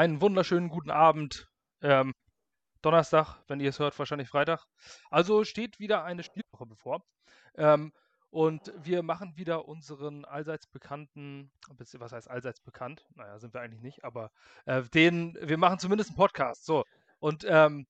[0.00, 1.46] Einen wunderschönen guten Abend.
[1.82, 2.14] Ähm,
[2.80, 4.64] Donnerstag, wenn ihr es hört, wahrscheinlich Freitag.
[5.10, 7.04] Also steht wieder eine Spielwoche bevor.
[7.54, 7.92] Ähm,
[8.30, 13.06] und wir machen wieder unseren allseits bekannten, was heißt allseits bekannt?
[13.14, 14.30] Naja, sind wir eigentlich nicht, aber
[14.64, 16.64] äh, den, wir machen zumindest einen Podcast.
[16.64, 16.86] So.
[17.18, 17.86] Und ähm,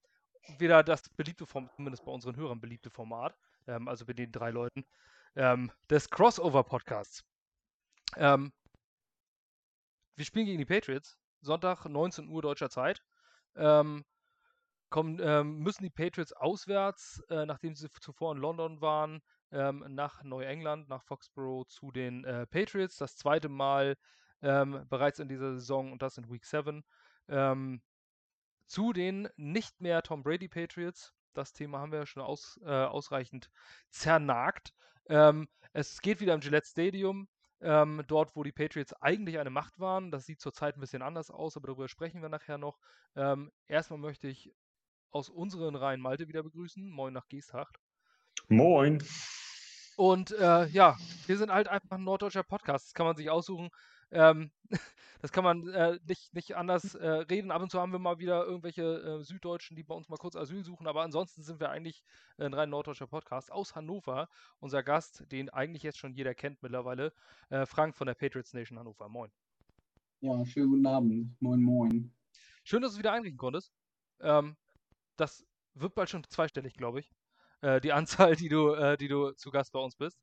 [0.59, 3.37] wieder das beliebte Format, zumindest bei unseren Hörern beliebte Format,
[3.69, 4.85] ähm, also bei den drei Leuten,
[5.37, 7.23] ähm, des Crossover-Podcasts.
[8.17, 8.53] Ähm,
[10.17, 13.03] wir spielen gegen die Patriots Sonntag 19 Uhr deutscher Zeit.
[13.57, 14.05] Ähm,
[14.91, 20.23] kommen, ähm, müssen die Patriots auswärts, äh, nachdem sie zuvor in London waren, ähm, nach
[20.23, 22.97] Neuengland, nach Foxborough zu den äh, Patriots.
[22.97, 23.97] Das zweite Mal
[24.43, 26.85] ähm, bereits in dieser Saison und das in Week 7.
[27.29, 27.83] Ähm,
[28.67, 31.13] zu den nicht mehr Tom Brady Patriots.
[31.33, 33.51] Das Thema haben wir ja schon aus, äh, ausreichend
[33.91, 34.75] zernagt.
[35.09, 37.29] Ähm, es geht wieder im Gillette Stadium.
[37.63, 40.11] Ähm, dort, wo die Patriots eigentlich eine Macht waren.
[40.11, 42.79] Das sieht zurzeit ein bisschen anders aus, aber darüber sprechen wir nachher noch.
[43.17, 44.53] Ähm, erstmal möchte ich
[45.11, 46.89] aus unseren Reihen Malte wieder begrüßen.
[46.89, 47.79] Moin nach Geesthacht.
[48.49, 49.03] Moin.
[49.97, 52.87] Und äh, ja, wir sind halt einfach ein norddeutscher Podcast.
[52.87, 53.69] Das kann man sich aussuchen.
[54.13, 54.51] Ähm,
[55.23, 57.51] das kann man äh, nicht, nicht anders äh, reden.
[57.51, 60.37] Ab und zu haben wir mal wieder irgendwelche äh, Süddeutschen, die bei uns mal kurz
[60.37, 62.03] Asyl suchen, aber ansonsten sind wir eigentlich
[62.39, 64.29] ein rein norddeutscher Podcast aus Hannover.
[64.59, 67.13] Unser Gast, den eigentlich jetzt schon jeder kennt mittlerweile,
[67.51, 69.09] äh, Frank von der Patriots Nation Hannover.
[69.09, 69.31] Moin.
[70.21, 71.41] Ja, schönen guten Abend.
[71.41, 72.13] Moin, moin.
[72.65, 73.73] Schön, dass du wieder einrichten konntest.
[74.21, 74.57] Ähm,
[75.17, 77.13] das wird bald schon zweistellig, glaube ich.
[77.63, 80.19] Äh, die Anzahl, die du, äh, die du zu Gast bei uns bist.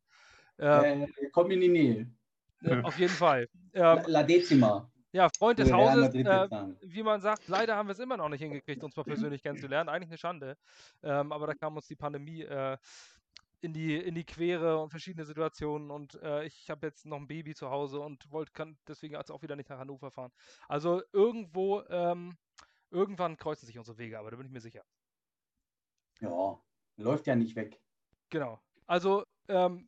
[0.59, 2.11] Ähm, komm in die Nähe.
[2.63, 3.47] Äh, auf jeden Fall.
[3.73, 4.89] Ähm, La Decima.
[5.11, 6.47] Ja, Freund des Hauses, äh,
[6.81, 9.89] wie man sagt, leider haben wir es immer noch nicht hingekriegt, uns mal persönlich kennenzulernen.
[9.89, 10.57] Eigentlich eine Schande.
[11.01, 12.77] Ähm, aber da kam uns die Pandemie äh,
[13.61, 15.91] in, die, in die Quere und verschiedene Situationen.
[15.91, 19.41] Und äh, ich habe jetzt noch ein Baby zu Hause und wollte kann deswegen auch
[19.41, 20.31] wieder nicht nach Hannover fahren.
[20.67, 22.37] Also irgendwo, ähm,
[22.91, 24.83] irgendwann kreuzen sich unsere Wege, aber da bin ich mir sicher.
[26.19, 26.59] Ja,
[26.97, 27.79] läuft ja nicht weg.
[28.29, 28.59] Genau.
[28.85, 29.87] Also, ähm,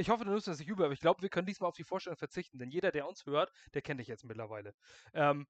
[0.00, 1.84] ich hoffe, du nimmst das nicht über, aber ich glaube, wir können diesmal auf die
[1.84, 4.74] Vorstellung verzichten, denn jeder, der uns hört, der kennt dich jetzt mittlerweile.
[5.12, 5.46] Ähm,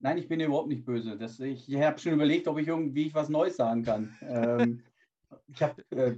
[0.00, 1.16] Nein, ich bin überhaupt nicht böse.
[1.16, 4.16] Das, ich ich habe schon überlegt, ob ich irgendwie was Neues sagen kann.
[4.22, 4.84] ähm,
[5.46, 6.16] ich habe äh,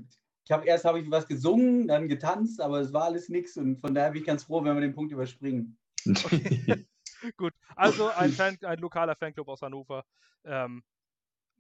[0.50, 3.94] hab, erst habe ich was gesungen, dann getanzt, aber es war alles nichts und von
[3.94, 5.78] daher bin ich ganz froh, wenn wir den Punkt überspringen.
[6.08, 6.84] Okay.
[7.36, 10.04] Gut, also ein, Fan, ein lokaler Fanclub aus Hannover
[10.44, 10.82] ähm,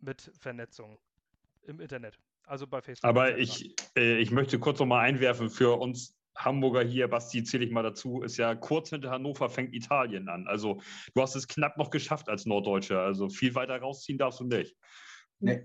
[0.00, 0.98] mit Vernetzung
[1.62, 2.18] im Internet.
[2.46, 3.08] Also bei Facebook.
[3.08, 7.64] Aber ich, äh, ich möchte kurz noch mal einwerfen für uns Hamburger hier, Basti, zähle
[7.64, 10.46] ich mal dazu, ist ja kurz hinter Hannover fängt Italien an.
[10.48, 10.80] Also
[11.14, 13.00] du hast es knapp noch geschafft als Norddeutscher.
[13.00, 14.76] Also viel weiter rausziehen darfst du nicht.
[15.38, 15.64] Nee.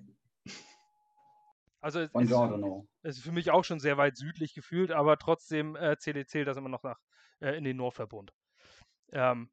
[1.81, 2.31] Also es ist,
[3.03, 6.57] ist, für mich auch schon sehr weit südlich gefühlt, aber trotzdem äh, zählt, zählt das
[6.57, 7.00] immer noch nach
[7.39, 8.34] äh, in den Nordverbund.
[9.12, 9.50] Ähm,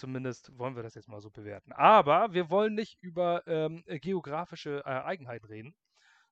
[0.00, 1.72] Zumindest wollen wir das jetzt mal so bewerten.
[1.72, 5.74] Aber wir wollen nicht über ähm, geografische äh, Eigenheiten reden,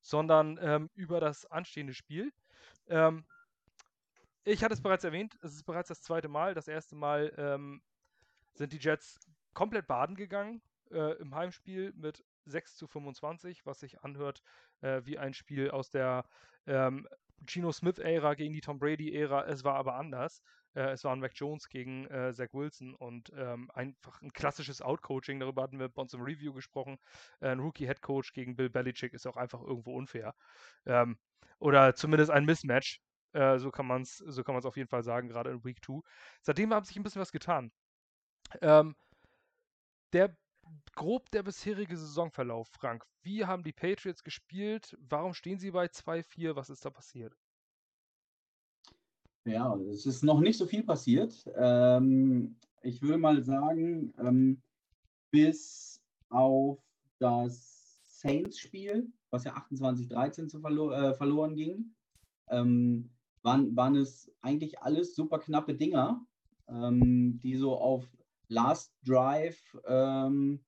[0.00, 2.32] sondern ähm, über das anstehende Spiel.
[2.86, 3.26] Ähm,
[4.44, 6.54] ich hatte es bereits erwähnt, es ist bereits das zweite Mal.
[6.54, 7.82] Das erste Mal ähm,
[8.54, 9.20] sind die Jets
[9.52, 14.42] komplett baden gegangen äh, im Heimspiel mit 6 zu 25, was sich anhört
[14.80, 16.24] äh, wie ein Spiel aus der
[16.66, 17.06] ähm,
[17.46, 19.44] Gino Smith-Ära gegen die Tom Brady-Ära.
[19.44, 20.42] Es war aber anders.
[20.78, 24.80] Äh, es war ein Mac Jones gegen äh, Zach Wilson und ähm, einfach ein klassisches
[24.80, 25.40] Outcoaching.
[25.40, 26.98] Darüber hatten wir bei uns im Review gesprochen.
[27.40, 30.34] Äh, ein Rookie-Head-Coach gegen Bill Belichick ist auch einfach irgendwo unfair.
[30.86, 31.18] Ähm,
[31.58, 33.00] oder zumindest ein Mismatch.
[33.32, 36.00] Äh, so kann man es so auf jeden Fall sagen, gerade in Week 2.
[36.42, 37.72] Seitdem hat sich ein bisschen was getan.
[38.62, 38.94] Ähm,
[40.12, 40.36] der
[40.94, 43.04] grob der bisherige Saisonverlauf, Frank.
[43.22, 44.96] Wie haben die Patriots gespielt?
[45.00, 46.54] Warum stehen sie bei 2-4?
[46.54, 47.34] Was ist da passiert?
[49.48, 51.50] Ja, es ist noch nicht so viel passiert.
[51.56, 54.60] Ähm, ich würde mal sagen, ähm,
[55.30, 56.78] bis auf
[57.18, 61.94] das Saints-Spiel, was ja 28-13 zu verlo äh, verloren ging,
[62.50, 63.08] ähm,
[63.42, 66.26] waren, waren es eigentlich alles super knappe Dinger,
[66.68, 68.06] ähm, die so auf
[68.48, 70.60] Last Drive ähm,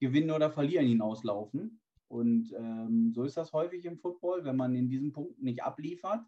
[0.00, 1.80] gewinnen oder verlieren hinauslaufen.
[2.08, 6.24] Und ähm, so ist das häufig im Football, wenn man in diesen Punkten nicht abliefert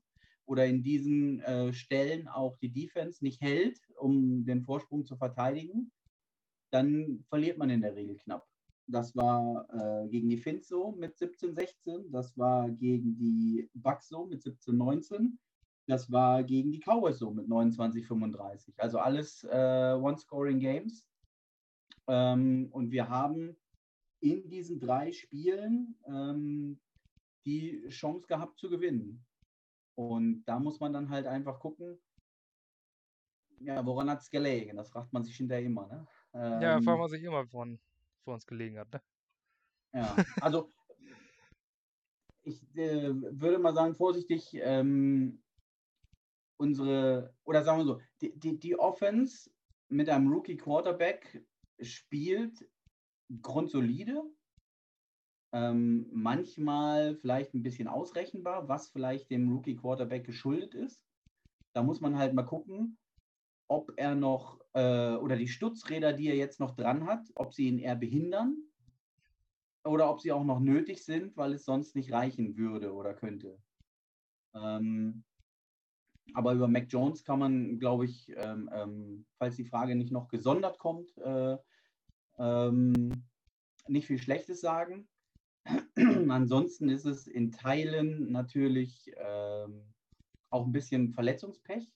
[0.47, 5.91] oder in diesen äh, Stellen auch die Defense nicht hält, um den Vorsprung zu verteidigen,
[6.71, 8.47] dann verliert man in der Regel knapp.
[8.89, 14.27] Das war äh, gegen die Finns so mit 17-16, das war gegen die Bucks so
[14.27, 15.33] mit 17-19,
[15.89, 18.75] das war gegen die Cowboys so mit 29-35.
[18.79, 21.05] Also alles äh, One-Scoring-Games.
[22.09, 23.57] Ähm, und wir haben
[24.21, 26.79] in diesen drei Spielen ähm,
[27.45, 29.25] die Chance gehabt zu gewinnen.
[29.97, 31.99] Und da muss man dann halt einfach gucken,
[33.59, 34.77] ja, woran hat es gelegen?
[34.77, 36.07] Das fragt man sich hinterher immer, ne?
[36.35, 37.81] Ähm, ja, fragt man sich immer, woran
[38.23, 39.03] vor uns gelegen hat, ne?
[39.95, 40.71] Ja, also
[42.43, 45.43] ich äh, würde mal sagen, vorsichtig, ähm,
[46.59, 49.51] unsere, oder sagen wir so, die, die, die Offense
[49.89, 51.43] mit einem Rookie Quarterback
[51.81, 52.69] spielt
[53.43, 54.23] grundsolide.
[55.53, 61.03] Ähm, manchmal vielleicht ein bisschen ausrechenbar, was vielleicht dem Rookie Quarterback geschuldet ist.
[61.73, 62.99] Da muss man halt mal gucken,
[63.69, 67.69] ob er noch äh, oder die Stutzräder, die er jetzt noch dran hat, ob sie
[67.69, 68.57] ihn eher behindern
[69.85, 73.59] oder ob sie auch noch nötig sind, weil es sonst nicht reichen würde oder könnte.
[74.55, 75.25] Ähm,
[76.35, 80.29] aber über Mac Jones kann man, glaube ich, ähm, ähm, falls die Frage nicht noch
[80.29, 81.57] gesondert kommt, äh,
[82.39, 83.25] ähm,
[83.89, 85.09] nicht viel Schlechtes sagen.
[86.31, 89.83] Ansonsten ist es in Teilen natürlich ähm,
[90.51, 91.91] auch ein bisschen Verletzungspech.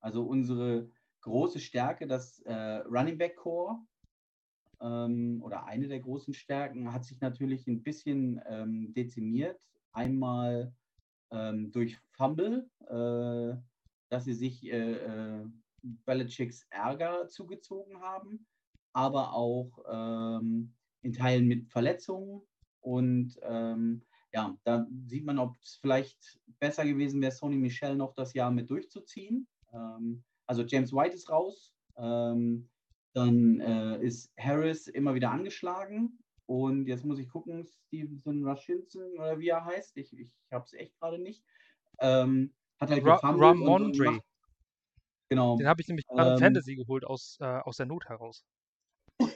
[0.00, 0.90] Also unsere
[1.22, 3.78] große Stärke, das äh, Running Back Core
[4.80, 9.60] ähm, oder eine der großen Stärken, hat sich natürlich ein bisschen ähm, dezimiert.
[9.92, 10.74] Einmal
[11.30, 13.56] ähm, durch Fumble, äh,
[14.10, 15.46] dass sie sich äh, äh,
[15.82, 18.46] Belichicks Ärger zugezogen haben,
[18.92, 22.42] aber auch ähm, in Teilen mit Verletzungen.
[22.84, 24.02] Und ähm,
[24.32, 28.50] ja, da sieht man, ob es vielleicht besser gewesen wäre, Sony Michel noch das Jahr
[28.50, 29.46] mit durchzuziehen.
[29.72, 31.72] Ähm, also James White ist raus.
[31.96, 32.68] Ähm,
[33.14, 36.18] dann äh, ist Harris immer wieder angeschlagen.
[36.46, 39.96] Und jetzt muss ich gucken, Stevenson Rushinson oder wie er heißt.
[39.96, 41.42] Ich, ich habe es echt gerade nicht.
[42.00, 44.20] Ähm, hat halt Ra Ramondre.
[45.30, 45.56] Genau.
[45.56, 48.44] Den habe ich nämlich gerade ähm, Fantasy geholt aus, äh, aus der Not heraus.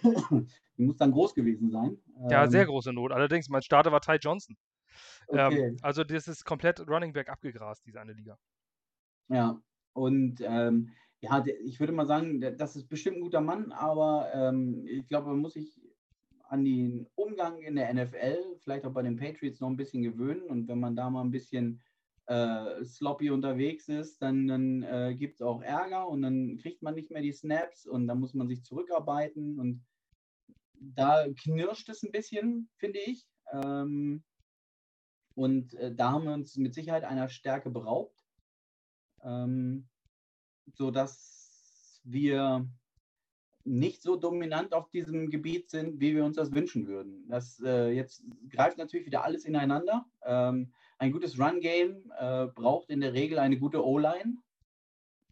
[0.76, 1.98] Die muss dann groß gewesen sein.
[2.30, 3.12] Ja, ähm, sehr große Not.
[3.12, 4.56] Allerdings, mein Starter war Ty Johnson.
[5.30, 5.64] Ähm, okay.
[5.66, 8.38] Ähm, also das ist komplett Running Back abgegrast, diese eine Liga.
[9.28, 9.60] Ja,
[9.92, 10.90] und ähm,
[11.20, 15.28] ja, ich würde mal sagen, das ist bestimmt ein guter Mann, aber ähm, ich glaube,
[15.28, 15.80] man muss sich
[16.48, 20.42] an den Umgang in der NFL, vielleicht auch bei den Patriots, noch ein bisschen gewöhnen.
[20.42, 21.82] Und wenn man da mal ein bisschen
[22.28, 26.94] äh, sloppy unterwegs ist, dann, dann äh, gibt es auch Ärger und dann kriegt man
[26.94, 29.58] nicht mehr die Snaps und dann muss man sich zurückarbeiten.
[29.58, 29.86] Und
[30.74, 33.26] da knirscht es ein bisschen, finde ich.
[33.52, 34.22] Ähm,
[35.34, 38.22] und äh, da haben wir uns mit Sicherheit einer Stärke beraubt.
[39.22, 39.88] Ähm,
[40.74, 42.68] sodass wir
[43.68, 47.26] nicht so dominant auf diesem Gebiet sind, wie wir uns das wünschen würden.
[47.28, 50.06] Das äh, jetzt greift natürlich wieder alles ineinander.
[50.24, 54.36] Ähm, ein gutes Run-Game äh, braucht in der Regel eine gute O-Line.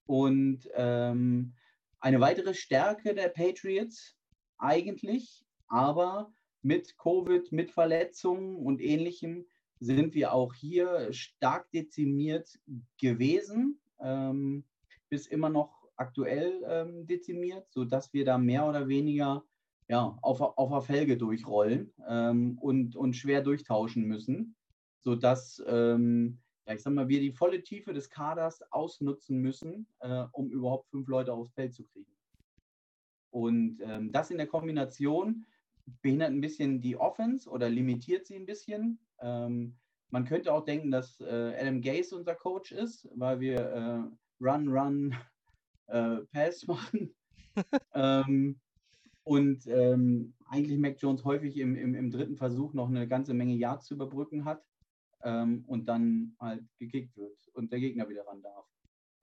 [0.07, 1.55] Und ähm,
[1.99, 4.17] eine weitere Stärke der Patriots
[4.59, 9.47] eigentlich, aber mit Covid, mit Verletzungen und ähnlichem
[9.81, 12.59] sind wir auch hier stark dezimiert
[12.99, 13.81] gewesen.
[13.99, 14.65] Ähm,
[15.09, 19.45] bis immer noch aktuell ähm, dezimiert, sodass wir da mehr oder weniger
[19.89, 24.57] ja, auf, auf der Felge durchrollen ähm, und, und schwer durchtauschen müssen,
[25.03, 30.25] sodass ähm, ja, ich sag mal, wir die volle Tiefe des Kaders ausnutzen müssen, äh,
[30.33, 32.11] um überhaupt fünf Leute aufs Feld zu kriegen.
[33.31, 35.47] Und ähm, das in der Kombination
[36.03, 38.99] behindert ein bisschen die Offense oder limitiert sie ein bisschen.
[39.21, 39.77] Ähm,
[40.11, 44.69] man könnte auch denken, dass äh, Adam Gase unser Coach ist, weil wir äh, Run,
[44.69, 45.15] Run,
[45.89, 47.15] äh, Pass machen.
[47.95, 48.61] ähm,
[49.25, 53.55] und ähm, eigentlich Mac Jones häufig im, im, im, dritten Versuch noch eine ganze Menge
[53.55, 54.65] Yards zu überbrücken hat
[55.23, 58.67] ähm, und dann halt gekickt wird und der Gegner wieder ran darf.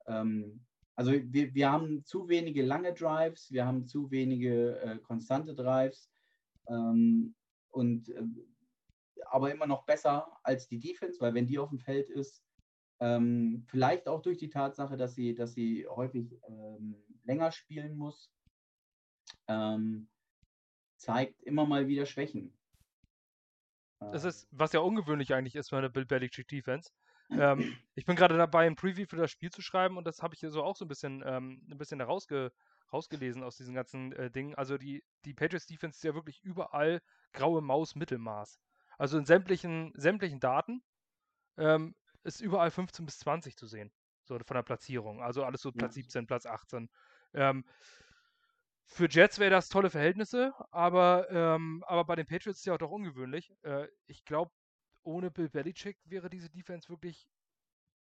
[0.06, 0.60] Ähm,
[0.96, 6.10] also wir, wir haben zu wenige lange Drives, wir haben zu wenige äh, konstante Drives
[6.68, 7.34] ähm,
[7.70, 8.22] und äh,
[9.30, 12.44] aber immer noch besser als die Defense, weil wenn die auf dem Feld ist,
[13.00, 18.30] ähm, vielleicht auch durch die Tatsache, dass sie, dass sie häufig ähm, länger spielen muss,
[19.48, 20.08] ähm,
[20.96, 22.56] zeigt immer mal wieder Schwächen.
[24.12, 26.90] Das ist, was ja ungewöhnlich eigentlich ist für eine Bill Belichick Defense.
[27.30, 30.34] ähm, ich bin gerade dabei, ein Preview für das Spiel zu schreiben und das habe
[30.34, 32.52] ich hier so auch so ein bisschen, ähm, ein bisschen rausge
[32.92, 34.54] rausgelesen aus diesen ganzen äh, Dingen.
[34.54, 38.60] Also die, die Patriots Defense ist ja wirklich überall graue Maus Mittelmaß.
[38.98, 40.82] Also in sämtlichen, sämtlichen Daten
[41.56, 43.92] ähm, ist überall 15 bis 20 zu sehen.
[44.24, 45.22] So von der Platzierung.
[45.22, 46.02] Also alles so Platz ja.
[46.02, 46.88] 17, Platz 18.
[47.34, 47.64] Ähm,
[48.86, 52.74] für Jets wäre das tolle Verhältnisse, aber, ähm, aber bei den Patriots ist es ja
[52.74, 53.52] auch doch ungewöhnlich.
[53.62, 54.50] Äh, ich glaube,
[55.02, 57.28] ohne Bill Belichick wäre diese Defense wirklich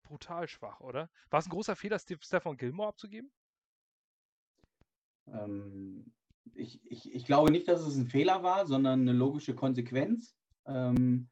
[0.03, 1.11] brutal schwach, oder?
[1.31, 3.33] War es ein großer Fehler, Stefan Gilmore abzugeben?
[5.27, 6.13] Ähm,
[6.55, 10.37] ich, ich, ich glaube nicht, dass es ein Fehler war, sondern eine logische Konsequenz.
[10.67, 11.29] Ähm,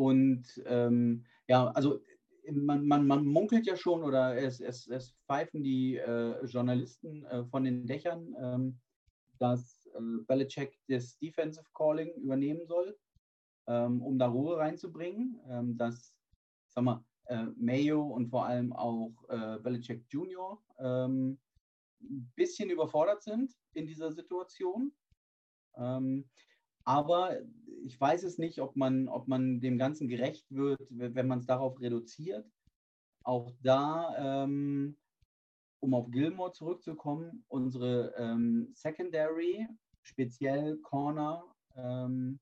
[0.00, 2.00] und ähm, ja, also
[2.50, 7.44] man, man, man munkelt ja schon oder es, es, es pfeifen die äh, Journalisten äh,
[7.44, 8.80] von den Dächern, ähm,
[9.38, 12.96] dass äh, Belichick das Defensive Calling übernehmen soll,
[13.68, 16.16] ähm, um da Ruhe reinzubringen, ähm, dass,
[16.70, 20.58] sag mal, äh, Mayo und vor allem auch äh, Belichick Jr.
[20.78, 21.38] Ähm,
[22.00, 24.92] ein bisschen überfordert sind in dieser Situation.
[25.76, 26.24] Ähm,
[26.84, 27.38] aber
[27.84, 31.46] ich weiß es nicht, ob man, ob man dem Ganzen gerecht wird, wenn man es
[31.46, 32.46] darauf reduziert.
[33.24, 34.96] Auch da, ähm,
[35.80, 39.66] um auf Gilmore zurückzukommen, unsere ähm, Secondary,
[40.02, 41.44] speziell Corner,
[41.76, 42.38] ähm,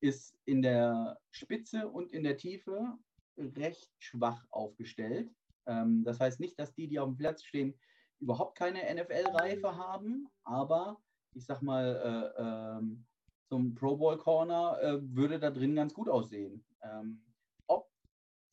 [0.00, 2.96] ist in der Spitze und in der Tiefe
[3.36, 5.30] recht schwach aufgestellt.
[5.66, 7.74] Ähm, das heißt nicht, dass die, die auf dem Platz stehen,
[8.20, 11.00] überhaupt keine NFL-Reife haben, aber
[11.34, 13.06] ich sag mal, äh, ähm,
[13.50, 16.64] so ein Pro Bowl Corner äh, würde da drin ganz gut aussehen.
[16.82, 17.20] Ähm,
[17.66, 17.90] ob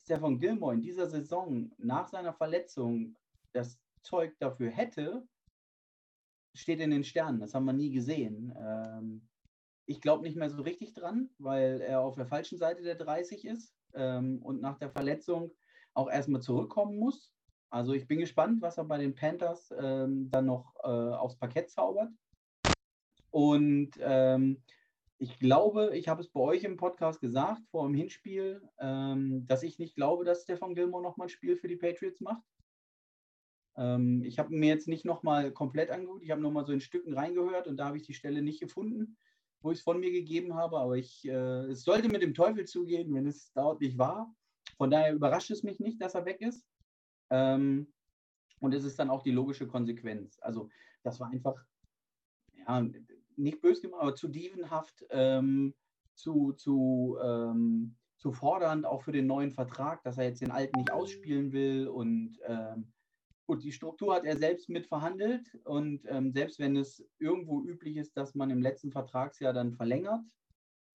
[0.02, 3.16] Stefan Gilmore in dieser Saison nach seiner Verletzung
[3.52, 5.26] das Zeug dafür hätte,
[6.54, 7.38] steht in den Sternen.
[7.38, 8.52] Das haben wir nie gesehen.
[8.58, 9.28] Ähm,
[9.86, 13.44] ich glaube nicht mehr so richtig dran, weil er auf der falschen Seite der 30
[13.44, 15.52] ist ähm, und nach der Verletzung
[15.94, 17.32] auch erstmal zurückkommen muss.
[17.70, 21.70] Also ich bin gespannt, was er bei den Panthers ähm, dann noch äh, aufs Parkett
[21.70, 22.10] zaubert.
[23.30, 24.62] Und ähm,
[25.18, 29.64] ich glaube, ich habe es bei euch im Podcast gesagt, vor dem Hinspiel, ähm, dass
[29.64, 32.42] ich nicht glaube, dass Stefan Gilmore nochmal ein Spiel für die Patriots macht.
[33.76, 37.14] Ähm, ich habe mir jetzt nicht nochmal komplett angeguckt, ich habe nochmal so in Stücken
[37.14, 39.16] reingehört und da habe ich die Stelle nicht gefunden,
[39.60, 42.64] wo ich es von mir gegeben habe, aber ich, äh, es sollte mit dem Teufel
[42.64, 44.32] zugehen, wenn es dort nicht war.
[44.76, 46.64] Von daher überrascht es mich nicht, dass er weg ist.
[47.30, 47.92] Ähm,
[48.60, 50.38] und es ist dann auch die logische Konsequenz.
[50.40, 50.68] Also
[51.02, 51.64] das war einfach,
[52.54, 52.86] ja,
[53.38, 55.74] nicht böse gemacht, aber zu dievenhaft, ähm,
[56.14, 60.78] zu, zu, ähm, zu fordernd, auch für den neuen Vertrag, dass er jetzt den alten
[60.78, 61.88] nicht ausspielen will.
[61.88, 62.92] Und ähm,
[63.46, 65.54] gut, die Struktur hat er selbst mit verhandelt.
[65.64, 70.24] Und ähm, selbst wenn es irgendwo üblich ist, dass man im letzten Vertragsjahr dann verlängert,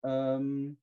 [0.02, 0.78] ähm,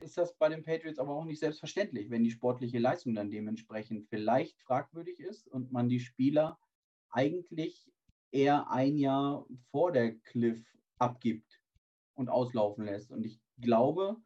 [0.00, 4.06] ist das bei den Patriots aber auch nicht selbstverständlich, wenn die sportliche Leistung dann dementsprechend
[4.08, 6.58] vielleicht fragwürdig ist und man die Spieler
[7.10, 7.90] eigentlich
[8.32, 10.62] eher ein Jahr vor der Cliff
[10.98, 11.60] abgibt
[12.14, 13.10] und auslaufen lässt.
[13.10, 14.16] Und ich glaube,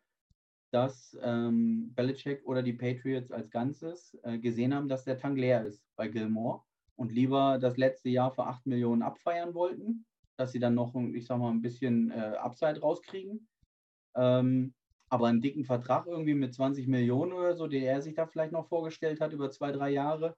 [0.70, 5.64] dass ähm, Belichick oder die Patriots als Ganzes äh, gesehen haben, dass der Tank leer
[5.64, 6.62] ist bei Gilmore
[6.96, 10.04] und lieber das letzte Jahr für 8 Millionen abfeiern wollten,
[10.36, 13.48] dass sie dann noch, ich sag mal, ein bisschen äh, Upside rauskriegen.
[14.16, 14.74] Ähm,
[15.08, 18.52] aber einen dicken Vertrag irgendwie mit 20 Millionen oder so, den er sich da vielleicht
[18.52, 20.36] noch vorgestellt hat über zwei, drei Jahre,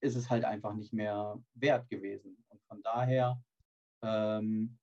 [0.00, 2.36] ist es halt einfach nicht mehr wert gewesen.
[2.72, 3.38] Von daher
[4.02, 4.78] ähm,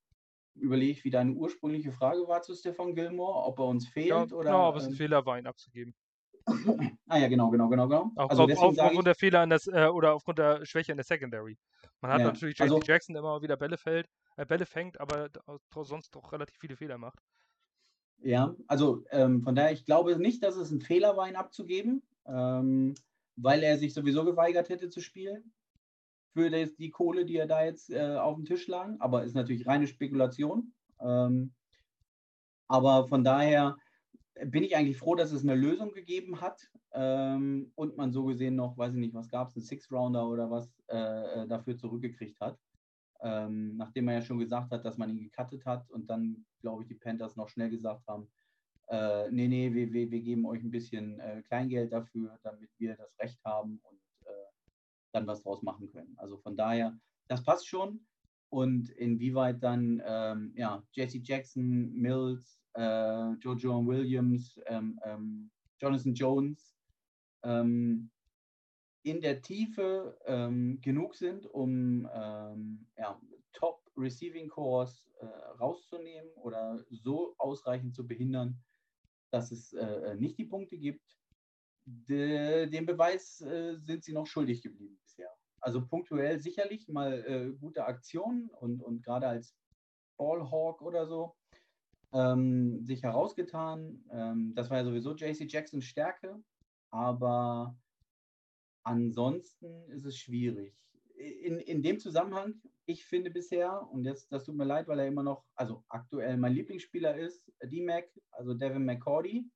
[0.53, 4.24] überlege ich, wie deine ursprüngliche Frage war zu Stefan Gilmore, ob er uns fehlt Ja,
[4.25, 4.43] oder.
[4.43, 5.96] genau, ob es ein ähm, Fehler war, ihn abzugeben.
[7.08, 8.12] ah ja, genau, genau, genau, genau.
[8.15, 11.03] Auch also auf, aufgrund ich, der Fehler das, äh, oder aufgrund der Schwäche in der
[11.03, 11.58] Secondary.
[12.00, 15.00] Man hat Ja, natürlich JC also- Jackson der immer wieder Bälle fällt, äh, Bälle fängt,
[15.00, 15.29] aber
[15.81, 17.17] sonst doch relativ viele Fehler macht.
[18.22, 22.03] ja, also ähm, von daher, ich glaube nicht, dass es ein Fehler war, ihn abzugeben,
[22.27, 22.93] ähm,
[23.36, 25.53] weil er sich sowieso geweigert hätte zu spielen
[26.33, 28.89] für das, die Kohle, die er da jetzt äh, auf dem Tisch lag.
[29.00, 30.74] Aber ist natürlich reine Spekulation.
[31.01, 31.53] Ähm,
[32.67, 33.75] aber von daher
[34.45, 38.55] bin ich eigentlich froh, dass es eine Lösung gegeben hat ähm, und man so gesehen
[38.55, 40.98] noch, weiß ich nicht, was gab es, einen Six-Rounder oder was äh,
[41.43, 42.57] äh, dafür zurückgekriegt hat.
[43.21, 46.83] Ähm, nachdem er ja schon gesagt hat, dass man ihn gecuttet hat und dann, glaube
[46.83, 48.29] ich, die Panthers noch schnell gesagt haben,
[48.88, 52.95] äh, nee, nee, wir, wir, wir geben euch ein bisschen äh, Kleingeld dafür, damit wir
[52.95, 54.00] das Recht haben und
[55.11, 56.13] dann was draus machen können.
[56.17, 56.97] Also von daher,
[57.27, 58.05] das passt schon.
[58.51, 66.75] Und inwieweit dann, ähm, ja, JC Jackson, Mills, äh, Jojo Williams, ähm, ähm, Jonathan Jones
[67.43, 68.09] ähm,
[69.03, 73.19] in der Tiefe ähm, genug sind, um ähm, ja,
[73.53, 75.25] Top Receiving Cores äh,
[75.59, 78.59] rauszunehmen oder so ausreichend zu behindern,
[79.31, 81.18] dass es äh, nicht die Punkte gibt.
[81.91, 85.31] De, den Beweis äh, sind sie noch schuldig geblieben bisher.
[85.60, 89.55] Also punktuell sicherlich mal äh, gute Aktionen und, und gerade als
[90.17, 91.36] Ballhawk oder so
[92.13, 94.05] ähm, sich herausgetan.
[94.12, 96.41] Ähm, das war ja sowieso JC Jacksons Stärke,
[96.91, 97.75] aber
[98.84, 100.75] ansonsten ist es schwierig.
[101.15, 105.08] In, in dem Zusammenhang, ich finde bisher, und jetzt, das tut mir leid, weil er
[105.08, 109.50] immer noch, also aktuell mein Lieblingsspieler ist, D-Mac, also Devin McCordy.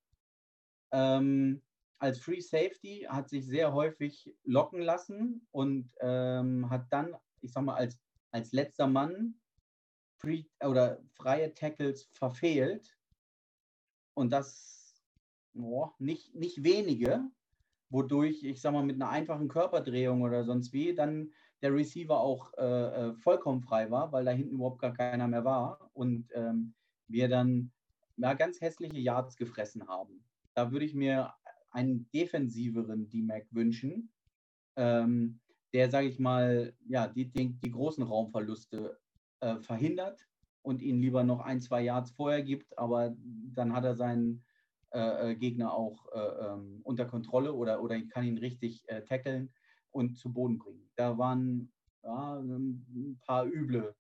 [0.92, 1.62] Ähm,
[2.04, 7.64] als Free Safety hat sich sehr häufig locken lassen und ähm, hat dann, ich sag
[7.64, 7.98] mal, als,
[8.32, 9.36] als letzter Mann
[10.18, 12.98] free, oder freie Tackles verfehlt.
[14.16, 15.02] Und das
[15.56, 17.24] oh, nicht, nicht wenige,
[17.90, 21.32] wodurch, ich sag mal, mit einer einfachen Körperdrehung oder sonst wie, dann
[21.62, 22.66] der Receiver auch äh,
[23.12, 26.74] äh, vollkommen frei war, weil da hinten überhaupt gar keiner mehr war und ähm,
[27.08, 27.72] wir dann
[28.18, 30.26] ja, ganz hässliche Yards gefressen haben.
[30.54, 31.34] Da würde ich mir
[31.74, 34.12] einen defensiveren D-Mac wünschen,
[34.76, 35.40] ähm,
[35.74, 39.00] der, sage ich mal, ja, die, die, die großen Raumverluste
[39.40, 40.28] äh, verhindert
[40.62, 43.16] und ihn lieber noch ein, zwei Yards vorher gibt, aber
[43.54, 44.44] dann hat er seinen
[44.92, 49.52] äh, äh Gegner auch äh, ähm, unter Kontrolle oder, oder kann ihn richtig äh, tackeln
[49.92, 50.90] und zu Boden bringen.
[50.96, 51.72] Da waren
[52.04, 53.96] ja, ein paar üble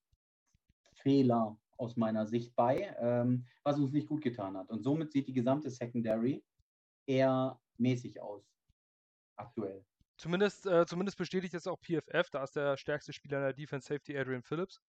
[0.94, 4.70] Fehler aus meiner Sicht bei, ähm, was uns nicht gut getan hat.
[4.70, 6.44] Und somit sieht die gesamte Secondary
[7.06, 8.44] eher mäßig aus,
[9.36, 9.86] aktuell.
[10.18, 13.88] Zumindest, äh, zumindest bestätigt es auch PFF, da ist der stärkste Spieler in der Defense
[13.88, 14.80] Safety Adrian Phillips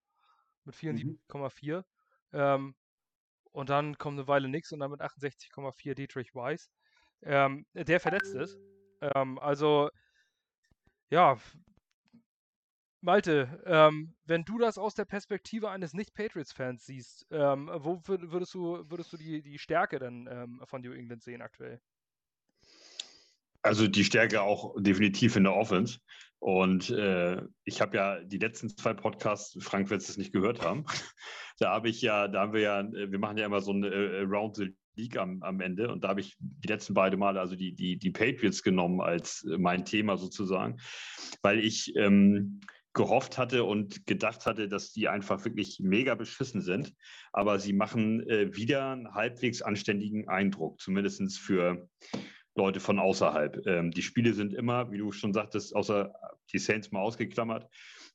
[0.64, 1.78] mit 74,4.
[1.78, 1.84] Mhm.
[2.32, 2.74] Ähm,
[3.52, 6.70] und dann kommt eine Weile nichts und dann mit 68,4 Dietrich Weiss,
[7.22, 8.58] ähm, der verletzt ist.
[9.00, 9.90] Ähm, also,
[11.10, 11.38] ja,
[13.00, 18.90] Malte, ähm, wenn du das aus der Perspektive eines Nicht-Patriots-Fans siehst, ähm, wo würdest du,
[18.90, 21.80] würdest du die, die Stärke denn ähm, von New England sehen aktuell?
[23.64, 25.98] Also die Stärke auch definitiv in der Offense.
[26.38, 30.84] Und äh, ich habe ja die letzten zwei Podcasts, Frank wird es nicht gehört haben,
[31.58, 34.20] da habe ich ja, da haben wir ja, wir machen ja immer so ein äh,
[34.20, 37.56] Round the League am, am Ende und da habe ich die letzten beiden Male also
[37.56, 40.76] die, die, die Patriots genommen als mein Thema sozusagen,
[41.40, 42.60] weil ich ähm,
[42.92, 46.94] gehofft hatte und gedacht hatte, dass die einfach wirklich mega beschissen sind.
[47.32, 51.88] Aber sie machen äh, wieder einen halbwegs anständigen Eindruck, zumindest für
[52.54, 53.66] Leute von außerhalb.
[53.66, 56.14] Ähm, die Spiele sind immer, wie du schon sagtest, außer
[56.52, 57.68] die Saints mal ausgeklammert,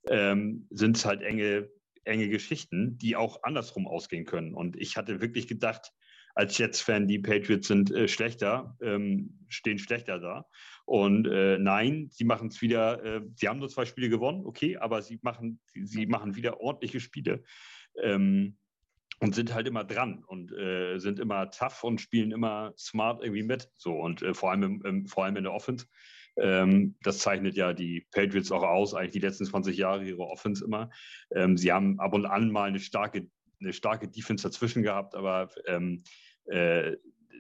[0.08, 1.70] ähm, sind es halt enge,
[2.06, 4.54] enge Geschichten, die auch andersrum ausgehen können.
[4.54, 5.92] Und ich hatte wirklich gedacht,
[6.36, 10.46] als Jets-Fan, die Patriots sind äh, schlechter, ähm, stehen schlechter da.
[10.86, 14.78] Und äh, nein, sie machen es wieder, äh, sie haben nur zwei Spiele gewonnen, okay,
[14.78, 17.44] aber sie machen, sie, machen wieder ordentliche Spiele.
[18.02, 18.58] Ähm,
[19.20, 23.44] und sind halt immer dran und äh, sind immer tough und spielen immer smart irgendwie
[23.44, 23.70] mit.
[23.76, 25.86] So und äh, vor allem im, im, vor allem in der Offense.
[26.38, 30.64] Ähm, das zeichnet ja die Patriots auch aus, eigentlich die letzten 20 Jahre ihre Offense
[30.64, 30.90] immer.
[31.36, 33.28] Ähm, sie haben ab und an mal eine starke,
[33.60, 36.04] eine starke Defense dazwischen gehabt, aber ähm,
[36.46, 36.96] äh,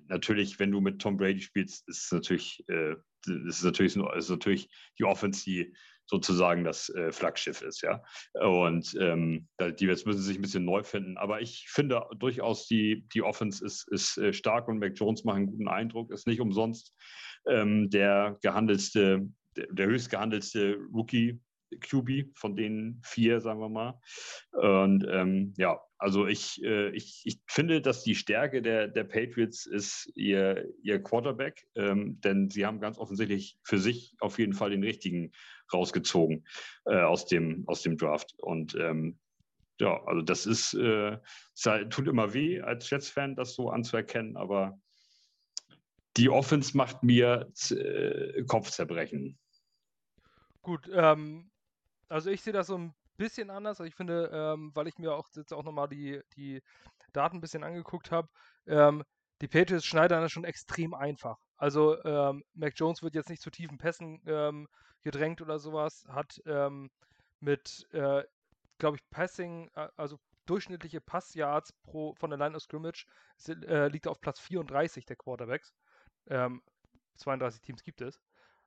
[0.07, 2.95] natürlich, wenn du mit Tom Brady spielst, ist es natürlich, äh,
[3.47, 5.73] ist natürlich, ist natürlich die Offense, die
[6.09, 8.01] sozusagen das äh, Flaggschiff ist, ja.
[8.33, 9.47] Und ähm,
[9.79, 11.17] die jetzt müssen sich ein bisschen neu finden.
[11.17, 15.37] Aber ich finde durchaus, die, die Offense ist, ist äh, stark und Mac Jones macht
[15.37, 16.11] einen guten Eindruck.
[16.11, 16.95] Ist nicht umsonst
[17.47, 21.39] ähm, der gehandelste, der, der höchst gehandelste Rookie
[21.79, 23.99] QB von den vier, sagen wir mal.
[24.51, 29.65] Und ähm, ja, also ich, äh, ich, ich finde, dass die Stärke der, der Patriots
[29.65, 34.71] ist ihr, ihr Quarterback, ähm, denn sie haben ganz offensichtlich für sich auf jeden Fall
[34.71, 35.31] den richtigen
[35.73, 36.45] rausgezogen
[36.85, 38.33] äh, aus, dem, aus dem Draft.
[38.39, 39.19] Und ähm,
[39.79, 41.17] ja, also das ist, äh,
[41.89, 44.77] tut immer weh als Jets-Fan, das so anzuerkennen, aber
[46.17, 49.37] die Offense macht mir äh, Kopfzerbrechen.
[50.61, 51.49] Gut, ähm,
[52.09, 53.79] also ich sehe das so ein bisschen anders.
[53.79, 56.61] Also ich finde, ähm, weil ich mir auch jetzt auch nochmal die, die
[57.13, 58.27] Daten ein bisschen angeguckt habe,
[58.67, 59.03] ähm,
[59.41, 61.37] die Patriots schneidern das schon extrem einfach.
[61.59, 64.67] Also ähm, Mac Jones wird jetzt nicht zu tiefen Pässen ähm,
[65.01, 66.89] gedrängt oder sowas, hat ähm,
[67.41, 68.23] mit, äh,
[68.77, 73.05] glaube ich, Passing, äh, also durchschnittliche Passyards pro von der Line of Scrimmage
[73.37, 75.73] sind, äh, liegt auf Platz 34 der Quarterbacks.
[76.27, 78.19] 32 ähm, Teams gibt es.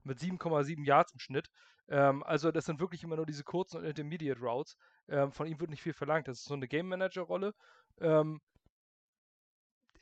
[0.04, 1.50] Mit 7,7 Yards im Schnitt.
[1.88, 4.76] Ähm, also das sind wirklich immer nur diese kurzen und Intermediate Routes.
[5.08, 6.28] Ähm, von ihm wird nicht viel verlangt.
[6.28, 7.54] Das ist so eine Game Manager Rolle.
[8.00, 8.40] Ähm,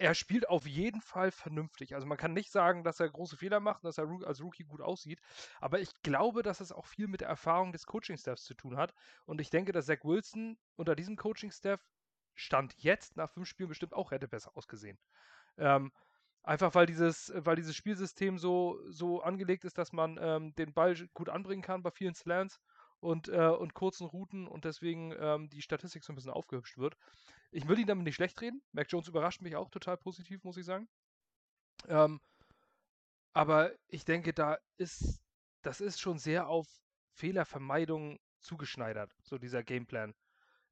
[0.01, 1.95] er spielt auf jeden Fall vernünftig.
[1.95, 4.81] Also man kann nicht sagen, dass er große Fehler macht, dass er als Rookie gut
[4.81, 5.21] aussieht.
[5.61, 8.95] Aber ich glaube, dass es auch viel mit der Erfahrung des Coaching-Staffs zu tun hat.
[9.27, 11.87] Und ich denke, dass Zach Wilson unter diesem Coaching-Staff
[12.35, 14.99] Stand jetzt nach fünf Spielen bestimmt auch hätte besser ausgesehen.
[15.59, 15.93] Ähm,
[16.43, 20.95] einfach weil dieses, weil dieses Spielsystem so, so angelegt ist, dass man ähm, den Ball
[21.13, 22.59] gut anbringen kann bei vielen Slants
[23.01, 26.97] und, äh, und kurzen Routen und deswegen ähm, die Statistik so ein bisschen aufgehübscht wird.
[27.51, 28.63] Ich will ihn damit nicht schlecht reden.
[28.73, 30.89] Mac Jones überrascht mich auch total positiv, muss ich sagen.
[31.89, 32.21] Ähm,
[33.33, 35.21] aber ich denke, da ist,
[35.63, 36.67] das ist schon sehr auf
[37.13, 40.15] Fehlervermeidung zugeschneidert, so dieser Gameplan.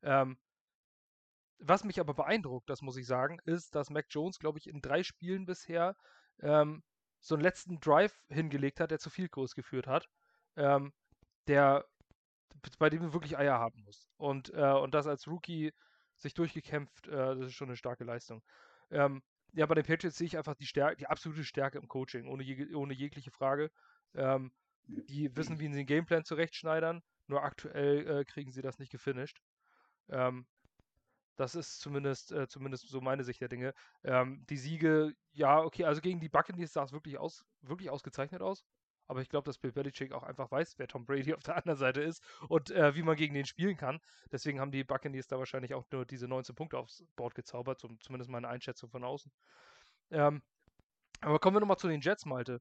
[0.02, 0.38] Ähm,
[1.58, 4.80] was mich aber beeindruckt, das muss ich sagen, ist, dass Mac Jones, glaube ich, in
[4.80, 5.96] drei Spielen bisher
[6.40, 6.82] ähm,
[7.20, 10.08] so einen letzten Drive hingelegt hat, der zu viel Kurs geführt hat,
[10.56, 10.92] ähm,
[11.48, 11.84] der
[12.78, 14.08] bei dem du wirklich Eier haben musst.
[14.16, 15.72] Und, äh, und das als Rookie
[16.16, 18.42] sich durchgekämpft, äh, das ist schon eine starke Leistung.
[18.90, 22.28] Ähm, ja, bei den Patriots sehe ich einfach die, Stärke, die absolute Stärke im Coaching,
[22.28, 23.70] ohne, je, ohne jegliche Frage.
[24.14, 24.52] Ähm,
[24.86, 29.40] die wissen, wie sie den Gameplan zurechtschneidern, nur aktuell äh, kriegen sie das nicht gefinisht.
[30.08, 30.46] Ähm,
[31.36, 33.74] das ist zumindest, äh, zumindest so meine Sicht der Dinge.
[34.02, 38.42] Ähm, die Siege, ja, okay, also gegen die Buccaneers sah es wirklich, aus, wirklich ausgezeichnet
[38.42, 38.64] aus.
[39.08, 41.78] Aber ich glaube, dass Bill Belichick auch einfach weiß, wer Tom Brady auf der anderen
[41.78, 44.00] Seite ist und äh, wie man gegen den spielen kann.
[44.30, 47.88] Deswegen haben die Buccaneers da wahrscheinlich auch nur diese 19 Punkte aufs Board gezaubert, so,
[48.00, 49.32] zumindest meine Einschätzung von außen.
[50.10, 50.42] Ähm,
[51.20, 52.60] aber kommen wir nochmal zu den Jets, Malte.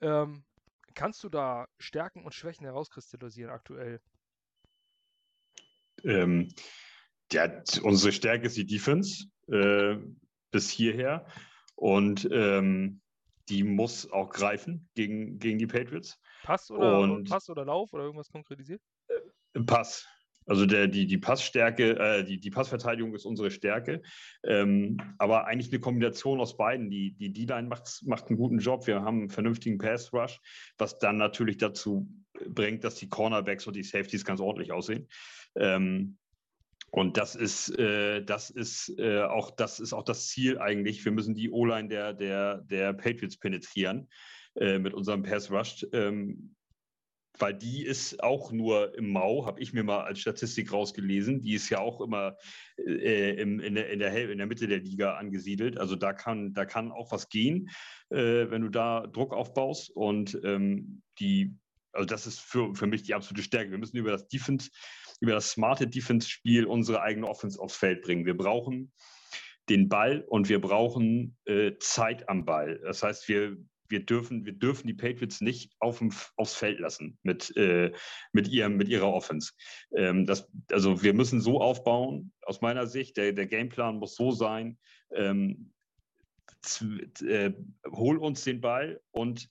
[0.00, 0.42] Ähm,
[0.94, 4.00] kannst du da Stärken und Schwächen herauskristallisieren aktuell?
[6.02, 6.48] Ähm,
[7.30, 9.96] ja, unsere Stärke ist die Defense äh,
[10.50, 11.26] bis hierher.
[11.76, 13.01] Und ähm,
[13.48, 16.18] die muss auch greifen gegen, gegen die Patriots.
[16.42, 18.80] Pass oder, und, Pass oder Lauf oder irgendwas konkretisiert?
[19.08, 20.06] Äh, Pass.
[20.46, 24.02] Also der, die, die Passstärke, äh, die, die Passverteidigung ist unsere Stärke.
[24.44, 26.90] Ähm, aber eigentlich eine Kombination aus beiden.
[26.90, 28.86] Die, die D-Line macht, macht einen guten Job.
[28.86, 30.40] Wir haben einen vernünftigen Pass-Rush,
[30.78, 32.08] was dann natürlich dazu
[32.48, 35.08] bringt, dass die Cornerbacks und die Safeties ganz ordentlich aussehen.
[35.54, 36.18] Ähm,
[36.94, 41.02] und das ist, äh, das ist äh, auch, das ist auch das Ziel eigentlich.
[41.02, 44.10] Wir müssen die O-Line der, der, der Patriots penetrieren
[44.56, 45.86] äh, mit unserem Pass Rush.
[45.94, 46.54] Ähm,
[47.38, 51.40] weil die ist auch nur im Mau, habe ich mir mal als Statistik rausgelesen.
[51.40, 52.36] Die ist ja auch immer
[52.76, 55.78] äh, im, in, der, in, der, in der Mitte der Liga angesiedelt.
[55.78, 57.70] Also da kann, da kann auch was gehen,
[58.10, 59.88] äh, wenn du da Druck aufbaust.
[59.88, 61.56] Und ähm, die,
[61.92, 63.70] also das ist für, für mich die absolute Stärke.
[63.70, 64.70] Wir müssen über das Defense
[65.22, 68.26] über das smarte Defense-Spiel unsere eigene Offense aufs Feld bringen.
[68.26, 68.92] Wir brauchen
[69.68, 72.80] den Ball und wir brauchen äh, Zeit am Ball.
[72.82, 73.56] Das heißt, wir,
[73.88, 76.02] wir, dürfen, wir dürfen die Patriots nicht auf
[76.34, 77.92] aufs Feld lassen mit, äh,
[78.32, 79.52] mit, ihrem, mit ihrer Offense.
[79.94, 84.32] Ähm, das, also wir müssen so aufbauen, aus meiner Sicht, der, der Gameplan muss so
[84.32, 84.76] sein,
[85.14, 85.70] ähm,
[87.24, 87.52] äh,
[87.92, 89.48] hol uns den Ball und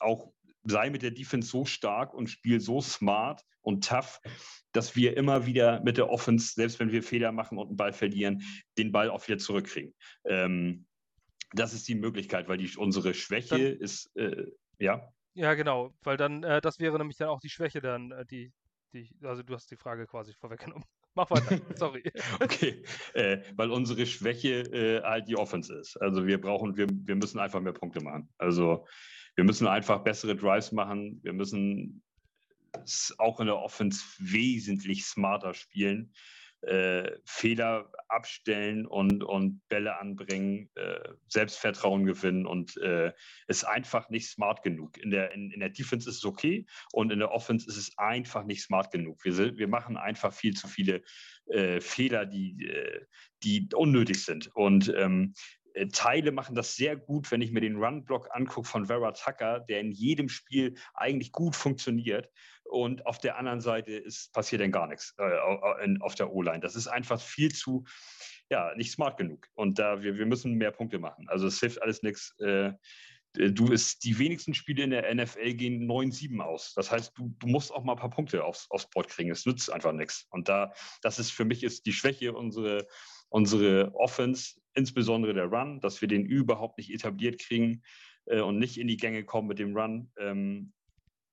[0.00, 4.20] auch sei mit der Defense so stark und spiel so smart und tough,
[4.72, 7.92] dass wir immer wieder mit der Offense, selbst wenn wir Fehler machen und einen Ball
[7.92, 8.42] verlieren,
[8.76, 9.94] den Ball auch wieder zurückkriegen.
[10.24, 10.86] Ähm,
[11.52, 14.46] das ist die Möglichkeit, weil die, unsere Schwäche dann, ist, äh,
[14.78, 15.08] ja.
[15.34, 18.52] Ja, genau, weil dann, äh, das wäre nämlich dann auch die Schwäche dann, äh, die,
[18.92, 20.84] die, also du hast die Frage quasi vorweggenommen.
[21.14, 22.02] Mach weiter, sorry.
[22.40, 22.82] okay,
[23.14, 25.96] äh, weil unsere Schwäche äh, halt die Offense ist.
[26.00, 28.28] Also wir brauchen, wir, wir müssen einfach mehr Punkte machen.
[28.36, 28.84] Also
[29.36, 31.20] wir müssen einfach bessere Drives machen.
[31.22, 32.02] Wir müssen
[33.18, 36.12] auch in der Offense wesentlich smarter spielen.
[36.62, 43.12] Äh, Fehler abstellen und, und Bälle anbringen, äh, Selbstvertrauen gewinnen und äh,
[43.48, 44.96] ist einfach nicht smart genug.
[44.96, 47.98] In der, in, in der Defense ist es okay und in der Offense ist es
[47.98, 49.22] einfach nicht smart genug.
[49.24, 51.02] Wir, sind, wir machen einfach viel zu viele
[51.46, 53.04] äh, Fehler, die, äh,
[53.42, 54.50] die unnötig sind.
[54.54, 58.86] Und ähm, äh, Teile machen das sehr gut, wenn ich mir den Run-Block angucke von
[58.86, 62.30] Vera Tucker, der in jedem Spiel eigentlich gut funktioniert.
[62.64, 66.60] Und auf der anderen Seite ist, passiert dann gar nichts äh, auf der O-Line.
[66.60, 67.84] Das ist einfach viel zu,
[68.50, 69.48] ja, nicht smart genug.
[69.54, 71.28] Und da wir, wir müssen mehr Punkte machen.
[71.28, 72.34] Also es hilft alles nichts.
[72.40, 72.72] Äh,
[73.34, 76.72] du ist die wenigsten Spiele in der NFL gehen 9-7 aus.
[76.74, 79.30] Das heißt, du, du musst auch mal ein paar Punkte aufs, aufs Board kriegen.
[79.30, 80.26] Es nützt einfach nichts.
[80.30, 82.86] Und da, das ist für mich ist die Schwäche unsere,
[83.34, 87.82] unsere Offense, insbesondere der Run, dass wir den überhaupt nicht etabliert kriegen
[88.26, 90.12] äh, und nicht in die Gänge kommen mit dem Run.
[90.16, 90.72] Ähm,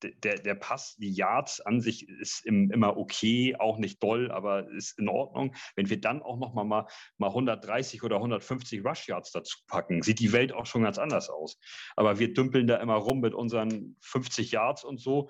[0.02, 4.68] der, der Pass, die Yards an sich ist im, immer okay, auch nicht doll, aber
[4.72, 5.56] ist in Ordnung.
[5.76, 6.88] Wenn wir dann auch noch mal, mal,
[7.20, 11.30] mal 130 oder 150 Rush Yards dazu packen, sieht die Welt auch schon ganz anders
[11.30, 11.60] aus.
[11.96, 15.30] Aber wir dümpeln da immer rum mit unseren 50 Yards und so.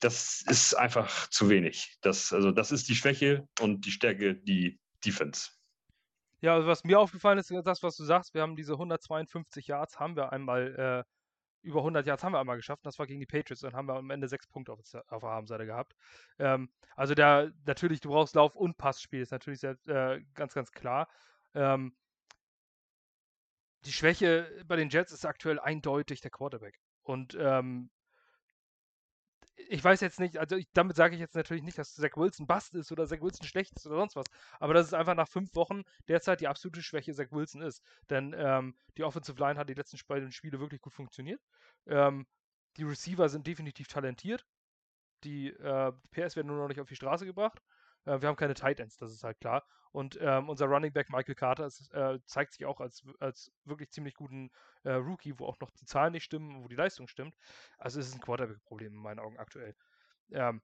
[0.00, 1.98] Das ist einfach zu wenig.
[2.02, 5.50] Das, also das ist die Schwäche und die Stärke, die Defense.
[6.44, 9.98] Ja, also was mir aufgefallen ist, das, was du sagst, wir haben diese 152 Yards,
[9.98, 12.84] haben wir einmal äh, über 100 Yards haben wir einmal geschafft.
[12.84, 13.62] Das war gegen die Patriots.
[13.62, 15.94] Dann haben wir am Ende sechs Punkte auf, auf der Habenseite gehabt.
[16.38, 20.70] Ähm, also da natürlich, du brauchst Lauf- und Passspiel, ist natürlich sehr, äh, ganz, ganz
[20.70, 21.08] klar.
[21.54, 21.96] Ähm,
[23.86, 26.78] die Schwäche bei den Jets ist aktuell eindeutig der Quarterback.
[27.04, 27.88] Und ähm,
[29.56, 32.46] ich weiß jetzt nicht, also ich, damit sage ich jetzt natürlich nicht, dass Zach Wilson
[32.46, 34.26] Bast ist oder Zach Wilson schlecht ist oder sonst was,
[34.58, 37.82] aber dass es einfach nach fünf Wochen derzeit die absolute Schwäche Zach Wilson ist.
[38.10, 41.40] Denn ähm, die Offensive Line hat die letzten beiden Spiele wirklich gut funktioniert.
[41.86, 42.26] Ähm,
[42.76, 44.44] die Receiver sind definitiv talentiert.
[45.22, 47.62] Die äh, PS werden nur noch nicht auf die Straße gebracht.
[48.04, 49.64] Äh, wir haben keine Tight Ends, das ist halt klar.
[49.92, 53.90] Und ähm, unser Running Back Michael Carter ist, äh, zeigt sich auch als, als wirklich
[53.90, 54.50] ziemlich guten
[54.82, 57.36] äh, Rookie, wo auch noch die Zahlen nicht stimmen, wo die Leistung stimmt.
[57.78, 59.76] Also es ist ein Quarterback-Problem in meinen Augen aktuell.
[60.32, 60.62] Ähm,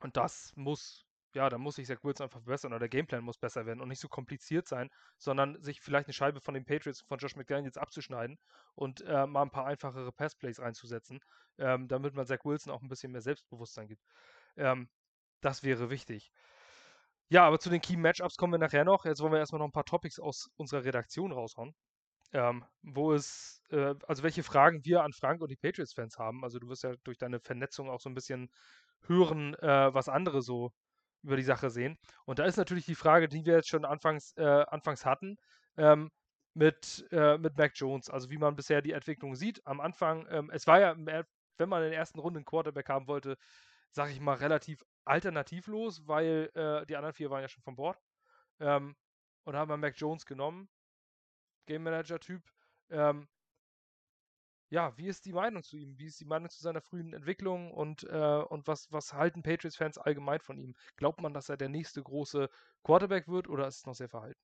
[0.00, 3.38] und das muss ja, da muss sich Zach Wilson einfach verbessern oder der Gameplan muss
[3.38, 7.00] besser werden und nicht so kompliziert sein, sondern sich vielleicht eine Scheibe von den Patriots,
[7.00, 8.38] von Josh McDaniels abzuschneiden
[8.74, 11.20] und äh, mal ein paar einfachere Passplays reinzusetzen,
[11.58, 14.02] ähm, damit man Zach Wilson auch ein bisschen mehr Selbstbewusstsein gibt.
[14.56, 14.88] Ähm,
[15.42, 16.32] das wäre wichtig.
[17.28, 19.04] Ja, aber zu den Key Matchups kommen wir nachher noch.
[19.04, 21.74] Jetzt wollen wir erstmal noch ein paar Topics aus unserer Redaktion raushauen.
[22.34, 26.44] Ähm, wo es, äh, also welche Fragen wir an Frank und die Patriots-Fans haben.
[26.44, 28.50] Also du wirst ja durch deine Vernetzung auch so ein bisschen
[29.06, 30.72] hören, äh, was andere so
[31.22, 31.98] über die Sache sehen.
[32.26, 35.36] Und da ist natürlich die Frage, die wir jetzt schon anfangs, äh, anfangs hatten,
[35.76, 36.10] ähm,
[36.54, 39.66] mit, äh, mit Mac Jones, also wie man bisher die Entwicklung sieht.
[39.66, 43.08] Am Anfang, ähm, es war ja, wenn man in der ersten Runde einen Quarterback haben
[43.08, 43.36] wollte,
[43.90, 47.98] sag ich mal, relativ alternativlos, weil äh, die anderen vier waren ja schon von Bord.
[48.60, 48.96] Ähm,
[49.44, 50.68] und haben wir Mac Jones genommen,
[51.66, 52.42] Game Manager-Typ.
[52.90, 53.28] Ähm,
[54.70, 55.98] ja, wie ist die Meinung zu ihm?
[55.98, 59.98] Wie ist die Meinung zu seiner frühen Entwicklung und, äh, und was, was halten Patriots-Fans
[59.98, 60.74] allgemein von ihm?
[60.96, 62.48] Glaubt man, dass er der nächste große
[62.82, 64.40] Quarterback wird oder ist es noch sehr verhalten?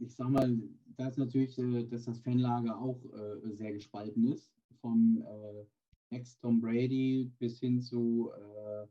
[0.00, 0.58] Ich sag mal,
[0.96, 4.52] da ist natürlich, äh, dass das Fanlager auch äh, sehr gespalten ist.
[4.80, 5.66] Vom äh,
[6.10, 8.86] Ex-Tom Brady bis hin zu äh,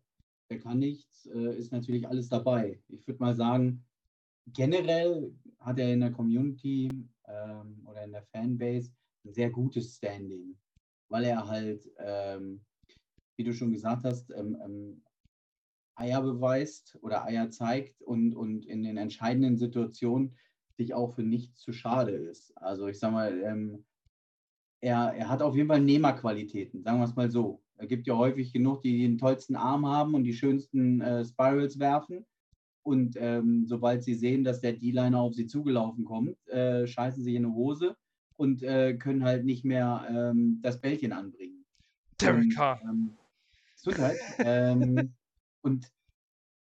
[0.49, 2.81] der kann nichts, äh, ist natürlich alles dabei.
[2.87, 3.85] Ich würde mal sagen,
[4.47, 6.89] generell hat er in der Community
[7.27, 8.91] ähm, oder in der Fanbase
[9.25, 10.57] ein sehr gutes Standing,
[11.09, 12.61] weil er halt, ähm,
[13.37, 15.03] wie du schon gesagt hast, ähm, ähm,
[15.95, 20.35] Eier beweist oder Eier zeigt und, und in den entscheidenden Situationen
[20.77, 22.57] sich auch für nichts zu schade ist.
[22.57, 23.85] Also ich sag mal, ähm,
[24.81, 27.61] er, er hat auf jeden Fall Nehmerqualitäten, sagen wir es mal so.
[27.77, 31.79] Es gibt ja häufig genug, die den tollsten Arm haben und die schönsten äh, Spirals
[31.79, 32.25] werfen.
[32.83, 37.35] Und ähm, sobald sie sehen, dass der D-Liner auf sie zugelaufen kommt, äh, scheißen sie
[37.35, 37.95] in eine Hose
[38.35, 41.65] und äh, können halt nicht mehr ähm, das Bällchen anbringen.
[42.19, 42.81] Derek Carr.
[42.83, 43.17] Ähm,
[43.75, 44.17] Gesundheit.
[44.39, 45.13] ähm,
[45.61, 45.91] und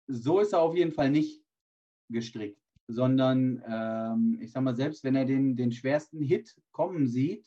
[0.07, 1.43] so ist er auf jeden Fall nicht
[2.09, 7.47] gestrickt, sondern ähm, ich sag mal, selbst wenn er den, den schwersten Hit kommen sieht,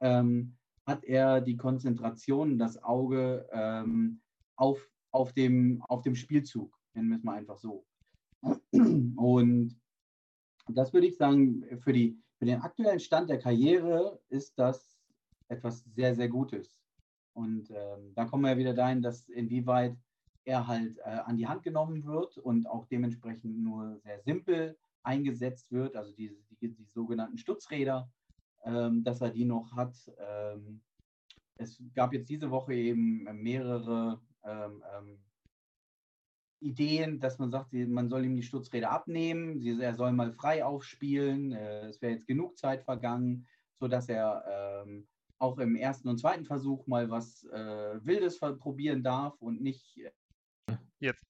[0.00, 0.56] ähm,
[0.86, 4.20] hat er die Konzentration, das Auge ähm,
[4.56, 7.84] auf, auf, dem, auf dem Spielzug nennen wir es mal einfach so.
[8.72, 9.78] Und
[10.68, 14.98] das würde ich sagen, für, die, für den aktuellen Stand der Karriere ist das
[15.48, 16.76] etwas sehr, sehr Gutes.
[17.34, 19.96] Und ähm, da kommen wir ja wieder dahin, dass inwieweit
[20.44, 25.70] er halt äh, an die Hand genommen wird und auch dementsprechend nur sehr simpel eingesetzt
[25.70, 28.10] wird, also die, die, die sogenannten Stutzräder,
[28.66, 29.94] ähm, dass er die noch hat.
[30.18, 30.82] Ähm,
[31.56, 35.18] es gab jetzt diese Woche eben mehrere ähm, ähm
[36.60, 41.52] Ideen, dass man sagt, man soll ihm die Stutzräder abnehmen, er soll mal frei aufspielen,
[41.52, 43.46] äh, es wäre jetzt genug Zeit vergangen,
[43.78, 45.06] sodass er ähm,
[45.38, 49.98] auch im ersten und zweiten Versuch mal was äh, Wildes probieren darf und nicht.
[49.98, 51.22] Äh, jetzt.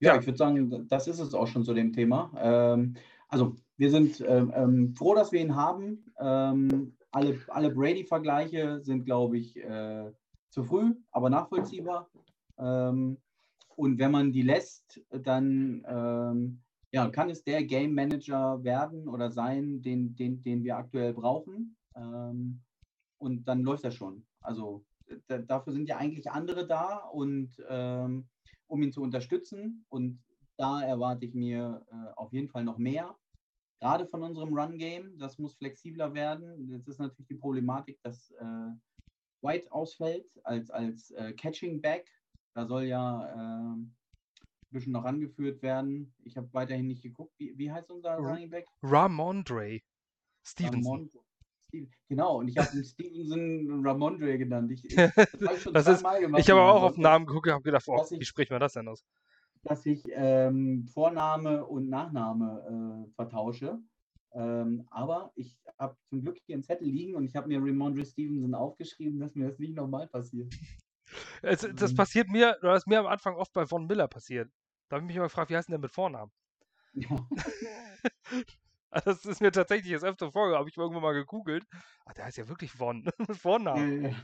[0.00, 0.20] Ja, ja.
[0.20, 2.32] ich würde sagen, das ist es auch schon zu dem Thema.
[2.36, 2.96] Ähm,
[3.30, 6.04] also, wir sind ähm, ähm froh, dass wir ihn haben.
[6.18, 10.12] Ähm, alle alle Brady-Vergleiche sind, glaube ich, äh,
[10.50, 12.10] zu früh, aber nachvollziehbar.
[12.58, 13.16] Ähm,
[13.76, 16.60] und wenn man die lässt, dann ähm,
[16.92, 21.76] ja, kann es der Game Manager werden oder sein, den, den, den wir aktuell brauchen.
[21.96, 22.60] Ähm,
[23.18, 24.26] und dann läuft das schon.
[24.40, 24.84] Also
[25.26, 28.28] dafür sind ja eigentlich andere da und ähm,
[28.66, 29.84] um ihn zu unterstützen.
[29.88, 30.20] Und
[30.60, 33.16] da erwarte ich mir äh, auf jeden Fall noch mehr.
[33.80, 35.16] Gerade von unserem Run-Game.
[35.16, 36.68] Das muss flexibler werden.
[36.70, 38.70] Jetzt ist natürlich die Problematik, dass äh,
[39.40, 42.06] White ausfällt als, als äh, Catching Back.
[42.54, 43.96] Da soll ja äh, ein
[44.70, 46.12] bisschen noch angeführt werden.
[46.24, 47.32] Ich habe weiterhin nicht geguckt.
[47.38, 48.66] Wie, wie heißt unser Running Back?
[48.82, 49.80] Ramondre
[50.44, 50.84] Stevenson.
[50.84, 51.20] Ramondre.
[52.08, 54.72] Genau, und ich habe ihn Stevenson Ramondre genannt.
[54.72, 55.14] Ich, das,
[55.72, 56.04] das ist,
[56.36, 58.74] ich habe auch auf den Namen geguckt und habe gedacht, oh, wie spricht man das
[58.74, 59.02] denn aus?
[59.62, 63.78] Dass ich ähm, Vorname und Nachname äh, vertausche.
[64.32, 68.04] Ähm, aber ich habe zum Glück hier einen Zettel liegen und ich habe mir Ramondre
[68.04, 70.54] Stevenson aufgeschrieben, dass mir das nicht nochmal passiert.
[71.42, 71.96] Es, das mhm.
[71.96, 74.50] passiert mir, oder ist mir am Anfang oft bei Von Miller passiert.
[74.88, 76.30] Da habe ich mich immer gefragt, wie heißt denn der mit Vornamen?
[76.94, 77.28] Ja.
[79.04, 81.64] Das ist mir tatsächlich das öfter vorgekommen, habe ich irgendwann mal gegoogelt.
[82.04, 84.02] Ach, der heißt ja wirklich Von, mit Vornamen.
[84.02, 84.16] Ja, ja.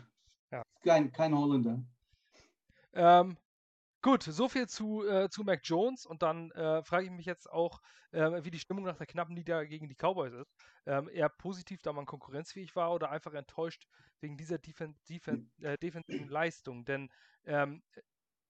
[0.51, 0.63] ja.
[0.83, 1.85] Kein, kein Holländer.
[2.93, 3.37] Ähm,
[4.07, 7.51] Gut, so viel zu, äh, zu Mac Jones und dann äh, frage ich mich jetzt
[7.51, 10.55] auch, äh, wie die Stimmung nach der knappen Niederlage gegen die Cowboys ist.
[10.87, 13.89] Ähm, eher positiv, da man konkurrenzfähig war oder einfach enttäuscht
[14.21, 15.67] wegen dieser Defen Defen hm.
[15.67, 16.85] äh, defensiven Leistung.
[16.85, 17.11] Denn
[17.47, 17.83] ähm,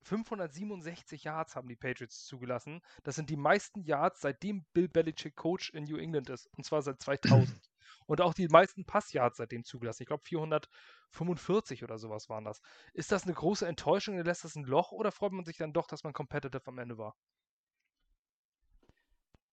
[0.03, 2.83] 567 Yards haben die Patriots zugelassen.
[3.01, 6.45] Das sind die meisten Yards, seitdem Bill Belichick Coach in New England ist.
[6.55, 7.66] Und zwar seit 2000.
[8.05, 10.03] und auch die meisten Passyards seitdem zugelassen.
[10.03, 12.61] Ich glaube 445 oder sowas waren das.
[12.93, 14.17] Ist das eine große Enttäuschung?
[14.19, 16.97] Lässt das ein Loch oder freut man sich dann doch, dass man competitive am Ende
[16.97, 17.15] war?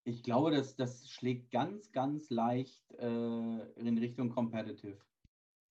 [0.07, 4.99] Ich glaube, das, das schlägt ganz, ganz leicht äh, in Richtung competitive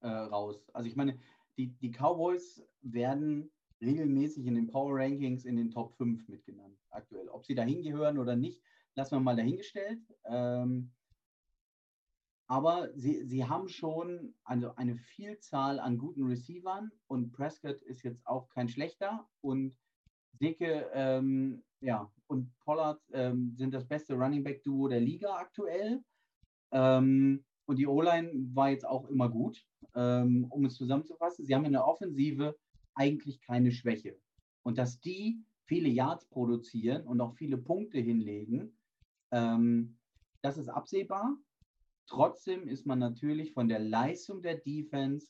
[0.02, 0.69] äh, raus.
[0.73, 1.19] Also ich meine,
[1.58, 7.30] die, die Cowboys werden regelmäßig in den Power Rankings in den Top 5 mitgenannt aktuell.
[7.30, 8.62] Ob sie dahin gehören oder nicht,
[8.95, 9.99] lassen wir mal dahingestellt.
[10.26, 10.91] Ähm,
[12.54, 18.28] aber sie, sie haben schon also eine Vielzahl an guten Receivern und Prescott ist jetzt
[18.28, 19.76] auch kein schlechter und
[20.34, 26.04] Dicke ähm, ja, und Pollard ähm, sind das beste Running Back Duo der Liga aktuell.
[26.72, 29.66] Ähm, und die O-Line war jetzt auch immer gut.
[29.96, 32.56] Ähm, um es zusammenzufassen, sie haben in der Offensive
[32.94, 34.16] eigentlich keine Schwäche.
[34.62, 38.78] Und dass die viele Yards produzieren und auch viele Punkte hinlegen,
[39.32, 39.98] ähm,
[40.44, 41.36] das ist absehbar.
[42.08, 45.28] Trotzdem ist man natürlich von der Leistung der Defense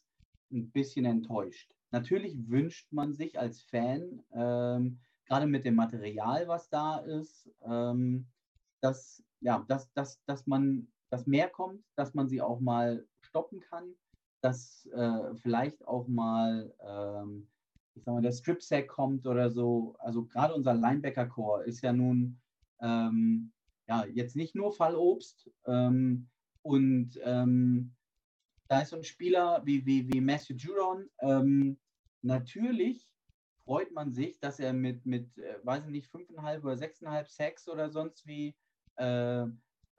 [0.51, 1.71] ein bisschen enttäuscht.
[1.91, 8.27] Natürlich wünscht man sich als Fan, ähm, gerade mit dem Material, was da ist, ähm,
[8.81, 13.59] dass, ja, dass, dass, dass man dass mehr kommt, dass man sie auch mal stoppen
[13.59, 13.93] kann,
[14.41, 17.47] dass äh, vielleicht auch mal, ähm,
[17.93, 19.95] ich sag mal, der Strip-Sack kommt oder so.
[19.99, 22.41] Also gerade unser Linebacker-Core ist ja nun
[22.81, 23.51] ähm,
[23.87, 25.51] ja, jetzt nicht nur Fallobst.
[25.67, 26.29] Ähm,
[26.63, 27.93] und ähm,
[28.67, 31.09] da ist so ein Spieler wie, wie, wie Matthew Juron.
[31.19, 31.77] Ähm,
[32.21, 33.07] natürlich
[33.65, 37.67] freut man sich, dass er mit, mit äh, weiß ich nicht, 5,5 oder 6,5 Sacks
[37.67, 38.55] oder sonst wie
[38.95, 39.45] äh,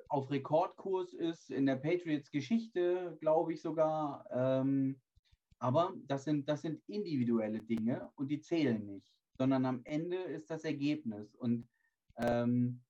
[0.09, 4.27] auf Rekordkurs ist in der Patriots Geschichte, glaube ich sogar.
[4.33, 5.01] Ähm,
[5.59, 10.51] aber das sind, das sind individuelle Dinge und die zählen nicht, sondern am Ende ist
[10.51, 11.35] das Ergebnis.
[11.37, 11.69] Und
[12.19, 12.83] ähm,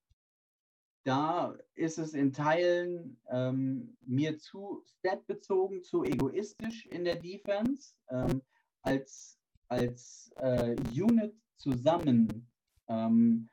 [1.04, 7.94] da ist es in Teilen ähm, mir zu statbezogen, zu egoistisch in der Defense.
[8.10, 8.42] Ähm,
[8.82, 9.38] als
[9.68, 12.48] als äh, Unit zusammen
[12.88, 13.48] ähm,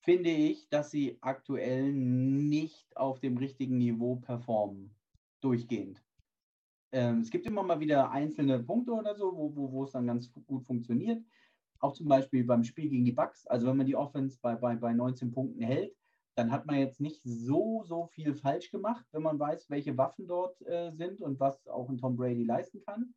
[0.00, 4.94] finde ich, dass sie aktuell nicht auf dem richtigen Niveau performen,
[5.40, 6.02] durchgehend.
[6.92, 10.06] Ähm, es gibt immer mal wieder einzelne Punkte oder so, wo, wo, wo es dann
[10.06, 11.22] ganz gut funktioniert.
[11.80, 13.46] Auch zum Beispiel beim Spiel gegen die Bucks.
[13.46, 15.94] Also wenn man die Offense bei, bei, bei 19 Punkten hält,
[16.36, 20.26] dann hat man jetzt nicht so, so viel falsch gemacht, wenn man weiß, welche Waffen
[20.28, 23.14] dort äh, sind und was auch ein Tom Brady leisten kann.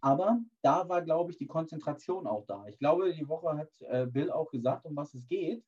[0.00, 2.66] Aber da war, glaube ich, die Konzentration auch da.
[2.66, 5.64] Ich glaube, die Woche hat äh, Bill auch gesagt, um was es geht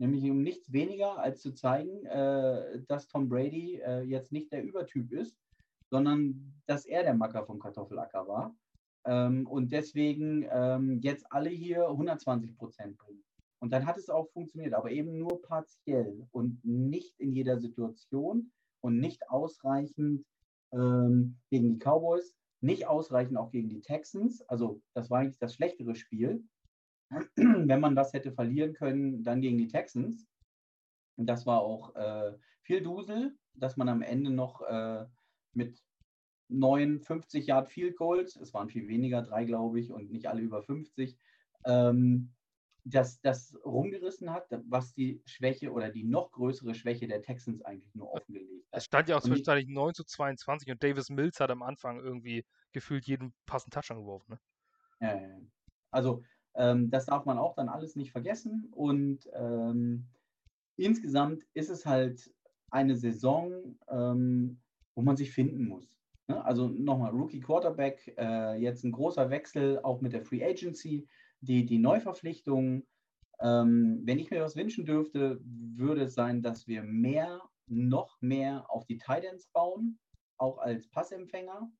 [0.00, 4.64] nämlich um nichts weniger als zu zeigen, äh, dass Tom Brady äh, jetzt nicht der
[4.64, 5.36] Übertyp ist,
[5.90, 8.56] sondern dass er der Macker vom Kartoffelacker war.
[9.04, 13.22] Ähm, und deswegen ähm, jetzt alle hier 120 Prozent bringen.
[13.60, 18.50] Und dann hat es auch funktioniert, aber eben nur partiell und nicht in jeder Situation
[18.80, 20.24] und nicht ausreichend
[20.72, 24.42] ähm, gegen die Cowboys, nicht ausreichend auch gegen die Texans.
[24.48, 26.42] Also das war eigentlich das schlechtere Spiel.
[27.36, 30.26] wenn man das hätte verlieren können, dann gegen die Texans.
[31.16, 35.04] Und das war auch äh, viel Dusel, dass man am Ende noch äh,
[35.52, 35.82] mit
[36.48, 40.62] 59 Yard Field Goals, es waren viel weniger, drei glaube ich, und nicht alle über
[40.62, 41.16] 50,
[41.66, 42.32] ähm,
[42.90, 47.94] das, das rumgerissen hat, was die Schwäche oder die noch größere Schwäche der Texans eigentlich
[47.94, 48.78] nur offengelegt hat.
[48.78, 52.44] Es stand ja auch zwischenzeitlich 9 zu 22 und Davis Mills hat am Anfang irgendwie
[52.72, 54.32] gefühlt jeden passenden Touchdown geworfen.
[54.32, 54.38] Ne?
[55.00, 55.40] Ja,
[55.90, 56.22] also
[56.54, 58.68] ähm, das darf man auch dann alles nicht vergessen.
[58.72, 60.06] Und ähm,
[60.76, 62.30] insgesamt ist es halt
[62.70, 64.60] eine Saison, ähm,
[64.94, 65.86] wo man sich finden muss.
[66.28, 66.44] Ne?
[66.44, 71.06] Also nochmal, Rookie Quarterback, äh, jetzt ein großer Wechsel auch mit der Free Agency,
[71.40, 72.86] die, die Neuverpflichtungen.
[73.40, 78.66] Ähm, wenn ich mir was wünschen dürfte, würde es sein, dass wir mehr, noch mehr
[78.68, 79.98] auf die Titans bauen,
[80.36, 81.70] auch als Passempfänger,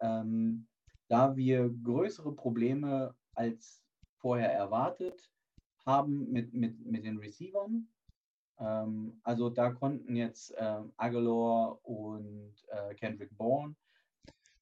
[0.00, 0.66] ähm,
[1.08, 3.82] da wir größere Probleme als
[4.18, 5.30] vorher erwartet
[5.86, 7.88] haben mit, mit, mit den Receivern.
[8.58, 13.74] Ähm, also da konnten jetzt äh, Aguilar und äh, Kendrick Bourne.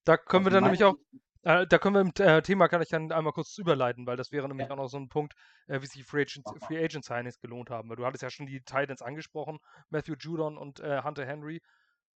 [0.05, 0.97] Da können wir dann nämlich auch,
[1.47, 4.49] da können wir im äh, Thema, kann ich dann einmal kurz überleiten, weil das wäre
[4.49, 4.72] nämlich ja.
[4.72, 5.34] auch noch so ein Punkt,
[5.68, 7.88] äh, wie sich Free Agent, Free Agent Signings gelohnt haben.
[7.88, 9.59] Weil du hattest ja schon die Titans angesprochen,
[9.90, 11.62] Matthew Judon und äh, Hunter Henry.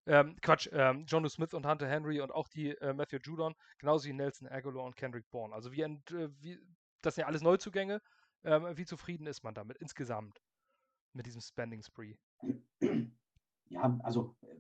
[0.07, 4.15] Ähm, Quatsch, ähm, Jono Smith und Hunter Henry und auch die Matthew Judon, genauso wie
[4.15, 5.55] Nelson Aguilar und Kendrick Bourne.
[5.55, 5.85] Also wie,
[6.41, 6.59] wie
[7.03, 8.01] das sind ja alles Neuzugänge.
[8.43, 10.41] Ähm, wie zufrieden ist man damit insgesamt
[11.13, 12.17] mit diesem Spending Spree?
[13.69, 14.57] Ja, also äh,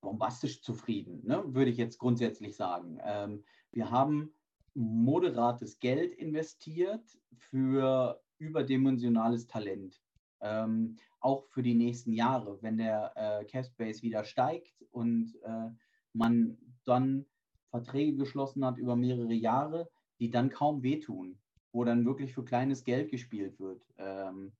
[0.00, 1.42] bombastisch zufrieden, ne?
[1.46, 2.98] würde ich jetzt grundsätzlich sagen.
[3.04, 4.32] Ähm, wir haben
[4.74, 10.00] moderates Geld investiert für überdimensionales Talent.
[10.40, 15.68] Ähm, auch für die nächsten Jahre, wenn der äh, Cap Space wieder steigt und äh,
[16.14, 17.26] man dann
[17.68, 21.38] Verträge geschlossen hat über mehrere Jahre, die dann kaum wehtun,
[21.72, 23.84] wo dann wirklich für kleines Geld gespielt wird.
[23.98, 24.52] Ähm,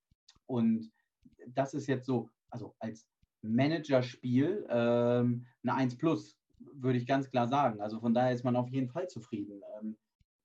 [0.47, 0.93] und
[1.49, 3.07] das ist jetzt so, also als
[3.43, 6.39] Managerspiel ähm, eine 1 plus,
[6.75, 7.81] würde ich ganz klar sagen.
[7.81, 9.63] Also von daher ist man auf jeden Fall zufrieden.
[9.79, 9.97] Ähm,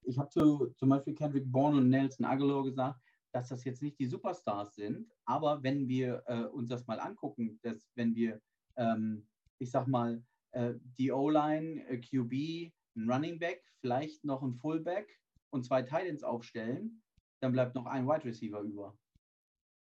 [0.04, 3.00] ich habe zu, zum Beispiel Kendrick Bourne und Nelson Aguilar gesagt,
[3.32, 7.60] dass das jetzt nicht die Superstars sind, aber wenn wir äh, uns das mal angucken,
[7.64, 8.40] dass wenn wir,
[8.78, 9.28] ähm,
[9.60, 15.20] ich sag mal, äh, die O-Line, äh, QB, ein Running Back, vielleicht noch ein Fullback
[15.50, 17.02] und zwei Titans aufstellen,
[17.42, 18.98] dann bleibt noch ein Wide Receiver über.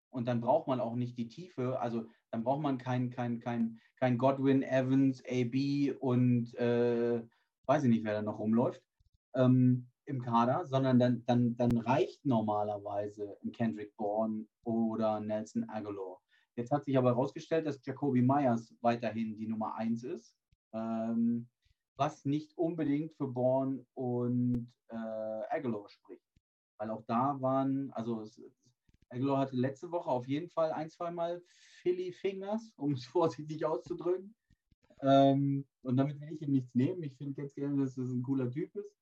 [0.10, 3.80] Und dann braucht man auch nicht die Tiefe, also dann braucht man kein, kein, kein,
[3.98, 7.22] kein Godwin, Evans, AB und äh,
[7.66, 8.82] weiß ich nicht, wer da noch rumläuft.
[9.36, 16.18] Ähm, im Kader, sondern dann, dann, dann reicht normalerweise ein Kendrick Bourne oder Nelson Aguilar.
[16.56, 20.34] Jetzt hat sich aber herausgestellt, dass Jacoby Myers weiterhin die Nummer 1 ist,
[20.74, 21.48] ähm,
[21.98, 26.24] was nicht unbedingt für Bourne und äh, Aguilar spricht.
[26.80, 28.42] Weil auch da waren, also es,
[29.10, 31.42] Aguilar hatte letzte Woche auf jeden Fall ein, zweimal
[31.82, 34.36] Philly Fingers, um es vorsichtig auszudrücken.
[35.02, 37.04] Ähm, und damit will ich ihm nichts nehmen.
[37.04, 38.96] Ich finde ganz gerne, dass das ein cooler Typ ist.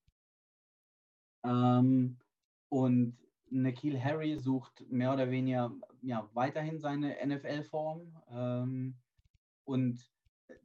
[1.44, 2.18] Ähm,
[2.70, 3.18] und
[3.50, 8.02] Nikhil Harry sucht mehr oder weniger ja, weiterhin seine NFL-Form.
[8.30, 8.96] Ähm,
[9.64, 10.12] und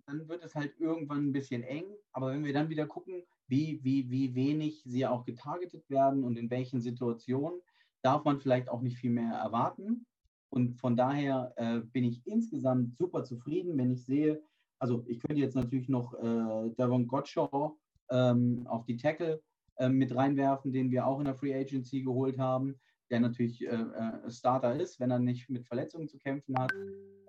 [0.06, 1.84] dann wird es halt irgendwann ein bisschen eng.
[2.12, 6.36] Aber wenn wir dann wieder gucken, wie, wie, wie wenig sie auch getargetet werden und
[6.36, 7.60] in welchen Situationen,
[8.02, 10.06] darf man vielleicht auch nicht viel mehr erwarten.
[10.52, 14.42] Und von daher äh, bin ich insgesamt super zufrieden, wenn ich sehe,
[14.80, 17.76] also ich könnte jetzt natürlich noch äh, Devon Gottshaw
[18.10, 19.42] ähm, auf die Tackle
[19.78, 22.80] ähm, mit reinwerfen, den wir auch in der Free Agency geholt haben,
[23.10, 26.72] der natürlich äh, äh, Starter ist, wenn er nicht mit Verletzungen zu kämpfen hat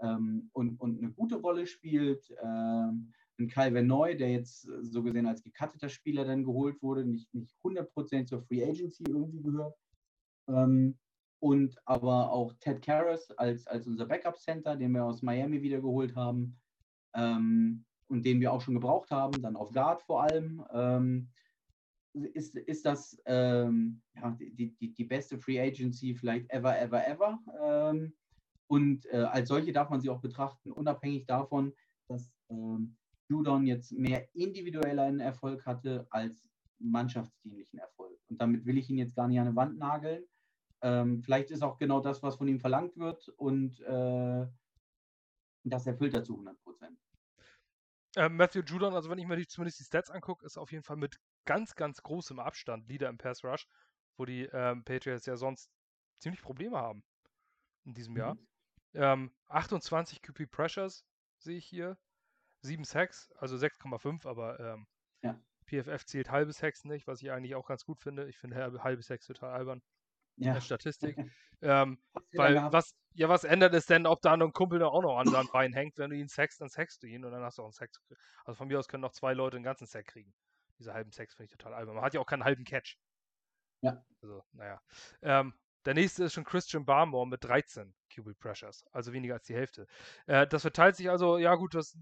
[0.01, 2.33] ähm, und, und eine gute Rolle spielt.
[2.43, 7.33] Ähm, ein Calvin Neu, der jetzt so gesehen als gecutteter Spieler dann geholt wurde, nicht,
[7.33, 9.75] nicht 100% zur Free Agency irgendwie gehört.
[10.51, 10.97] Ähm,
[11.39, 16.15] und aber auch Ted Karras als, als unser Backup-Center, den wir aus Miami wieder geholt
[16.15, 16.59] haben
[17.15, 20.63] ähm, und den wir auch schon gebraucht haben, dann auf Guard vor allem.
[20.71, 21.29] Ähm,
[22.13, 27.39] ist, ist das ähm, ja, die, die, die beste Free Agency vielleicht ever, ever, ever.
[27.63, 28.13] Ähm,
[28.67, 31.73] und äh, als solche darf man sie auch betrachten, unabhängig davon,
[32.07, 32.95] dass ähm,
[33.29, 36.45] Judon jetzt mehr individuellen Erfolg hatte als
[36.79, 38.17] mannschaftsdienlichen Erfolg.
[38.29, 40.23] Und damit will ich ihn jetzt gar nicht an eine Wand nageln.
[40.81, 44.47] Ähm, vielleicht ist auch genau das, was von ihm verlangt wird und äh,
[45.63, 46.99] das erfüllt er zu 100 Prozent.
[48.15, 50.83] Äh, Matthew Judon, also wenn ich mir die, zumindest die Stats angucke, ist auf jeden
[50.83, 53.67] Fall mit ganz, ganz großem Abstand Leader im Pass Rush,
[54.17, 55.71] wo die ähm, Patriots ja sonst
[56.19, 57.03] ziemlich Probleme haben
[57.85, 58.19] in diesem mhm.
[58.19, 58.37] Jahr.
[58.93, 61.05] Ähm, 28 QP Pressures
[61.37, 61.97] sehe ich hier,
[62.61, 64.87] 7 Sacks, also 6,5, aber ähm,
[65.23, 65.39] ja.
[65.65, 68.27] PFF zählt halbe Sacks nicht, was ich eigentlich auch ganz gut finde.
[68.27, 69.81] Ich finde halbe Sacks total albern.
[70.41, 70.59] Ja.
[70.59, 71.17] Statistik.
[71.61, 71.99] ähm,
[72.33, 75.27] weil was, ja, was ändert es denn, ob da ein Kumpel noch auch noch an
[75.27, 75.97] seinem Bein hängt?
[75.97, 77.91] Wenn du ihn sackst, dann sackst du ihn und dann hast du auch einen Sack.
[78.45, 80.33] Also von mir aus können noch zwei Leute einen ganzen Sack kriegen.
[80.79, 81.95] Diese halben Sacks finde ich total albern.
[81.95, 82.97] Man hat ja auch keinen halben Catch.
[83.81, 84.03] Ja.
[84.21, 84.81] Also, naja.
[85.21, 85.53] Ähm,
[85.85, 89.87] der nächste ist schon Christian Barmore mit 13 Cubic Pressures, also weniger als die Hälfte.
[90.27, 91.97] Äh, das verteilt sich also, ja gut, das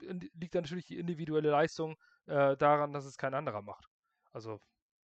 [0.00, 3.86] liegt dann natürlich die individuelle Leistung äh, daran, dass es kein anderer macht.
[4.32, 4.60] Also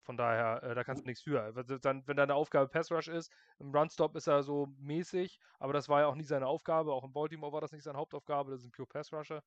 [0.06, 1.52] von daher, äh, da kannst du nichts für.
[1.82, 5.90] Dann, wenn deine Aufgabe Pass Rush ist, im Runstop ist er so mäßig, aber das
[5.90, 6.94] war ja auch nie seine Aufgabe.
[6.94, 9.44] Auch in Baltimore war das nicht seine Hauptaufgabe, das ein Pure Pass Rusher.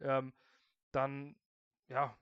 [0.00, 0.34] Ähm,
[0.92, 1.34] dann,
[1.88, 2.14] ja,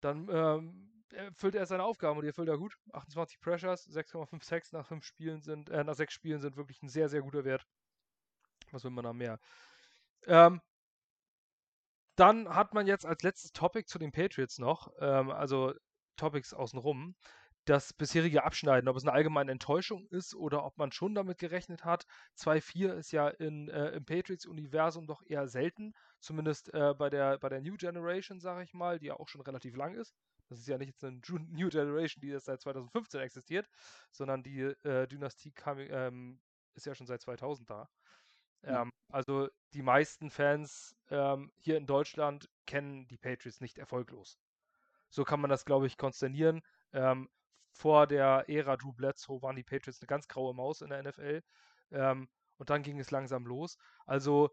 [0.00, 2.76] dann ähm, erfüllt er seine Aufgaben und die erfüllt er gut.
[2.92, 6.88] 28 Pressures, 6,5 Sacks nach fünf Spielen sind, äh, nach sechs Spielen sind wirklich ein
[6.88, 7.64] sehr, sehr guter Wert.
[8.72, 9.38] Was will man da mehr?
[10.26, 10.60] Ähm,
[12.16, 15.72] dann hat man jetzt als letztes Topic zu den Patriots noch, ähm, also
[16.22, 17.16] Topics außenrum,
[17.64, 21.84] das bisherige Abschneiden, ob es eine allgemeine Enttäuschung ist oder ob man schon damit gerechnet
[21.84, 22.06] hat.
[22.36, 27.48] 2-4 ist ja in, äh, im Patriots-Universum doch eher selten, zumindest äh, bei, der, bei
[27.48, 30.14] der New Generation, sage ich mal, die ja auch schon relativ lang ist.
[30.48, 31.20] Das ist ja nicht jetzt eine
[31.50, 33.68] New Generation, die jetzt seit 2015 existiert,
[34.12, 36.40] sondern die äh, Dynastie kam, ähm,
[36.74, 37.88] ist ja schon seit 2000 da.
[38.62, 38.82] Ja.
[38.82, 44.38] Ähm, also die meisten Fans ähm, hier in Deutschland kennen die Patriots nicht erfolglos.
[45.12, 46.62] So kann man das, glaube ich, konsternieren.
[46.92, 47.28] Ähm,
[47.70, 51.42] vor der Ära Drew Bledsoe waren die Patriots eine ganz graue Maus in der NFL.
[51.90, 53.76] Ähm, und dann ging es langsam los.
[54.06, 54.50] Also,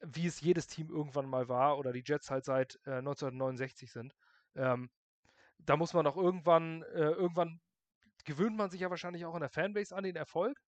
[0.00, 4.14] wie es jedes Team irgendwann mal war, oder die Jets halt seit äh, 1969 sind.
[4.54, 4.90] Ähm,
[5.58, 7.60] da muss man auch irgendwann, äh, irgendwann
[8.24, 10.60] gewöhnt man sich ja wahrscheinlich auch in der Fanbase an den Erfolg.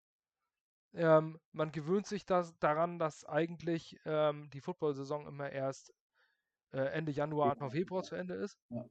[0.95, 5.93] Ähm, man gewöhnt sich das, daran, dass eigentlich ähm, die Football-Saison immer erst
[6.73, 8.59] äh, Ende Januar, Anfang Februar zu Ende ist.
[8.71, 8.85] Ja.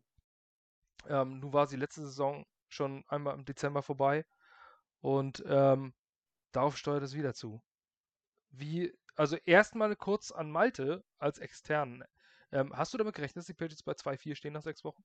[1.08, 4.26] Ähm, nun war sie letzte Saison schon einmal im Dezember vorbei
[5.02, 5.94] und ähm,
[6.52, 7.62] darauf steuert es wieder zu.
[8.50, 12.04] Wie, also erstmal kurz an Malte als Externen.
[12.52, 15.04] Ähm, hast du damit gerechnet, dass die Patriots bei 2-4 stehen nach sechs Wochen?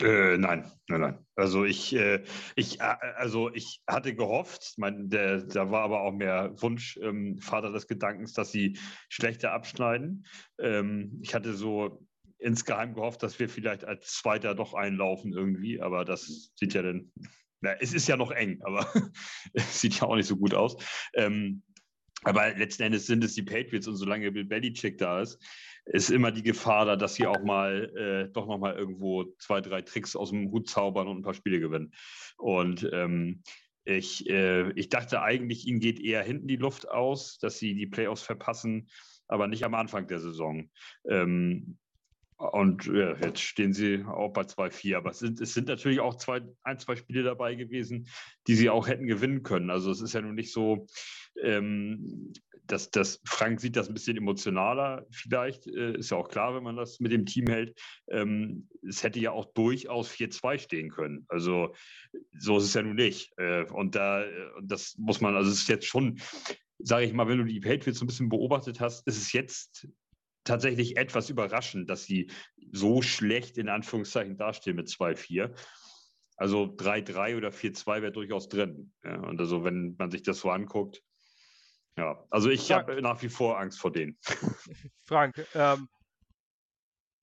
[0.00, 1.26] Äh, nein, nein, nein.
[1.34, 2.22] Also ich, äh,
[2.54, 7.38] ich, äh, also ich hatte gehofft, mein, der, da war aber auch mehr Wunsch, ähm,
[7.38, 8.78] Vater des Gedankens, dass sie
[9.08, 10.24] schlechter abschneiden.
[10.60, 12.06] Ähm, ich hatte so
[12.38, 17.12] insgeheim gehofft, dass wir vielleicht als Zweiter doch einlaufen irgendwie, aber das sieht ja dann,
[17.60, 18.86] na, es ist ja noch eng, aber
[19.52, 20.76] es sieht ja auch nicht so gut aus.
[21.14, 21.62] Ähm,
[22.24, 25.40] aber letzten Endes sind es die Patriots und solange Bill Belichick da ist,
[25.86, 29.60] ist immer die Gefahr da, dass sie auch mal äh, doch noch mal irgendwo zwei,
[29.60, 31.94] drei Tricks aus dem Hut zaubern und ein paar Spiele gewinnen.
[32.36, 33.42] Und ähm,
[33.84, 37.86] ich, äh, ich dachte eigentlich, ihnen geht eher hinten die Luft aus, dass sie die
[37.86, 38.90] Playoffs verpassen,
[39.28, 40.70] aber nicht am Anfang der Saison.
[41.08, 41.78] Ähm,
[42.38, 44.96] und ja, jetzt stehen sie auch bei 2-4.
[44.96, 48.08] Aber es sind, es sind natürlich auch zwei, ein, zwei Spiele dabei gewesen,
[48.46, 49.70] die sie auch hätten gewinnen können.
[49.70, 50.86] Also es ist ja nun nicht so,
[51.42, 52.32] ähm,
[52.64, 55.66] dass, dass Frank sieht das ein bisschen emotionaler vielleicht.
[55.66, 57.76] Äh, ist ja auch klar, wenn man das mit dem Team hält.
[58.08, 61.24] Ähm, es hätte ja auch durchaus 4-2 stehen können.
[61.28, 61.74] Also
[62.38, 63.32] so ist es ja nun nicht.
[63.38, 64.24] Äh, und da,
[64.62, 66.20] das muss man, also es ist jetzt schon,
[66.78, 69.88] sage ich mal, wenn du die Patriots so ein bisschen beobachtet hast, ist es jetzt
[70.48, 72.30] tatsächlich etwas überraschend, dass sie
[72.72, 75.54] so schlecht in Anführungszeichen dastehen mit 2-4.
[76.36, 78.92] Also 3-3 oder 4-2 wäre durchaus drin.
[79.04, 81.02] Ja, und also wenn man sich das so anguckt,
[81.96, 84.16] ja, also ich habe nach wie vor Angst vor denen.
[85.04, 85.88] Frank, ähm,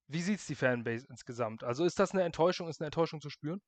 [0.07, 1.63] wie sieht es die Fanbase insgesamt?
[1.63, 2.67] Also ist das eine Enttäuschung?
[2.67, 3.61] Ist eine Enttäuschung zu spüren?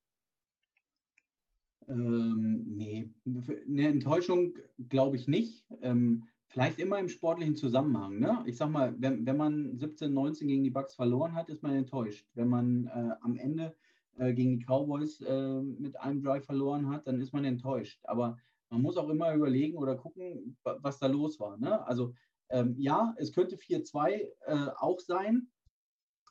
[1.87, 4.53] Ähm, nee, eine Enttäuschung
[4.89, 5.65] glaube ich nicht.
[5.81, 8.19] Ähm, Vielleicht immer im sportlichen Zusammenhang.
[8.19, 8.43] Ne?
[8.45, 11.75] Ich sag mal, wenn, wenn man 17, 19 gegen die Bucks verloren hat, ist man
[11.75, 12.25] enttäuscht.
[12.35, 13.75] Wenn man äh, am Ende
[14.17, 17.99] äh, gegen die Cowboys äh, mit einem Drive verloren hat, dann ist man enttäuscht.
[18.03, 18.37] Aber
[18.69, 21.57] man muss auch immer überlegen oder gucken, was da los war.
[21.57, 21.85] Ne?
[21.85, 22.13] Also
[22.49, 24.29] ähm, ja, es könnte 4-2 äh,
[24.77, 25.49] auch sein.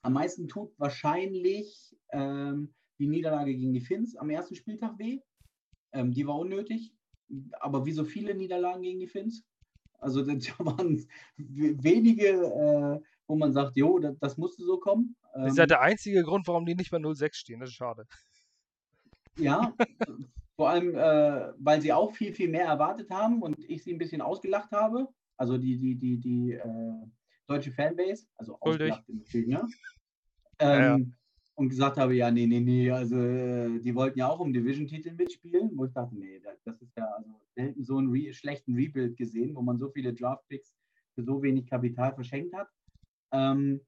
[0.02, 5.20] Am meisten tut wahrscheinlich ähm, die Niederlage gegen die Finns am ersten Spieltag weh.
[5.92, 6.92] Ähm, die war unnötig.
[7.60, 9.44] Aber wie so viele Niederlagen gegen die Finns.
[9.98, 15.16] Also da waren wenige, äh, wo man sagt, jo, das, das, musste so kommen.
[15.34, 17.60] Das ist ja ähm, der einzige Grund, warum die nicht bei 06 stehen.
[17.60, 18.06] Das ist schade.
[19.38, 19.74] Ja,
[20.56, 23.98] vor allem, äh, weil sie auch viel, viel mehr erwartet haben und ich sie ein
[23.98, 25.08] bisschen ausgelacht habe.
[25.36, 27.06] Also die, die, die, die äh,
[27.46, 29.50] deutsche Fanbase, also ausgelacht im Film,
[30.58, 31.04] Ähm, ja, ja
[31.56, 35.12] und gesagt habe, ja, nee, nee, nee, also äh, die wollten ja auch um Division-Titel
[35.14, 39.16] mitspielen, wo ich dachte, nee, das ist ja also selten so einen Re schlechten Rebuild
[39.16, 40.76] gesehen, wo man so viele Draft-Picks
[41.14, 42.68] für so wenig Kapital verschenkt hat.
[43.32, 43.80] Ähm,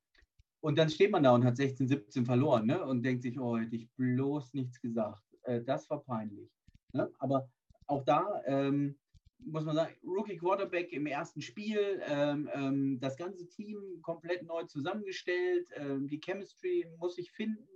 [0.61, 2.83] und dann steht man da und hat 16, 17 verloren ne?
[2.85, 5.23] und denkt sich, oh, hätte ich bloß nichts gesagt.
[5.43, 6.51] Äh, das war peinlich.
[6.95, 7.11] Ne?
[7.19, 7.49] Aber
[7.87, 8.97] auch da ähm,
[9.45, 14.65] muss man sagen, Rookie Quarterback im ersten Spiel, ähm, ähm, das ganze Team komplett neu
[14.65, 17.67] zusammengestellt, ähm, die Chemistry muss sich finden.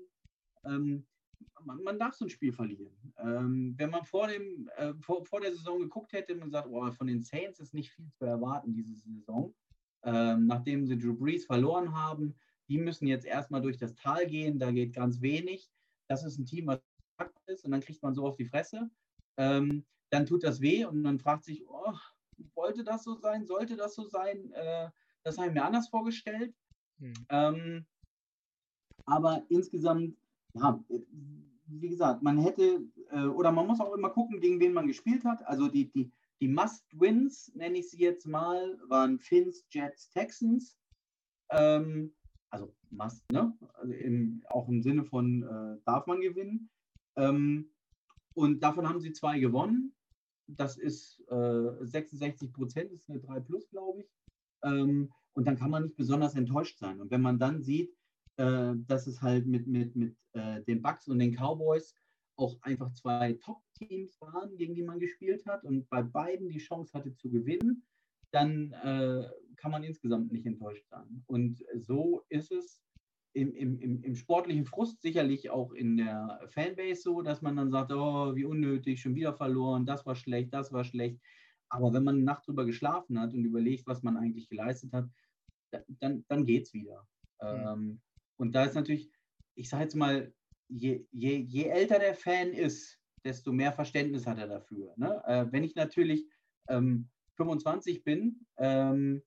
[0.65, 1.07] Ähm,
[1.65, 2.95] man, man, darf so ein Spiel verlieren.
[3.19, 6.91] Ähm, wenn man vor, dem, äh, vor, vor, der Saison geguckt hätte und gesagt, oh,
[6.93, 9.55] von den Saints ist nicht viel zu erwarten diese Saison,
[10.05, 12.35] ähm, nachdem sie Drew Brees verloren haben,
[12.69, 15.71] die müssen jetzt erstmal durch das Tal gehen, da geht ganz wenig.
[16.09, 16.81] Das ist ein Team, was
[17.47, 18.91] ist und dann kriegt man so auf die Fresse.
[19.37, 21.95] Ähm, dann tut das weh und man fragt sich, oh,
[22.55, 24.53] wollte das so sein, sollte das so sein?
[24.53, 24.91] Äh,
[25.25, 26.55] das habe ich mir anders vorgestellt.
[26.99, 27.15] Hm.
[27.31, 27.87] Ähm,
[29.07, 30.15] aber insgesamt,
[30.53, 30.85] ja,
[31.67, 35.25] wie gesagt, man hätte, äh, oder man muss auch immer gucken, gegen wen man gespielt
[35.25, 35.47] hat.
[35.47, 40.77] Also die, die, die Must-Wins, nenne ich sie jetzt mal, waren Finns, Jets, Texans.
[41.51, 42.13] Ähm,
[42.51, 43.57] also Must, ne?
[43.73, 46.69] Also im, auch im Sinne von, äh, darf man gewinnen.
[47.17, 47.71] Ähm,
[48.35, 49.95] und davon haben sie zwei gewonnen
[50.57, 54.11] das ist äh, 66 Prozent, ist eine 3 plus, glaube ich.
[54.65, 57.01] Ähm, und dann kann man nicht besonders enttäuscht sein.
[57.01, 57.95] Und wenn man dann sieht,
[58.37, 61.95] äh, dass es halt mit, mit, mit äh, den Bucks und den Cowboys
[62.37, 66.93] auch einfach zwei Top-Teams waren, gegen die man gespielt hat und bei beiden die Chance
[66.95, 67.85] hatte zu gewinnen,
[68.31, 71.23] dann äh, kann man insgesamt nicht enttäuscht sein.
[71.27, 72.83] Und so ist es
[73.35, 77.93] im, im, im, sportlichen Frust sicherlich auch in der Fanbase so, dass man dann sagt,
[77.93, 81.19] oh, wie unnötig, schon wieder verloren, das war schlecht, das war schlecht.
[81.71, 85.09] Aber wenn man eine Nacht drüber geschlafen hat und überlegt, was man eigentlich geleistet hat,
[86.01, 87.07] dann, dann geht es wieder.
[87.41, 87.49] Mhm.
[87.49, 88.01] Ähm,
[88.37, 89.11] und da ist natürlich,
[89.55, 90.33] ich sage jetzt mal,
[90.69, 94.93] je, je, je älter der Fan ist, desto mehr Verständnis hat er dafür.
[94.97, 95.23] Ne?
[95.27, 96.27] Äh, wenn ich natürlich
[96.69, 99.23] ähm, 25 bin ähm,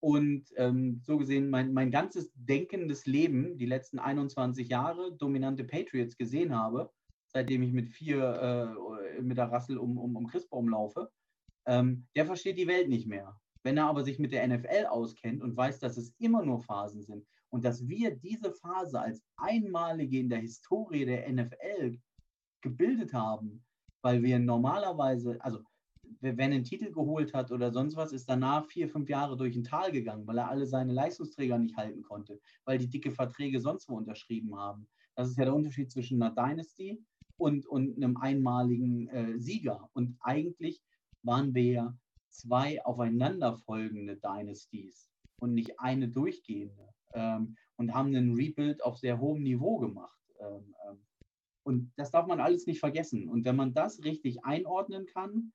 [0.00, 6.16] und ähm, so gesehen mein, mein ganzes denkendes Leben, die letzten 21 Jahre, dominante Patriots
[6.16, 6.90] gesehen habe,
[7.28, 8.76] seitdem ich mit vier
[9.18, 11.10] äh, mit der Rassel um, um, um Christbaum laufe,
[11.66, 13.38] ähm, der versteht die Welt nicht mehr.
[13.62, 17.02] Wenn er aber sich mit der NFL auskennt und weiß, dass es immer nur Phasen
[17.02, 21.98] sind und dass wir diese Phase als einmalige in der Historie der NFL
[22.62, 23.62] gebildet haben,
[24.02, 25.60] weil wir normalerweise, also
[26.20, 29.56] wenn er einen Titel geholt hat oder sonst was, ist danach vier, fünf Jahre durch
[29.56, 33.60] ein Tal gegangen, weil er alle seine Leistungsträger nicht halten konnte, weil die dicke Verträge
[33.60, 34.86] sonst wo unterschrieben haben.
[35.16, 37.02] Das ist ja der Unterschied zwischen einer Dynasty
[37.36, 39.88] und, und einem einmaligen äh, Sieger.
[39.94, 40.82] Und eigentlich
[41.22, 41.98] waren wir ja
[42.28, 45.10] zwei aufeinanderfolgende Dynasties
[45.40, 50.18] und nicht eine durchgehende ähm, und haben einen Rebuild auf sehr hohem Niveau gemacht.
[50.38, 50.98] Ähm, ähm,
[51.62, 53.28] und das darf man alles nicht vergessen.
[53.28, 55.52] Und wenn man das richtig einordnen kann,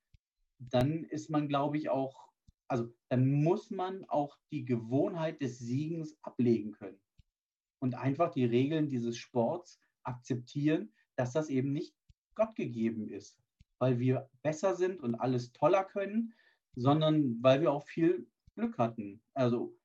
[0.58, 2.32] dann ist man, glaube ich, auch,
[2.68, 6.99] also dann muss man auch die Gewohnheit des Siegens ablegen können.
[7.80, 11.95] Und einfach die Regeln dieses Sports akzeptieren, dass das eben nicht
[12.36, 13.39] Gott gegeben ist,
[13.80, 16.34] weil wir besser sind und alles toller können,
[16.76, 19.22] sondern weil wir auch viel Glück hatten.
[19.34, 19.78] Also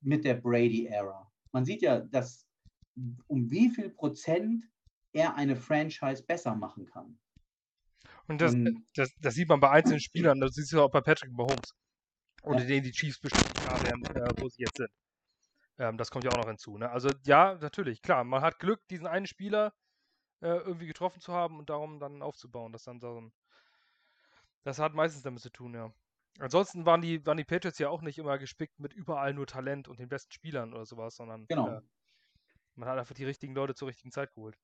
[0.00, 1.30] mit der Brady-Ära.
[1.52, 2.46] Man sieht ja, dass
[3.26, 4.68] um wie viel Prozent
[5.12, 7.18] er eine Franchise besser machen kann.
[8.28, 11.00] Und das, und, das, das, sieht man bei einzelnen Spielern, das siehst du auch bei
[11.00, 11.74] Patrick Mahomes.
[12.44, 12.54] Ja.
[12.56, 14.90] denen die Chiefs bestimmt klar werden, äh, wo sie jetzt sind.
[15.78, 16.76] Ähm, das kommt ja auch noch hinzu.
[16.76, 16.90] Ne?
[16.90, 19.72] Also ja, natürlich, klar, man hat Glück, diesen einen Spieler
[20.40, 22.72] äh, irgendwie getroffen zu haben und darum dann aufzubauen.
[22.72, 23.32] Das, dann so ein,
[24.64, 25.92] das hat meistens damit zu tun, ja.
[26.38, 29.86] Ansonsten waren die, waren die Patriots ja auch nicht immer gespickt mit überall nur Talent
[29.86, 31.68] und den besten Spielern oder sowas, sondern genau.
[31.68, 31.80] äh,
[32.74, 34.56] man hat einfach die richtigen Leute zur richtigen Zeit geholt.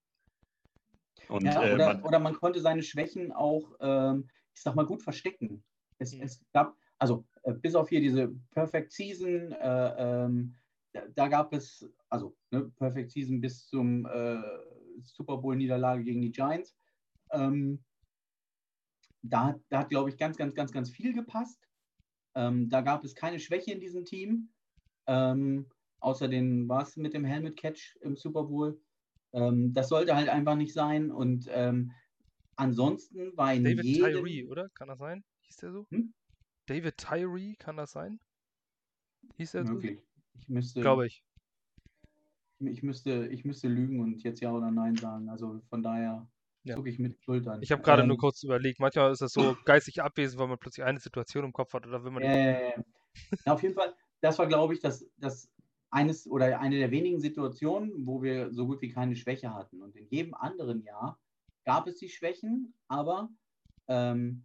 [1.28, 4.86] Und, ja, äh, oder, man, oder, man, konnte seine Schwächen auch, ähm, ich sag mal,
[4.86, 5.62] gut verstecken.
[5.98, 6.22] Es, mhm.
[6.22, 10.54] es gab, also äh, bis auf hier diese Perfect Season, äh, ähm,
[10.92, 14.42] da, da, gab es, also ne, Perfect Season bis zum äh,
[15.02, 16.76] Super Bowl-Niederlage gegen die Giants.
[17.32, 17.84] Ähm,
[19.22, 21.68] da, da hat, glaube ich, ganz, ganz, ganz, ganz viel gepasst.
[22.34, 24.50] Ähm, da gab es keine Schwäche in diesem Team.
[25.06, 25.66] Ähm,
[26.00, 28.80] außer den, was mit dem Helmet Catch im Super Bowl.
[29.32, 31.10] Ähm, das sollte halt einfach nicht sein.
[31.10, 31.92] Und ähm,
[32.56, 34.12] ansonsten war in David jedem...
[34.12, 34.68] Tyree, oder?
[34.70, 35.24] Kann das sein?
[35.42, 35.86] Hieß der so?
[35.90, 36.14] Hm?
[36.66, 38.20] David Tyree, kann das sein?
[39.36, 39.98] Hieß der Möglich.
[39.98, 40.40] so?
[40.40, 40.80] Ich müsste.
[40.80, 41.24] Glaube ich.
[42.60, 45.28] Ich müsste, ich müsste lügen und jetzt Ja oder Nein sagen.
[45.28, 46.28] Also von daher
[46.64, 46.74] ja.
[46.74, 47.62] zucke ich mit Schultern.
[47.62, 48.80] Ich habe gerade ähm, nur kurz überlegt.
[48.80, 52.04] Manchmal ist das so geistig abwesend, weil man plötzlich eine Situation im Kopf hat oder
[52.04, 52.22] wenn man.
[52.22, 52.72] Äh,
[53.46, 55.50] ja, auf jeden Fall, das war, glaube ich, das, das
[55.90, 59.80] eines oder eine der wenigen Situationen, wo wir so gut wie keine Schwäche hatten.
[59.82, 61.18] Und in jedem anderen Jahr
[61.64, 63.30] gab es die Schwächen, aber
[63.88, 64.44] ähm,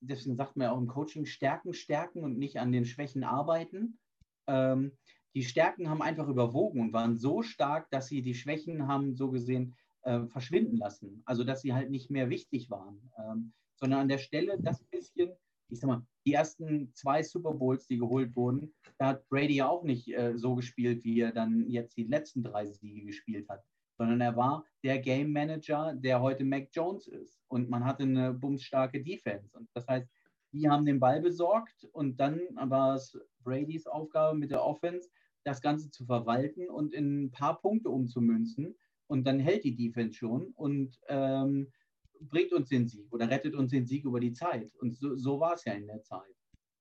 [0.00, 3.98] deswegen sagt man ja auch im Coaching Stärken stärken und nicht an den Schwächen arbeiten.
[4.46, 4.92] Ähm,
[5.34, 9.30] die Stärken haben einfach überwogen und waren so stark, dass sie die Schwächen haben so
[9.30, 11.22] gesehen äh, verschwinden lassen.
[11.24, 15.32] Also dass sie halt nicht mehr wichtig waren, ähm, sondern an der Stelle das bisschen
[15.72, 19.68] ich sag mal, die ersten zwei Super Bowls, die geholt wurden, da hat Brady ja
[19.68, 23.64] auch nicht äh, so gespielt, wie er dann jetzt die letzten drei Siege gespielt hat,
[23.96, 27.40] sondern er war der Game Manager, der heute Mac Jones ist.
[27.48, 29.56] Und man hatte eine bumsstarke Defense.
[29.56, 30.08] Und das heißt,
[30.52, 35.08] die haben den Ball besorgt und dann war es Bradys Aufgabe mit der Offense,
[35.44, 38.76] das Ganze zu verwalten und in ein paar Punkte umzumünzen.
[39.06, 40.52] Und dann hält die Defense schon.
[40.54, 41.72] Und ähm,
[42.28, 44.74] bringt uns den Sieg oder rettet uns den Sieg über die Zeit.
[44.76, 46.34] Und so, so war es ja in der Zeit.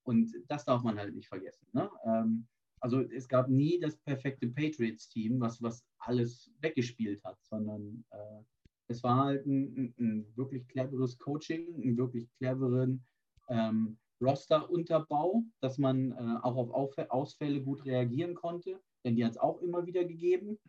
[0.03, 1.67] Und das darf man halt nicht vergessen.
[1.73, 1.89] Ne?
[2.05, 2.47] Ähm,
[2.79, 8.41] also es gab nie das perfekte Patriots-Team, was, was alles weggespielt hat, sondern äh,
[8.87, 13.05] es war halt ein, ein, wirklich cleveres Coaching, einen wirklich cleveren
[13.49, 19.31] ähm, Roster-Unterbau, dass man äh, auch auf Auf Ausfälle gut reagieren konnte, denn die hat
[19.31, 20.59] es auch immer wieder gegeben.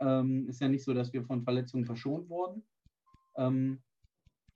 [0.00, 2.62] Ähm, ist ja nicht so, dass wir von Verletzungen verschont wurden.
[3.36, 3.82] Ähm,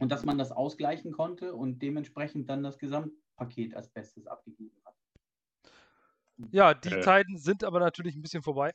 [0.02, 4.96] und dass man das ausgleichen konnte und dementsprechend dann das Gesamtpaket als Bestes abgegeben hat.
[6.50, 8.72] Ja, die äh, Zeiten sind aber natürlich ein bisschen vorbei.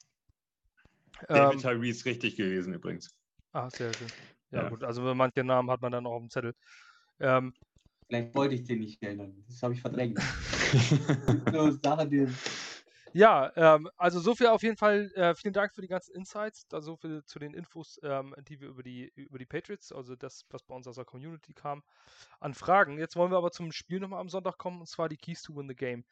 [1.28, 3.14] David ähm, Tyree ist richtig gewesen übrigens.
[3.52, 4.08] Ah, sehr schön.
[4.52, 6.54] Ja, ja, gut, also manche Namen hat man dann auch auf dem Zettel.
[7.20, 7.54] Ähm,
[8.08, 9.36] Vielleicht wollte ich den nicht ändern.
[9.50, 10.18] Das habe ich verdrängt.
[11.52, 12.26] so Sachen, die
[13.18, 15.12] ja, ähm, also so viel auf jeden Fall.
[15.16, 18.62] Äh, vielen Dank für die ganzen Insights, da so viel zu den Infos, ähm, die
[18.62, 21.82] wir über die, über die Patriots, also das, was bei uns aus der Community kam,
[22.40, 23.00] an Fragen.
[23.00, 25.56] Jetzt wollen wir aber zum Spiel nochmal am Sonntag kommen, und zwar die Keys to
[25.56, 26.06] Win the Game.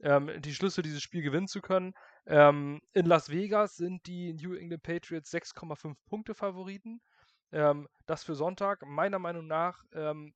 [0.00, 1.94] Ähm, die Schlüssel, dieses Spiel gewinnen zu können.
[2.26, 7.00] Ähm, in Las Vegas sind die New England Patriots 6,5 Punkte Favoriten.
[7.50, 10.32] Ähm, das für Sonntag, meiner Meinung nach, ähm,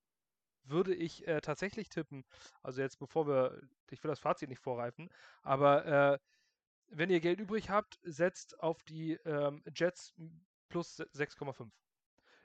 [0.69, 2.25] würde ich äh, tatsächlich tippen,
[2.63, 3.61] also jetzt bevor wir,
[3.91, 5.11] ich will das Fazit nicht vorreifen,
[5.43, 6.19] aber äh,
[6.89, 10.15] wenn ihr Geld übrig habt, setzt auf die ähm, Jets
[10.69, 11.71] plus 6,5.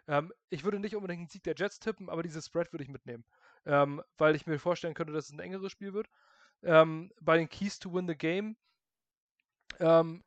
[0.08, 2.90] Ähm, ich würde nicht unbedingt einen Sieg der Jets tippen, aber dieses Spread würde ich
[2.90, 3.24] mitnehmen,
[3.66, 6.10] ähm, weil ich mir vorstellen könnte, dass es ein engeres Spiel wird.
[6.64, 8.56] Ähm, bei den Keys to Win the Game,
[9.80, 10.24] ähm,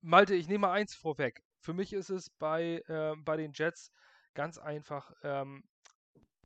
[0.00, 1.42] Malte, ich nehme eins vorweg.
[1.58, 3.90] Für mich ist es bei, äh, bei den Jets
[4.34, 5.64] ganz einfach ähm,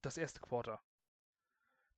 [0.03, 0.81] das erste Quarter.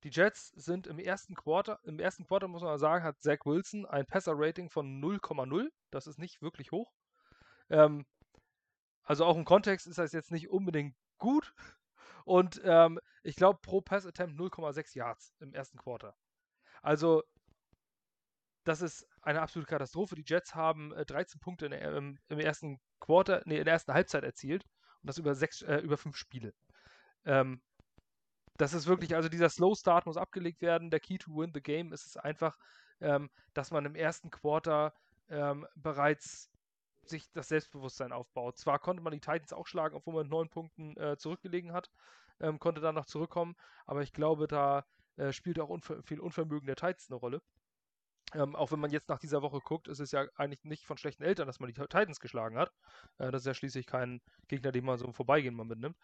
[0.03, 3.85] Die Jets sind im ersten Quarter, im ersten Quarter muss man sagen, hat Zach Wilson
[3.85, 5.69] ein Passer-Rating von 0,0.
[5.91, 6.91] Das ist nicht wirklich hoch.
[7.69, 8.05] Ähm,
[9.03, 11.53] also auch im Kontext ist das jetzt nicht unbedingt gut.
[12.25, 16.15] Und ähm, ich glaube pro Pass-Attempt 0,6 Yards im ersten Quarter.
[16.81, 17.23] Also
[18.65, 20.15] das ist eine absolute Katastrophe.
[20.15, 23.93] Die Jets haben äh, 13 Punkte in, ähm, im ersten Quarter, nee, in der ersten
[23.93, 24.63] Halbzeit erzielt
[25.01, 26.53] und das über sechs, äh, über fünf Spiele.
[27.25, 27.61] Ähm,
[28.57, 30.89] das ist wirklich, also dieser Slow Start muss abgelegt werden.
[30.91, 32.57] Der Key to win the game ist es einfach,
[33.01, 34.93] ähm, dass man im ersten Quarter
[35.29, 36.49] ähm, bereits
[37.05, 38.57] sich das Selbstbewusstsein aufbaut.
[38.57, 41.89] Zwar konnte man die Titans auch schlagen, obwohl man neun Punkten äh, zurückgelegen hat,
[42.39, 44.85] ähm, konnte dann noch zurückkommen, aber ich glaube, da
[45.17, 47.41] äh, spielt auch unver viel Unvermögen der Titans eine Rolle.
[48.33, 50.97] Ähm, auch wenn man jetzt nach dieser Woche guckt, ist es ja eigentlich nicht von
[50.97, 52.71] schlechten Eltern, dass man die Titans geschlagen hat.
[53.17, 55.97] Äh, das ist ja schließlich kein Gegner, den man so im Vorbeigehen mal mitnimmt.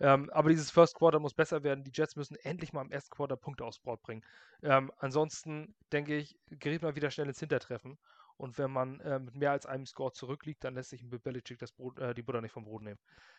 [0.00, 1.84] Ähm, aber dieses First Quarter muss besser werden.
[1.84, 4.24] Die Jets müssen endlich mal im ersten Quarter Punkte aufs Board bringen.
[4.62, 7.98] Ähm, ansonsten, denke ich, gerät man wieder schnell ins Hintertreffen.
[8.36, 11.58] Und wenn man äh, mit mehr als einem Score zurückliegt, dann lässt sich ein Belichick
[11.58, 12.98] das Brot, äh, die Butter nicht vom Brot nehmen.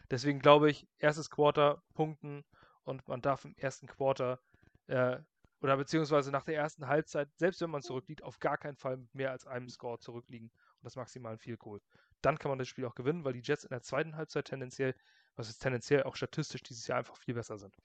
[0.09, 2.43] Deswegen glaube ich, erstes Quarter punkten
[2.83, 4.39] und man darf im ersten Quarter
[4.87, 5.17] äh,
[5.61, 9.13] oder beziehungsweise nach der ersten Halbzeit, selbst wenn man zurückliegt, auf gar keinen Fall mit
[9.15, 11.81] mehr als einem Score zurückliegen und das maximal ein Field Goal.
[12.21, 14.95] Dann kann man das Spiel auch gewinnen, weil die Jets in der zweiten Halbzeit tendenziell,
[15.35, 17.75] was ist tendenziell auch statistisch dieses Jahr einfach viel besser sind.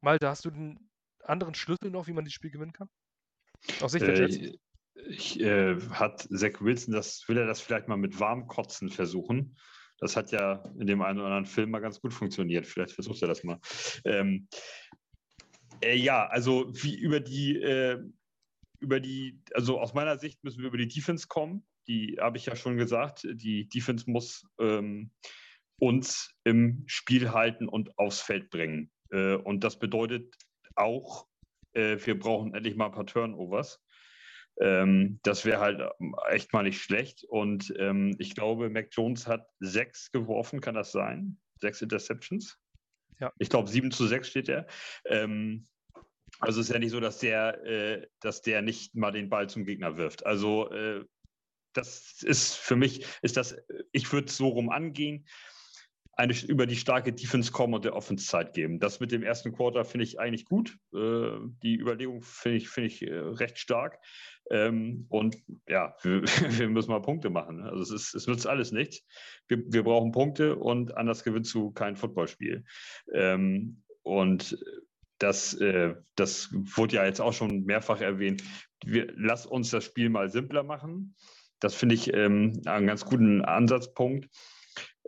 [0.00, 0.90] Malte, hast du einen
[1.24, 2.88] anderen Schlüssel noch, wie man das Spiel gewinnen kann?
[3.80, 4.36] Aus Sicht der Jets?
[4.36, 4.58] Äh,
[5.08, 9.56] ich, äh, hat Zach Wilson, das will er das vielleicht mal mit Warmkotzen versuchen.
[9.98, 12.66] Das hat ja in dem einen oder anderen Film mal ganz gut funktioniert.
[12.66, 13.60] Vielleicht versucht er das mal.
[14.04, 14.48] Ähm,
[15.82, 18.02] äh, ja, also wie über die, äh,
[18.80, 21.66] über die, also aus meiner Sicht müssen wir über die Defense kommen.
[21.86, 23.26] Die habe ich ja schon gesagt.
[23.30, 25.10] Die Defense muss ähm,
[25.80, 28.90] uns im Spiel halten und aufs Feld bringen.
[29.10, 30.34] Äh, und das bedeutet
[30.76, 31.26] auch,
[31.72, 33.82] äh, wir brauchen endlich mal ein paar Turnovers.
[34.60, 37.24] Ähm, das wäre halt ähm, echt mal nicht schlecht.
[37.24, 41.38] Und ähm, ich glaube, Mac Jones hat sechs geworfen, kann das sein?
[41.56, 42.59] Sechs Interceptions?
[43.20, 43.32] Ja.
[43.38, 44.66] Ich glaube, 7 zu 6 steht er.
[45.04, 45.66] Ähm,
[46.38, 49.48] also es ist ja nicht so, dass der, äh, dass der nicht mal den Ball
[49.48, 50.24] zum Gegner wirft.
[50.24, 51.04] Also äh,
[51.74, 53.56] das ist für mich, ist das,
[53.92, 55.26] ich würde es so rum angehen,
[56.20, 58.78] eine, über die starke Defense kommen und der Offense Zeit geben.
[58.78, 60.76] Das mit dem ersten Quarter finde ich eigentlich gut.
[60.94, 63.98] Äh, die Überlegung finde ich, find ich äh, recht stark.
[64.50, 65.36] Ähm, und
[65.68, 67.62] ja, wir, wir, müssen mal Punkte machen.
[67.62, 69.04] Also es, ist, es nützt alles nichts.
[69.48, 72.64] Wir, wir brauchen Punkte und anders gewinnst du kein Footballspiel.
[73.12, 74.58] Ähm, und
[75.18, 78.42] das, äh, das wurde ja jetzt auch schon mehrfach erwähnt.
[78.84, 81.14] Wir, lass uns das Spiel mal simpler machen.
[81.60, 84.28] Das finde ich ähm, einen ganz guten Ansatzpunkt.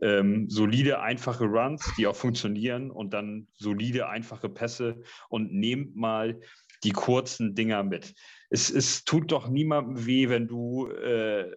[0.02, 6.40] Ähm, solide, einfache Runs, die auch funktionieren und dann solide, einfache Pässe und nehmt mal
[6.84, 8.14] die kurzen Dinger mit.
[8.52, 11.50] Es, es tut doch niemandem weh, wenn du äh,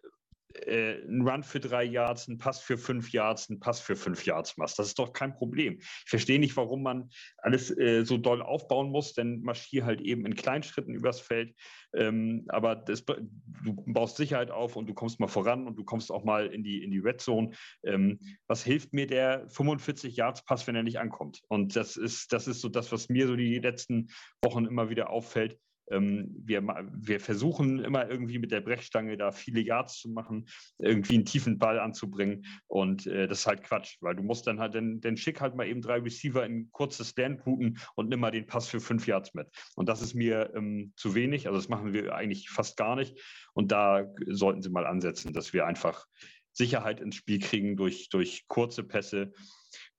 [0.65, 4.25] äh, einen Run für drei Yards, einen Pass für fünf Yards, einen Pass für fünf
[4.25, 4.79] Yards machst.
[4.79, 5.77] Das ist doch kein Problem.
[5.79, 10.25] Ich verstehe nicht, warum man alles äh, so doll aufbauen muss, denn marschier halt eben
[10.25, 11.53] in Kleinschritten übers Feld.
[11.93, 16.11] Ähm, aber das, du baust Sicherheit auf und du kommst mal voran und du kommst
[16.11, 17.51] auch mal in die, in die Red Zone.
[17.83, 21.41] Ähm, was hilft mir der 45 Yards Pass, wenn er nicht ankommt?
[21.49, 24.07] Und das ist, das ist so das, was mir so die letzten
[24.41, 25.59] Wochen immer wieder auffällt.
[25.91, 30.47] Ähm, wir, wir versuchen immer irgendwie mit der Brechstange da viele Yards zu machen,
[30.79, 32.45] irgendwie einen tiefen Ball anzubringen.
[32.67, 35.55] Und äh, das ist halt Quatsch, weil du musst dann halt, dann, dann schick halt
[35.55, 39.33] mal eben drei Receiver in kurzes Stand-Routen und nimm mal den Pass für fünf Yards
[39.33, 39.47] mit.
[39.75, 41.47] Und das ist mir ähm, zu wenig.
[41.47, 43.19] Also das machen wir eigentlich fast gar nicht.
[43.53, 46.05] Und da sollten sie mal ansetzen, dass wir einfach
[46.51, 49.33] Sicherheit ins Spiel kriegen durch, durch kurze Pässe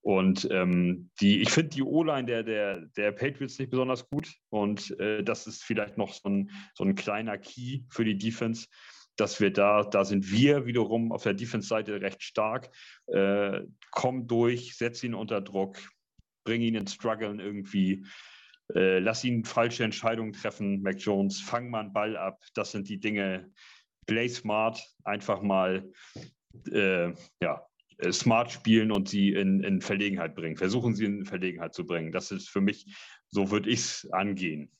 [0.06, 4.32] und ähm, die, ich finde die O-Line der, der, der Patriots nicht besonders gut.
[4.50, 8.68] Und äh, das ist vielleicht noch so ein, so ein kleiner Key für die Defense,
[9.16, 12.70] dass wir da, da sind wir wiederum auf der Defense-Seite recht stark.
[13.08, 15.76] Äh, komm durch, setz ihn unter Druck,
[16.44, 18.06] bring ihn ins Struggeln irgendwie.
[18.76, 22.44] Äh, lass ihn falsche Entscheidungen treffen, Mac Jones, fang mal einen Ball ab.
[22.54, 23.50] Das sind die Dinge.
[24.06, 25.90] Play smart, einfach mal,
[26.70, 27.66] äh, ja,
[28.10, 30.56] smart spielen und sie in, in Verlegenheit bringen.
[30.56, 32.12] Versuchen sie in Verlegenheit zu bringen.
[32.12, 32.86] Das ist für mich,
[33.28, 34.70] so würde ich es angehen.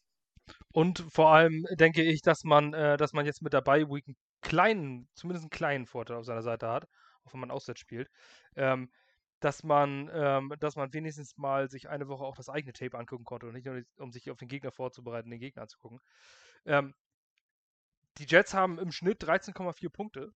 [0.72, 4.16] Und vor allem denke ich, dass man, äh, dass man jetzt mit Bye Week einen
[4.42, 6.86] kleinen, zumindest einen kleinen Vorteil auf seiner Seite hat,
[7.24, 8.10] auch wenn man auswärts spielt.
[8.56, 8.90] Ähm,
[9.40, 13.24] dass man, ähm, dass man wenigstens mal sich eine Woche auch das eigene Tape angucken
[13.24, 16.00] konnte und nicht nur, um sich auf den Gegner vorzubereiten, den Gegner anzugucken.
[16.64, 16.94] Ähm,
[18.18, 20.32] die Jets haben im Schnitt 13,4 Punkte.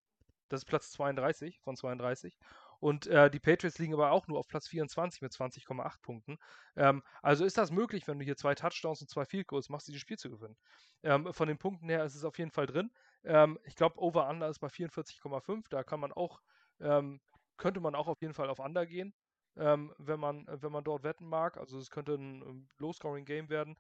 [0.49, 2.37] Das ist Platz 32 von 32.
[2.81, 6.39] Und äh, die Patriots liegen aber auch nur auf Platz 24 mit 20,8 Punkten.
[6.77, 9.87] Ähm, also ist das möglich, wenn du hier zwei Touchdowns und zwei Field Goals machst,
[9.87, 10.57] dieses Spiel zu gewinnen.
[11.03, 12.91] Ähm, von den Punkten her ist es auf jeden Fall drin.
[13.23, 15.67] Ähm, ich glaube, Over-Under ist bei 44,5.
[15.69, 16.41] Da kann man auch
[16.81, 17.21] ähm,
[17.61, 19.15] könnte man auch auf jeden Fall auf Under gehen,
[19.57, 21.57] ähm, wenn, man, wenn man dort wetten mag.
[21.59, 23.77] Also es könnte ein, ein Low-Scoring-Game werden.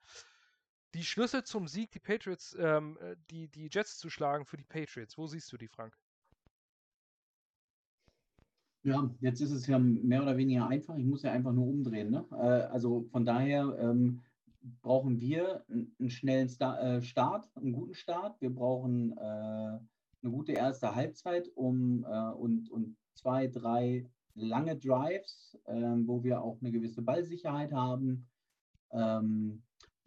[0.94, 4.64] Die Schlüssel zum Sieg, die Patriots, ähm, äh, die, die Jets zu schlagen für die
[4.64, 5.96] Patriots, wo siehst du die, Frank?
[8.82, 10.96] Ja, jetzt ist es ja mehr oder weniger einfach.
[10.96, 12.10] Ich muss ja einfach nur umdrehen.
[12.10, 12.24] Ne?
[12.32, 14.20] Äh, also von daher ähm,
[14.82, 18.40] brauchen wir einen schnellen äh, Start, einen guten Start.
[18.40, 25.58] Wir brauchen äh, eine gute erste Halbzeit um, äh, und, und zwei, drei lange Drives,
[25.66, 28.26] ähm, wo wir auch eine gewisse Ballsicherheit haben.
[28.92, 29.62] Ähm,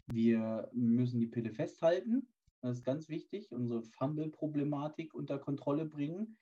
[0.06, 2.26] wir müssen die Pille festhalten.
[2.60, 3.52] Das ist ganz wichtig.
[3.52, 6.36] Unsere Fumble-Problematik unter Kontrolle bringen.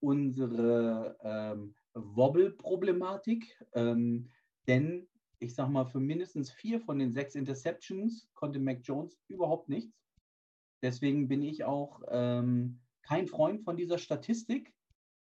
[0.00, 3.64] Unsere ähm, Wobble-Problematik.
[3.74, 4.30] Ähm,
[4.66, 5.06] denn
[5.38, 9.94] ich sag mal, für mindestens vier von den sechs Interceptions konnte Mac Jones überhaupt nichts.
[10.82, 14.74] Deswegen bin ich auch ähm, kein Freund von dieser Statistik,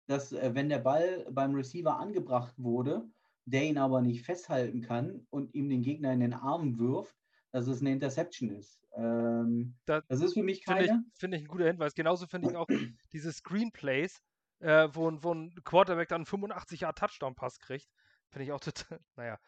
[0.06, 3.08] dass äh, wenn der Ball beim Receiver angebracht wurde,
[3.44, 7.16] der ihn aber nicht festhalten kann und ihm den Gegner in den Arm wirft,
[7.50, 8.80] dass es eine Interception ist.
[8.94, 10.86] Ähm, das, das, ist für mich keine.
[10.86, 11.94] Finde ich, find ich, ein guter Hinweis.
[11.94, 12.68] Genauso finde ich auch
[13.12, 14.22] diese Screenplays,
[14.62, 17.88] äh, wo, wo ein Quarterback dann 85 Jahre Touchdown-Pass kriegt.
[18.30, 19.00] Finde ich auch total.
[19.16, 19.38] Naja.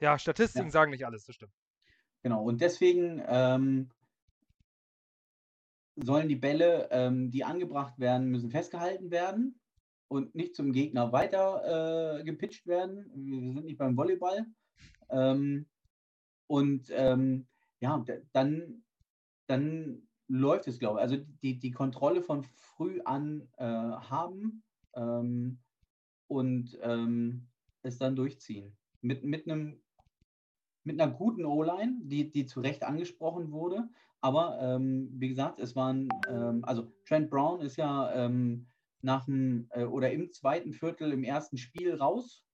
[0.00, 0.72] Ja, Statistiken ja.
[0.72, 1.52] sagen nicht alles, das stimmt.
[2.22, 3.90] Genau, und deswegen ähm,
[5.96, 9.60] sollen die Bälle, ähm, die angebracht werden, müssen festgehalten werden
[10.08, 13.10] und nicht zum Gegner weiter äh, gepitcht werden.
[13.14, 14.46] Wir sind nicht beim Volleyball.
[15.10, 15.66] Ähm,
[16.46, 17.46] und ähm,
[17.80, 18.82] ja, dann,
[19.46, 21.02] dann läuft es, glaube ich.
[21.02, 24.62] Also die, die Kontrolle von früh an äh, haben
[24.94, 25.58] ähm,
[26.28, 27.48] und ähm,
[27.82, 28.76] es dann durchziehen.
[29.02, 29.80] Mit, mit, einem,
[30.84, 33.88] mit einer guten O-Line, die, die zu Recht angesprochen wurde.
[34.20, 38.28] Aber ähm, wie gesagt, es waren, ähm, also Trent Brown ist ja
[39.02, 42.44] nach dem äh, oder im zweiten Viertel im ersten Spiel raus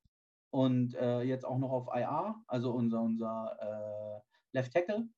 [0.51, 4.21] und äh, jetzt auch noch auf IR, also unser, unser äh,
[4.53, 5.09] Left Tackle.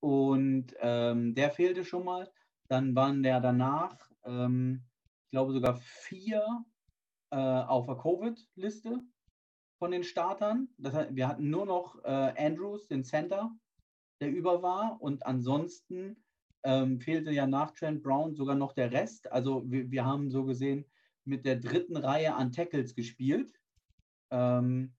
[0.00, 2.30] Und ähm, der fehlte schon mal.
[2.68, 4.82] Dann waren der danach, ähm,
[5.24, 6.44] ich glaube sogar vier
[7.30, 9.02] äh, auf der Covid-Liste
[9.78, 10.68] von den Startern.
[10.78, 13.50] Das heißt, wir hatten nur noch äh, Andrews, den Center,
[14.20, 15.00] der über war.
[15.00, 16.16] Und ansonsten
[16.64, 19.30] ähm, fehlte ja nach Trent Brown sogar noch der Rest.
[19.30, 20.84] Also wir, wir haben so gesehen
[21.24, 23.52] mit der dritten Reihe an Tackles gespielt.
[24.30, 24.92] Ähm,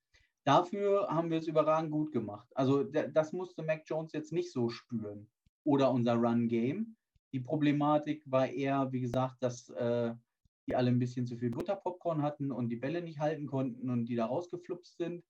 [0.47, 2.47] dafür haben wir es überragend gut gemacht.
[2.55, 5.29] Also das musste Mac Jones jetzt nicht so spüren.
[5.65, 6.95] Oder unser Run-Game.
[7.33, 10.13] Die Problematik war eher, wie gesagt, dass äh,
[10.65, 14.05] die alle ein bisschen zu viel Butterpopcorn hatten und die Bälle nicht halten konnten und
[14.05, 15.25] die da rausgeflupst sind,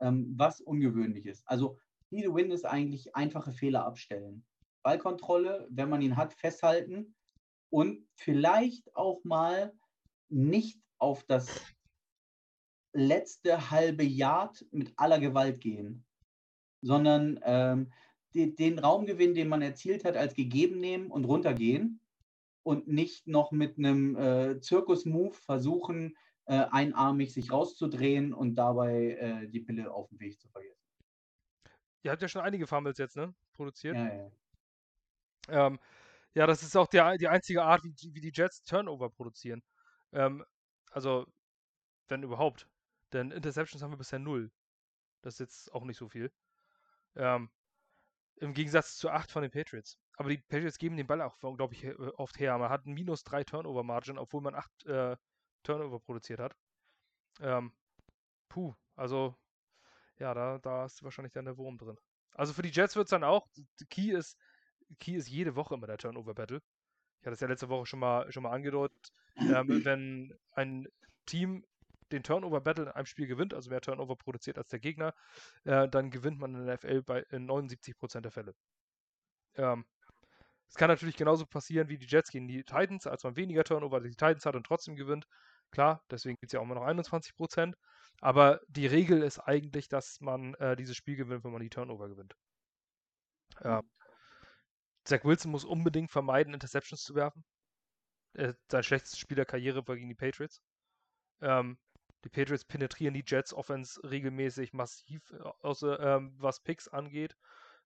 [0.00, 1.46] ähm, was ungewöhnlich ist.
[1.46, 1.78] Also
[2.10, 4.46] Need Win ist eigentlich einfache Fehler abstellen.
[4.82, 7.14] Ballkontrolle, wenn man ihn hat, festhalten
[7.70, 9.74] und vielleicht auch mal
[10.30, 11.73] nicht auf das
[12.94, 16.04] letzte halbe Yard mit aller Gewalt gehen,
[16.80, 17.92] sondern ähm,
[18.34, 22.00] die, den Raumgewinn, den man erzielt hat, als gegeben nehmen und runtergehen
[22.62, 26.16] und nicht noch mit einem äh, Zirkus-Move versuchen,
[26.46, 30.80] äh, einarmig sich rauszudrehen und dabei äh, die Pille auf dem Weg zu vergessen.
[32.02, 33.34] Ihr habt ja schon einige Fumbles jetzt, ne?
[33.54, 33.96] Produziert.
[33.96, 34.30] Ja, ja.
[35.48, 35.78] Ähm,
[36.34, 39.62] ja, das ist auch der, die einzige Art, wie, wie die Jets Turnover produzieren.
[40.12, 40.44] Ähm,
[40.90, 41.26] also,
[42.08, 42.68] wenn überhaupt.
[43.14, 44.50] Denn Interceptions haben wir bisher null.
[45.22, 46.30] Das ist jetzt auch nicht so viel.
[47.14, 47.48] Ähm,
[48.36, 49.96] Im Gegensatz zu acht von den Patriots.
[50.16, 52.58] Aber die Patriots geben den Ball auch unglaublich äh, oft her.
[52.58, 55.16] Man hat minus drei Turnover-Margin, obwohl man acht äh,
[55.62, 56.56] Turnover produziert hat.
[57.40, 57.72] Ähm,
[58.48, 59.36] puh, also
[60.18, 61.98] ja, da, da ist wahrscheinlich dann der Wurm drin.
[62.32, 63.48] Also für die Jets wird es dann auch,
[63.90, 64.36] Key ist,
[64.98, 66.60] Key ist jede Woche immer der Turnover-Battle.
[67.20, 69.12] Ich hatte es ja letzte Woche schon mal, schon mal angedeutet.
[69.36, 70.88] Ähm, wenn ein
[71.26, 71.64] Team
[72.12, 75.14] den Turnover-Battle in einem Spiel gewinnt, also mehr Turnover produziert als der Gegner,
[75.64, 78.54] äh, dann gewinnt man in der NFL bei in 79% der Fälle.
[79.56, 79.84] Ähm,
[80.68, 83.96] es kann natürlich genauso passieren wie die Jets gegen die Titans, als man weniger Turnover
[83.96, 85.26] als die Titans hat und trotzdem gewinnt.
[85.70, 87.76] Klar, deswegen gibt es ja auch immer noch 21 Prozent.
[88.20, 92.08] Aber die Regel ist eigentlich, dass man äh, dieses Spiel gewinnt, wenn man die Turnover
[92.08, 92.34] gewinnt.
[93.62, 93.82] Ja.
[95.04, 97.44] Zach Wilson muss unbedingt vermeiden, Interceptions zu werfen.
[98.34, 100.60] Äh, sein schlechtestes Spiel der Karriere war gegen die Patriots.
[101.40, 101.78] Ähm,
[102.24, 107.36] die Patriots penetrieren die Jets Offense regelmäßig massiv, äh, außer, ähm, was Picks angeht.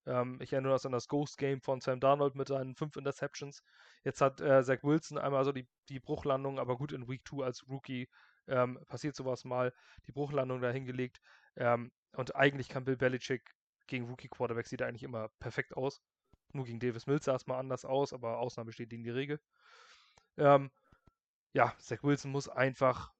[0.07, 3.63] Ähm, ich erinnere uns an das Ghost Game von Sam Darnold mit seinen fünf Interceptions.
[4.05, 7.45] Jetzt hat äh, Zach Wilson einmal so die, die Bruchlandung, aber gut in Week 2
[7.45, 8.09] als Rookie
[8.47, 9.75] ähm, passiert sowas mal,
[10.07, 11.21] die Bruchlandung da hingelegt.
[11.57, 13.55] Ähm, und eigentlich kann Bill Belichick
[13.87, 16.01] gegen Rookie Quarterbacks sieht er eigentlich immer perfekt aus.
[16.53, 19.41] Nur gegen Davis Mills sah es mal anders aus, aber Ausnahme steht gegen die Regel.
[20.37, 20.71] Ähm,
[21.53, 23.13] ja, Zach Wilson muss einfach.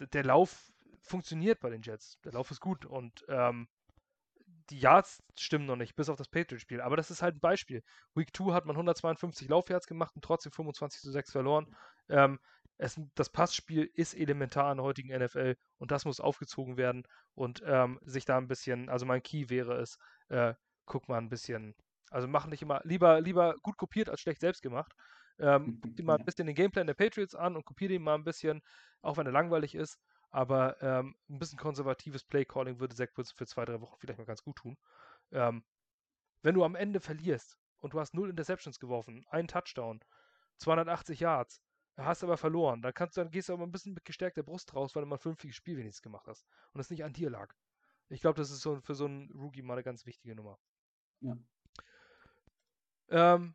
[0.00, 0.72] Der Lauf
[1.02, 2.18] funktioniert bei den Jets.
[2.24, 3.68] Der Lauf ist gut und ähm,
[4.70, 6.80] die Yards stimmen noch nicht, bis auf das Patriot-Spiel.
[6.80, 7.82] Aber das ist halt ein Beispiel.
[8.14, 11.74] Week 2 hat man 152 Laufyards gemacht und trotzdem 25 zu 6 verloren.
[12.08, 12.40] Ähm,
[12.78, 17.62] es, das Passspiel ist elementar in der heutigen NFL und das muss aufgezogen werden und
[17.64, 21.74] ähm, sich da ein bisschen, also mein Key wäre es, äh, guck mal ein bisschen,
[22.10, 24.92] also machen nicht immer, lieber, lieber gut kopiert als schlecht selbst gemacht.
[25.38, 28.14] Ähm, guck dir mal ein bisschen den Gameplan der Patriots an und kopiere den mal
[28.14, 28.62] ein bisschen,
[29.02, 29.98] auch wenn er langweilig ist.
[30.30, 34.24] Aber ähm, ein bisschen konservatives Playcalling würde Zach Wilson für zwei, drei Wochen vielleicht mal
[34.26, 34.76] ganz gut tun.
[35.32, 35.64] Ähm,
[36.42, 40.00] wenn du am Ende verlierst und du hast null Interceptions geworfen, einen Touchdown,
[40.58, 41.62] 280 Yards,
[41.96, 44.94] hast aber verloren, dann, kannst, dann gehst du aber ein bisschen mit gestärkter Brust raus,
[44.94, 47.54] weil du mal fünftiges Spiel wenigstens gemacht hast und es nicht an dir lag.
[48.08, 50.58] Ich glaube, das ist so für so einen Rookie mal eine ganz wichtige Nummer.
[51.20, 51.36] Ja.
[53.08, 53.54] Ähm,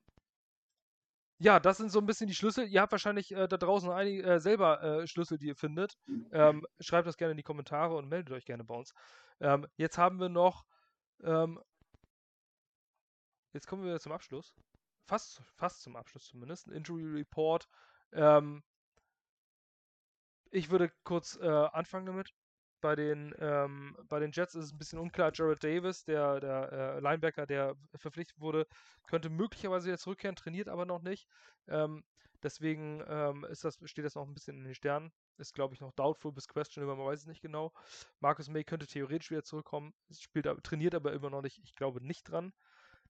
[1.41, 2.67] ja, das sind so ein bisschen die Schlüssel.
[2.67, 5.97] Ihr habt wahrscheinlich äh, da draußen einige, äh, selber äh, Schlüssel, die ihr findet.
[6.31, 8.93] Ähm, schreibt das gerne in die Kommentare und meldet euch gerne bei uns.
[9.39, 10.65] Ähm, jetzt haben wir noch.
[11.23, 11.59] Ähm,
[13.53, 14.53] jetzt kommen wir zum Abschluss.
[15.07, 16.67] Fast, fast zum Abschluss zumindest.
[16.67, 17.67] Ein Injury Report.
[18.11, 18.61] Ähm,
[20.51, 22.31] ich würde kurz äh, anfangen damit.
[22.81, 25.31] Bei den, ähm, bei den Jets ist es ein bisschen unklar.
[25.33, 28.67] Jared Davis, der, der äh, Linebacker, der verpflichtet wurde,
[29.07, 31.27] könnte möglicherweise wieder zurückkehren, trainiert aber noch nicht.
[31.67, 32.03] Ähm,
[32.41, 35.11] deswegen ähm, ist das, steht das noch ein bisschen in den Sternen.
[35.37, 37.71] Ist, glaube ich, noch doubtful bis questionable, man weiß es nicht genau.
[38.19, 41.59] Marcus May könnte theoretisch wieder zurückkommen, spielt, trainiert aber immer noch nicht.
[41.63, 42.53] Ich glaube nicht dran,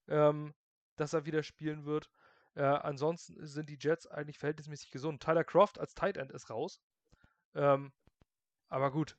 [0.07, 0.53] ähm,
[0.97, 2.09] dass er wieder spielen wird.
[2.55, 5.23] Äh, ansonsten sind die Jets eigentlich verhältnismäßig gesund.
[5.23, 6.81] Tyler Croft als Tight End ist raus.
[7.55, 7.91] Ähm,
[8.69, 9.17] aber gut,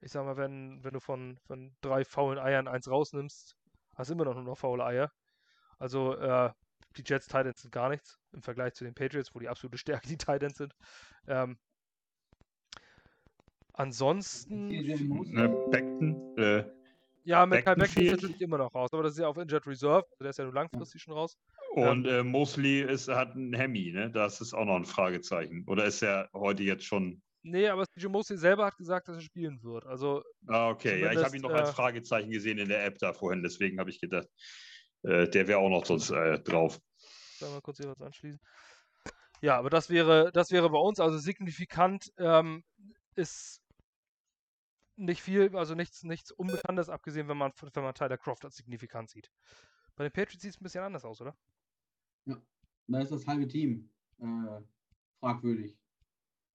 [0.00, 3.56] ich sag mal, wenn, wenn du von, von drei faulen Eiern eins rausnimmst,
[3.94, 5.12] hast du immer noch nur noch faule Eier.
[5.78, 6.50] Also äh,
[6.96, 10.08] die Jets Titans sind gar nichts im Vergleich zu den Patriots, wo die absolute Stärke
[10.08, 10.74] die Titans sind.
[11.26, 11.58] Ähm,
[13.72, 14.70] ansonsten.
[14.70, 16.64] Äh, Beckton, äh,
[17.24, 19.66] ja, mit Kyle Beckton ist natürlich immer noch raus, aber das ist ja auf Injured
[19.66, 21.36] Reserve, also der ist ja nur langfristig schon raus.
[21.72, 24.10] Und ähm, äh, Mosley ist, hat ein Hemi, ne?
[24.10, 25.64] Das ist auch noch ein Fragezeichen.
[25.66, 29.22] Oder ist er heute jetzt schon Nee, aber CJ Mosley selber hat gesagt, dass er
[29.22, 29.86] spielen wird.
[29.86, 32.98] Also, ah, okay, ja, ich habe ihn noch äh, als Fragezeichen gesehen in der App
[32.98, 34.26] da vorhin, deswegen habe ich gedacht,
[35.02, 36.80] äh, der wäre auch noch sonst äh, drauf.
[37.38, 38.40] Sollen wir kurz hier was anschließen?
[39.42, 42.64] Ja, aber das wäre, das wäre bei uns, also signifikant ähm,
[43.14, 43.62] ist
[44.96, 49.08] nicht viel, also nichts, nichts Unbekanntes, abgesehen, wenn man, wenn man Tyler Croft als signifikant
[49.08, 49.30] sieht.
[49.94, 51.36] Bei den Patriots sieht es ein bisschen anders aus, oder?
[52.24, 52.42] Ja,
[52.88, 53.88] da ist das halbe Team
[54.18, 54.62] äh,
[55.20, 55.78] fragwürdig.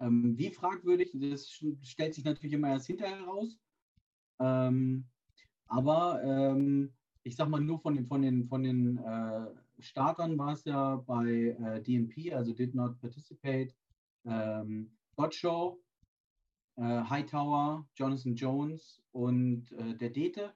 [0.01, 1.49] Ähm, wie fragwürdig, das
[1.83, 3.57] stellt sich natürlich immer erst hinterher heraus.
[4.39, 5.05] Ähm,
[5.67, 6.91] aber ähm,
[7.23, 9.45] ich sag mal, nur von den, von den, von den äh,
[9.79, 13.73] Startern war es ja bei äh, DNP, also Did Not Participate,
[14.25, 15.77] ähm, Gottschall,
[16.77, 20.53] äh, Hightower, Jonathan Jones und äh, der Dete,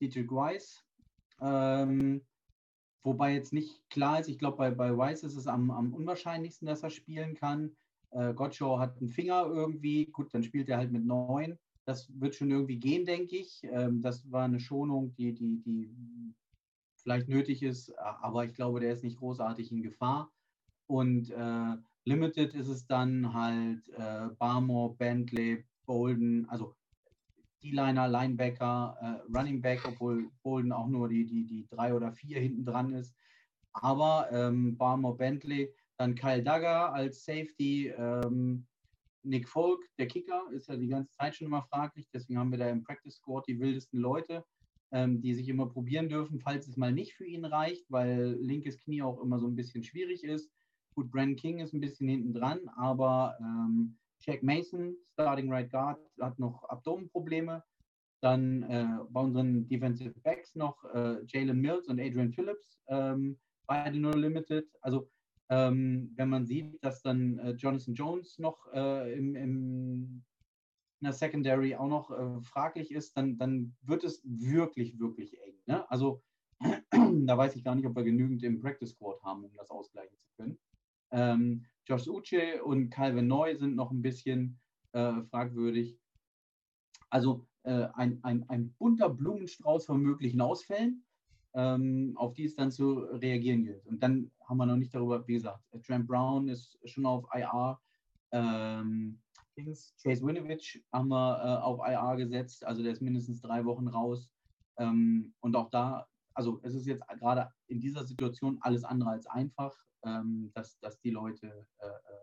[0.00, 0.84] Dietrich Weiss.
[1.40, 2.22] Ähm,
[3.02, 6.66] wobei jetzt nicht klar ist, ich glaube, bei, bei Weiss ist es am, am unwahrscheinlichsten,
[6.66, 7.74] dass er spielen kann.
[8.12, 11.58] Äh, Gottschow hat einen Finger irgendwie, gut, dann spielt er halt mit neun.
[11.84, 13.60] Das wird schon irgendwie gehen, denke ich.
[13.64, 15.90] Ähm, das war eine Schonung, die, die, die
[16.96, 20.30] vielleicht nötig ist, aber ich glaube, der ist nicht großartig in Gefahr.
[20.86, 26.74] Und äh, Limited ist es dann halt äh, Barmore, Bentley, Bolden, also
[27.62, 32.40] D-Liner, Linebacker, äh, Running Back, obwohl Bolden auch nur die, die, die drei oder vier
[32.40, 33.14] hinten dran ist.
[33.72, 35.72] Aber ähm, Barmore, Bentley,
[36.02, 37.88] dann Kyle Dagger als Safety.
[37.96, 38.66] Ähm,
[39.22, 42.08] Nick Folk, der Kicker, ist ja die ganze Zeit schon immer fraglich.
[42.12, 44.44] Deswegen haben wir da im Practice Squad die wildesten Leute,
[44.90, 48.78] ähm, die sich immer probieren dürfen, falls es mal nicht für ihn reicht, weil linkes
[48.78, 50.50] Knie auch immer so ein bisschen schwierig ist.
[50.96, 56.00] Gut, Brandon King ist ein bisschen hinten dran, aber ähm, Jack Mason, Starting Right Guard,
[56.20, 57.62] hat noch Abdomenprobleme.
[58.20, 63.98] Dann äh, bei unseren Defensive Backs noch äh, Jalen Mills und Adrian Phillips, ähm, beide
[63.98, 64.68] nur limited.
[64.80, 65.08] Also
[65.48, 70.24] Ähm, wenn man sieht, dass dann äh, Jonathan Jones noch äh, im, im,
[71.00, 75.54] in der Secondary auch noch äh, fraglich ist, dann, dann wird es wirklich, wirklich eng.
[75.66, 75.90] Ne?
[75.90, 76.22] Also
[76.90, 80.16] da weiß ich gar nicht, ob wir genügend im Practice Squad haben, um das ausgleichen
[80.18, 80.58] zu können.
[81.10, 84.60] Ähm, Josh Uche und Calvin Neu sind noch ein bisschen
[84.92, 85.98] äh, fragwürdig.
[87.10, 91.04] Also äh, ein, ein, ein bunter Blumenstrauß von möglichen Ausfällen,
[91.54, 93.86] ähm, auf die es dann zu reagieren gilt.
[93.86, 97.78] Und dann haben wir noch nicht darüber, wie gesagt, Trent Brown ist schon auf IR.
[98.32, 99.20] Ähm,
[99.54, 104.30] Chase Winovich haben wir äh, auf IR gesetzt, also der ist mindestens drei Wochen raus.
[104.78, 109.26] Ähm, und auch da, also es ist jetzt gerade in dieser Situation alles andere als
[109.26, 112.22] einfach, ähm, dass, dass die Leute äh, äh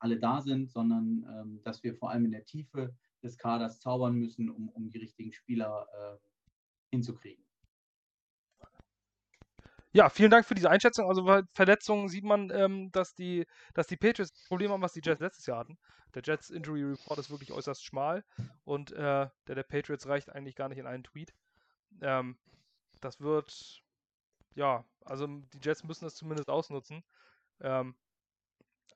[0.00, 4.14] alle da sind, sondern ähm, dass wir vor allem in der Tiefe des Kaders zaubern
[4.14, 6.16] müssen, um, um die richtigen Spieler äh,
[6.92, 7.47] hinzukriegen.
[9.98, 11.08] Ja, vielen Dank für diese Einschätzung.
[11.08, 13.44] Also bei Verletzungen sieht man, ähm, dass, die,
[13.74, 15.76] dass die Patriots Probleme haben, was die Jets letztes Jahr hatten.
[16.14, 18.24] Der Jets Injury Report ist wirklich äußerst schmal
[18.62, 21.34] und äh, der der Patriots reicht eigentlich gar nicht in einen Tweet.
[22.00, 22.38] Ähm,
[23.00, 23.82] das wird,
[24.54, 27.02] ja, also die Jets müssen das zumindest ausnutzen.
[27.60, 27.96] Ähm,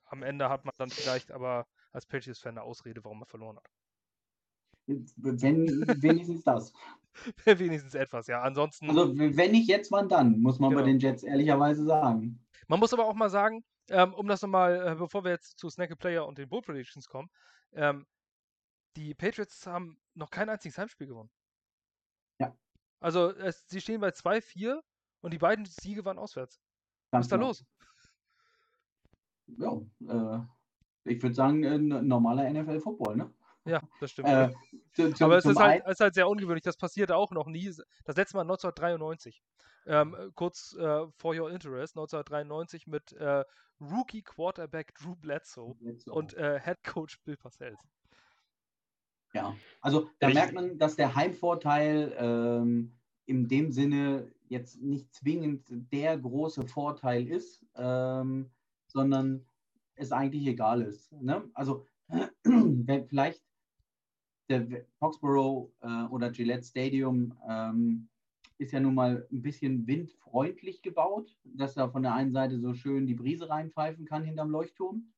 [0.05, 3.72] am Ende hat man dann vielleicht aber als Patriots-Fan eine Ausrede, warum man verloren hat.
[4.85, 6.73] Wenn, wenigstens das.
[7.45, 8.41] wenigstens etwas, ja.
[8.41, 8.89] Ansonsten.
[8.89, 10.81] Also, wenn nicht jetzt, wann dann, muss man genau.
[10.81, 12.39] bei den Jets ehrlicherweise sagen.
[12.67, 15.69] Man muss aber auch mal sagen, ähm, um das nochmal, äh, bevor wir jetzt zu
[15.69, 17.29] Snacky Player und den Bull Predictions kommen,
[17.73, 18.05] ähm,
[18.95, 21.29] die Patriots haben noch kein einziges Heimspiel gewonnen.
[22.39, 22.55] Ja.
[22.99, 24.79] Also, es, sie stehen bei 2-4
[25.21, 26.59] und die beiden Siege waren auswärts.
[27.11, 27.47] Was ist da genau.
[27.47, 27.65] los?
[29.57, 33.33] Ja, äh, ich würde sagen, äh, normaler NFL-Football, ne?
[33.65, 34.27] Ja, das stimmt.
[34.27, 34.51] Äh,
[34.93, 36.63] zu, zu, Aber es ist halt, ist halt, sehr ungewöhnlich.
[36.63, 37.71] Das passierte auch noch nie.
[38.03, 39.41] Das letzte Mal 1993.
[39.85, 43.43] Ähm, kurz äh, for your interest, 1993 mit äh,
[43.81, 46.13] Rookie Quarterback Drew Bledsoe, Bledsoe.
[46.13, 47.87] und äh, Head Coach Bill Parcells.
[49.33, 52.95] Ja, also da ich, merkt man, dass der Heimvorteil ähm,
[53.25, 58.51] in dem Sinne jetzt nicht zwingend der große Vorteil ist, ähm,
[58.87, 59.45] sondern
[59.95, 61.11] es eigentlich egal ist.
[61.13, 61.49] Ne?
[61.53, 61.85] Also
[63.07, 63.43] vielleicht
[64.49, 68.09] der Foxborough äh, oder Gillette Stadium ähm,
[68.57, 72.73] ist ja nun mal ein bisschen windfreundlich gebaut, dass da von der einen Seite so
[72.73, 75.11] schön die Brise reinpfeifen kann hinterm Leuchtturm.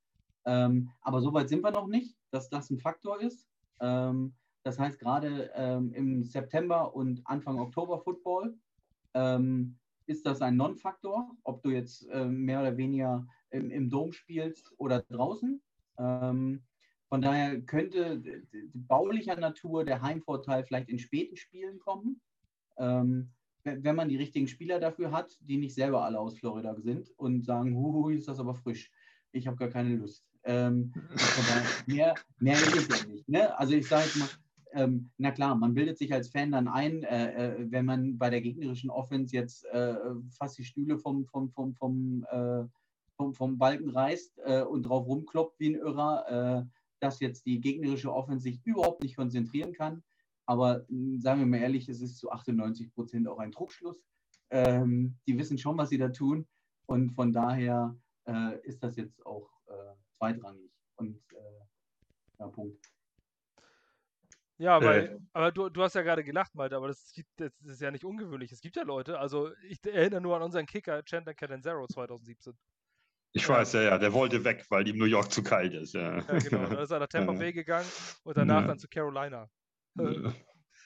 [0.46, 3.48] Ähm, aber so weit sind wir noch nicht, dass das ein Faktor ist.
[3.82, 8.58] Ähm, das heißt, gerade ähm, im September und Anfang Oktober Football
[9.14, 14.12] ähm, ist das ein Non-Faktor, ob du jetzt ähm, mehr oder weniger im, im Dom
[14.12, 15.62] spielst oder draußen.
[15.98, 16.64] Ähm,
[17.10, 18.22] von daher könnte
[18.74, 22.20] baulicher Natur der Heimvorteil vielleicht in späten Spielen kommen,
[22.78, 23.30] ähm,
[23.64, 27.44] wenn man die richtigen Spieler dafür hat, die nicht selber alle aus Florida sind und
[27.44, 28.92] sagen, huhu, ist das aber frisch.
[29.32, 30.24] Ich habe gar keine Lust.
[30.44, 30.94] Ähm,
[31.88, 33.28] mehr, mehr ist es ja nicht.
[33.28, 33.58] Ne?
[33.58, 34.30] Also ich sage mal,
[34.74, 38.30] ähm, na klar, man bildet sich als Fan dann ein, äh, äh, wenn man bei
[38.30, 39.96] der gegnerischen Offense jetzt äh,
[40.38, 42.66] fast die Stühle vom, vom, vom, vom, äh,
[43.16, 46.68] vom, vom Balken reißt äh, und drauf rumkloppt wie ein Irrer,
[47.00, 50.04] dass jetzt die gegnerische Offense sich überhaupt nicht konzentrieren kann.
[50.46, 54.04] Aber hm, sagen wir mal ehrlich, es ist zu 98 Prozent auch ein Druckschluss.
[54.52, 56.48] Ähm, die wissen schon, was sie da tun.
[56.86, 57.96] Und von daher
[58.64, 59.50] ist das jetzt auch
[60.18, 60.72] zweitrangig.
[60.96, 61.22] Und
[62.40, 62.80] ja, Punkt.
[64.58, 67.82] Ja, weil, äh, aber du, du hast ja gerade gelacht, Malte, aber das, das, ist
[67.82, 68.52] ja nicht ungewöhnlich.
[68.54, 72.58] Es gibt ja Leute, also ich erinnere nur an unseren Kicker Chandler Catanzaro 2017.
[73.36, 75.94] Ich weiß, ja, ja, der wollte weg, weil ihm New York zu kalt ist.
[75.94, 76.70] Ja, ja genau.
[76.70, 77.88] Dann ist er nach Tampa Bay gegangen
[78.24, 78.68] und danach ja.
[78.68, 79.50] dann zu Carolina.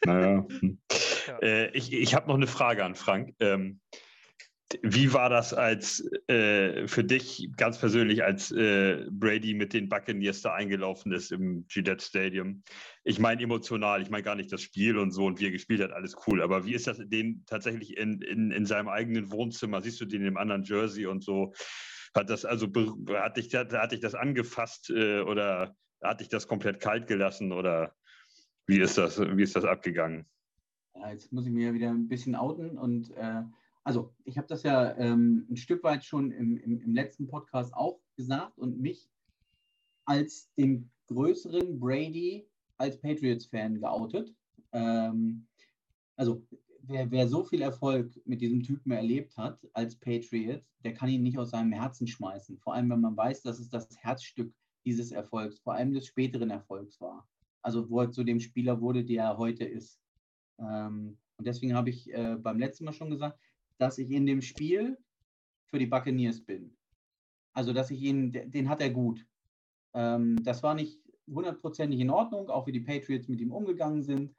[0.06, 0.46] Naja.
[0.48, 0.80] Hm.
[1.28, 1.40] ja.
[1.40, 3.36] Äh, ich ich habe noch eine Frage an Frank.
[3.42, 3.82] Ähm,
[4.82, 10.42] wie war das als äh, für dich ganz persönlich, als äh, Brady mit den Buccaneers
[10.42, 12.64] da eingelaufen ist im Gillette Stadium?
[13.04, 15.82] Ich meine emotional, ich meine gar nicht das Spiel und so und wie er gespielt
[15.82, 16.42] hat, alles cool.
[16.42, 19.82] Aber wie ist das den tatsächlich in, in, in seinem eigenen Wohnzimmer?
[19.82, 21.54] Siehst du den im anderen Jersey und so?
[22.16, 22.68] Hat das also
[23.14, 27.96] hat dich, hat, hat das angefasst äh, oder hat dich das komplett kalt gelassen oder
[28.66, 30.26] wie ist das, wie ist das abgegangen?
[30.96, 33.44] Ja, jetzt muss ich mir wieder ein bisschen outen und äh,
[33.84, 37.74] also ich habe das ja ähm, ein Stück weit schon im, im, im, letzten Podcast
[37.74, 39.10] auch gesagt und mich
[40.06, 44.34] als den größeren Brady als Patriots-Fan geoutet.
[44.74, 45.48] Ähm,
[46.16, 46.46] also
[46.90, 51.24] wer, wer, so viel Erfolg mit diesem Typen erlebt hat als Patriot, der kann ihn
[51.24, 52.58] nicht aus seinem Herzen schmeißen.
[52.58, 54.54] Vor allem, wenn man weiß, dass es das Herzstück
[54.86, 57.28] dieses Erfolgs, vor allem des späteren Erfolgs war.
[57.62, 60.02] Also wo er zu dem Spieler wurde, der er heute ist.
[60.58, 63.40] Ähm, und deswegen habe ich äh, beim letzten Mal schon gesagt,
[63.78, 64.98] dass ich in dem Spiel
[65.66, 66.76] für die Buccaneers bin.
[67.54, 69.26] Also, dass ich ihn, den hat er gut.
[69.94, 74.34] Ähm, das war nicht hundertprozentig in Ordnung, auch wie die Patriots mit ihm umgegangen sind,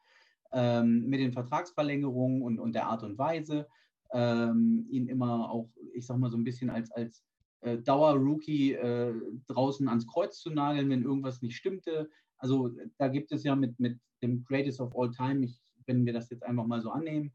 [0.52, 3.66] ähm, mit den Vertragsverlängerungen und, und der Art und Weise,
[4.12, 7.24] ähm, ihn immer auch, ich sag mal, so ein bisschen als, als
[7.60, 9.14] äh, Dauer-Rookie äh,
[9.46, 12.10] draußen ans Kreuz zu nageln, wenn irgendwas nicht stimmte.
[12.38, 16.12] Also da gibt es ja mit, mit dem Greatest of All Time, ich, wenn wir
[16.12, 17.32] das jetzt einfach mal so annehmen,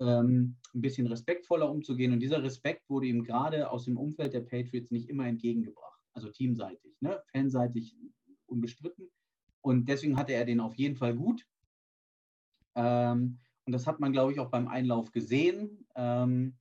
[0.00, 2.12] ähm, ein bisschen respektvoller umzugehen.
[2.12, 6.00] Und dieser Respekt wurde ihm gerade aus dem Umfeld der Patriots nicht immer entgegengebracht.
[6.12, 7.22] Also teamseitig, ne?
[7.32, 7.94] fanseitig
[8.46, 9.10] unbestritten.
[9.60, 11.44] Und deswegen hatte er den auf jeden Fall gut.
[12.76, 16.56] Ähm, und das hat man, glaube ich, auch beim Einlauf gesehen, ähm,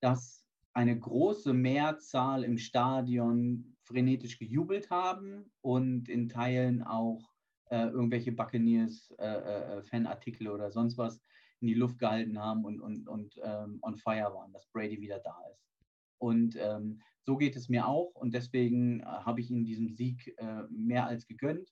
[0.00, 7.32] dass eine große Mehrzahl im Stadion frenetisch gejubelt haben und in Teilen auch
[7.70, 11.20] äh, irgendwelche Buccaneers-Fanartikel äh, äh, oder sonst was
[11.60, 15.18] in die Luft gehalten haben und, und, und ähm, on fire waren, dass Brady wieder
[15.20, 15.66] da ist.
[16.18, 20.34] Und ähm, so geht es mir auch und deswegen äh, habe ich ihm diesen Sieg
[20.38, 21.70] äh, mehr als gegönnt.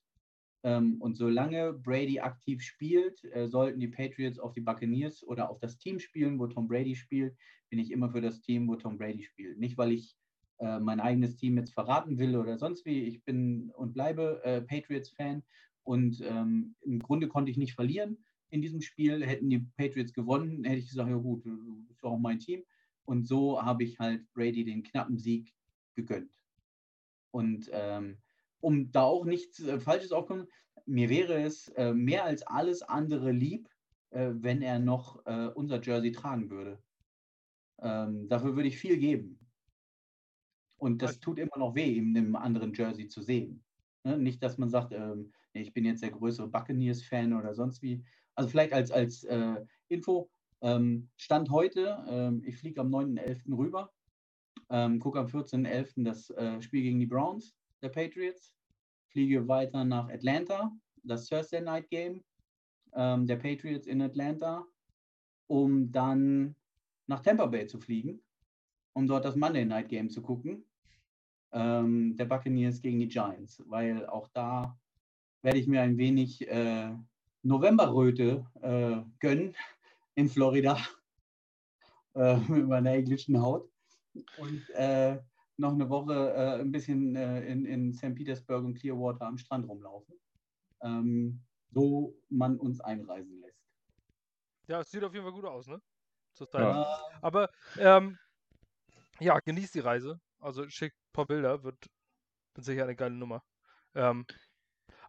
[0.63, 5.59] Ähm, und solange Brady aktiv spielt, äh, sollten die Patriots auf die Buccaneers oder auf
[5.59, 7.35] das Team spielen, wo Tom Brady spielt,
[7.69, 9.57] bin ich immer für das Team, wo Tom Brady spielt.
[9.57, 10.17] Nicht, weil ich
[10.59, 13.03] äh, mein eigenes Team jetzt verraten will oder sonst wie.
[13.03, 15.43] Ich bin und bleibe äh, Patriots-Fan
[15.83, 18.17] und ähm, im Grunde konnte ich nicht verlieren
[18.49, 19.25] in diesem Spiel.
[19.25, 21.45] Hätten die Patriots gewonnen, hätte ich gesagt, ja gut,
[21.89, 22.63] ist auch mein Team.
[23.05, 25.53] Und so habe ich halt Brady den knappen Sieg
[25.95, 26.31] gegönnt.
[27.31, 28.17] Und ähm,
[28.61, 30.47] um da auch nichts äh, Falsches aufkommen,
[30.85, 33.69] mir wäre es äh, mehr als alles andere lieb,
[34.09, 36.81] äh, wenn er noch äh, unser Jersey tragen würde.
[37.81, 39.39] Ähm, dafür würde ich viel geben.
[40.77, 43.63] Und das tut immer noch weh, ihm in einem anderen Jersey zu sehen.
[44.03, 44.17] Ne?
[44.17, 48.03] Nicht, dass man sagt, ähm, ich bin jetzt der größere Buccaneers-Fan oder sonst wie.
[48.35, 49.55] Also vielleicht als, als äh,
[49.89, 50.29] Info,
[50.61, 53.57] ähm, Stand heute, ähm, ich fliege am 9.11.
[53.57, 53.91] rüber,
[54.69, 56.03] ähm, gucke am 14.11.
[56.03, 58.53] das äh, Spiel gegen die Browns der Patriots,
[59.07, 60.71] fliege weiter nach Atlanta,
[61.03, 62.23] das Thursday Night Game
[62.93, 64.65] ähm, der Patriots in Atlanta,
[65.47, 66.55] um dann
[67.07, 68.21] nach Tampa Bay zu fliegen,
[68.93, 70.63] um dort das Monday Night Game zu gucken,
[71.51, 74.77] ähm, der Buccaneers gegen die Giants, weil auch da
[75.41, 76.93] werde ich mir ein wenig äh,
[77.43, 79.55] Novemberröte äh, gönnen
[80.15, 80.77] in Florida
[82.15, 83.69] äh, mit meiner englischen Haut.
[84.37, 85.19] Und äh,
[85.59, 88.15] noch eine Woche äh, ein bisschen äh, in, in St.
[88.15, 90.15] Petersburg und Clearwater am Strand rumlaufen,
[90.81, 91.41] ähm,
[91.71, 93.59] so man uns einreisen lässt.
[94.67, 95.81] Ja, es sieht auf jeden Fall gut aus, ne?
[96.33, 96.61] Zurzeit.
[96.61, 96.99] Ja.
[97.21, 98.17] Aber ähm,
[99.19, 100.19] ja, genießt die Reise.
[100.39, 101.85] Also schickt ein paar Bilder, wird,
[102.53, 103.43] wird sicher eine geile Nummer.
[103.95, 104.25] Ähm,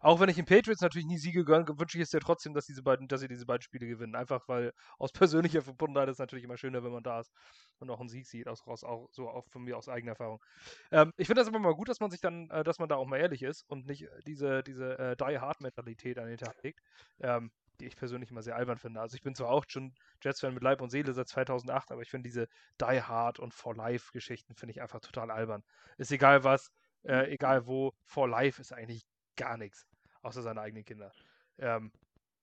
[0.01, 2.65] auch wenn ich den Patriots natürlich nie Siege gönne, wünsche ich es ja trotzdem, dass,
[2.65, 4.15] diese beiden, dass sie diese beiden Spiele gewinnen.
[4.15, 5.11] Einfach weil aus
[5.51, 7.31] persönlicher Verbundenheit ist es natürlich immer schöner, wenn man da ist
[7.79, 10.43] und auch einen Sieg sieht, aus, aus, auch, so auch von mir aus eigener Erfahrung.
[10.91, 12.95] Ähm, ich finde das immer mal gut, dass man sich dann, äh, dass man da
[12.95, 16.79] auch mal ehrlich ist und nicht diese, diese äh, Die-Hard-Mentalität an den Tag legt.
[17.19, 19.01] Ähm, die ich persönlich immer sehr albern finde.
[19.01, 22.09] Also ich bin zwar auch schon Jets-Fan mit Leib und Seele seit 2008, aber ich
[22.11, 22.47] finde diese
[22.79, 25.63] Die Hard und For Life-Geschichten finde ich einfach total albern.
[25.97, 26.71] Ist egal was,
[27.03, 29.03] äh, egal wo, For Life ist eigentlich
[29.41, 29.87] gar nichts
[30.21, 31.11] außer seine eigenen Kinder.
[31.57, 31.91] Ähm,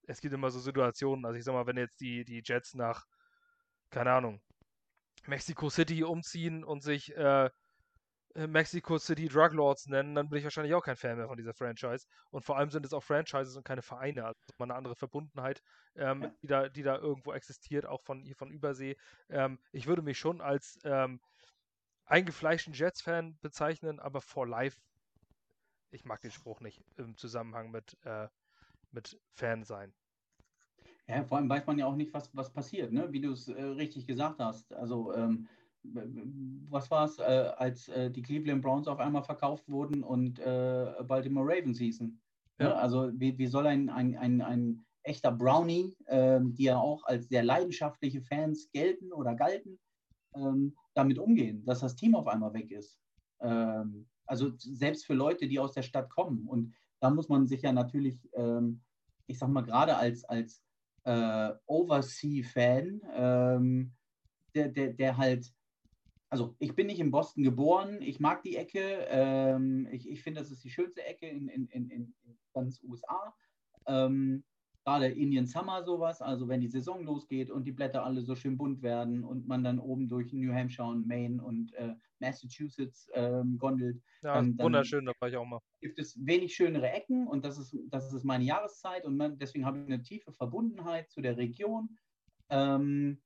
[0.06, 3.04] es gibt immer so Situationen, also ich sag mal, wenn jetzt die, die Jets nach,
[3.90, 4.40] keine Ahnung,
[5.26, 7.50] Mexico City umziehen und sich äh,
[8.34, 11.36] äh, Mexico City Drug Lords nennen, dann bin ich wahrscheinlich auch kein Fan mehr von
[11.36, 12.06] dieser Franchise.
[12.30, 14.24] Und vor allem sind es auch Franchises und keine Vereine.
[14.24, 15.62] Also mal eine andere Verbundenheit,
[15.96, 16.32] ähm, ja.
[16.42, 18.96] die, da, die da irgendwo existiert, auch von hier von Übersee.
[19.28, 21.20] Ähm, ich würde mich schon als ähm,
[22.06, 24.78] eingefleischten Jets-Fan bezeichnen, aber for life
[25.90, 28.28] ich mag den Spruch nicht im Zusammenhang mit, äh,
[28.92, 29.92] mit Fan sein.
[31.06, 33.10] Ja, vor allem weiß man ja auch nicht, was, was passiert, ne?
[33.12, 34.72] wie du es äh, richtig gesagt hast.
[34.74, 35.48] Also, ähm,
[35.82, 40.92] was war es, äh, als äh, die Cleveland Browns auf einmal verkauft wurden und äh,
[41.06, 42.20] Baltimore Ravens hießen?
[42.58, 42.64] Ne?
[42.64, 42.68] Ja.
[42.68, 42.76] Ne?
[42.76, 47.28] Also, wie, wie soll ein, ein, ein, ein echter Brownie, ähm, die ja auch als
[47.28, 49.78] sehr leidenschaftliche Fans gelten oder galten,
[50.34, 53.00] ähm, damit umgehen, dass das Team auf einmal weg ist?
[53.40, 56.46] Ähm, also selbst für Leute, die aus der Stadt kommen.
[56.46, 58.80] Und da muss man sich ja natürlich, ähm,
[59.26, 60.62] ich sag mal, gerade als, als
[61.04, 63.92] äh, Oversea-Fan, ähm,
[64.54, 65.52] der, der, der halt,
[66.30, 70.40] also ich bin nicht in Boston geboren, ich mag die Ecke, ähm, ich, ich finde,
[70.40, 72.14] das ist die schönste Ecke in, in, in, in
[72.52, 73.34] ganz USA.
[73.86, 74.44] Ähm,
[74.84, 78.56] gerade Indian Summer sowas, also wenn die Saison losgeht und die Blätter alle so schön
[78.56, 83.58] bunt werden und man dann oben durch New Hampshire und Maine und äh, Massachusetts ähm,
[83.58, 84.02] gondelt.
[84.22, 85.60] Ja, dann, wunderschön, da war ich auch mal.
[85.80, 89.64] Gibt es wenig schönere Ecken und das ist, das ist meine Jahreszeit und man, deswegen
[89.64, 91.98] habe ich eine tiefe Verbundenheit zu der Region
[92.50, 93.20] ähm,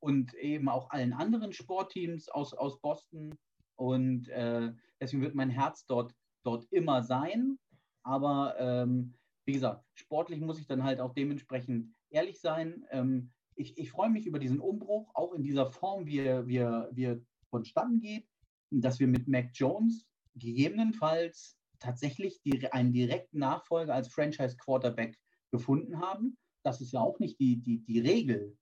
[0.00, 3.36] und eben auch allen anderen Sportteams aus, aus Boston
[3.76, 6.14] und äh, deswegen wird mein Herz dort,
[6.44, 7.58] dort immer sein.
[8.02, 9.14] Aber ähm,
[9.46, 12.84] wie gesagt, sportlich muss ich dann halt auch dementsprechend ehrlich sein.
[12.90, 16.58] Ähm, ich, ich freue mich über diesen Umbruch, auch in dieser Form, wie er, wie
[16.58, 18.28] er, wie er vonstatten geht,
[18.70, 20.06] dass wir mit Mac Jones
[20.36, 25.18] gegebenenfalls tatsächlich die, einen direkten Nachfolger als Franchise-Quarterback
[25.50, 26.36] gefunden haben.
[26.62, 28.56] Das ist ja auch nicht die, die, die Regel.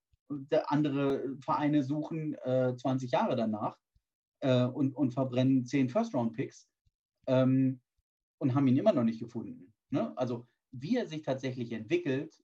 [0.66, 3.76] Andere Vereine suchen äh, 20 Jahre danach
[4.40, 6.68] äh, und, und verbrennen 10 First-Round-Picks
[7.26, 7.80] ähm,
[8.38, 9.72] und haben ihn immer noch nicht gefunden.
[9.90, 10.16] Ne?
[10.16, 12.34] Also wie er sich tatsächlich entwickelt,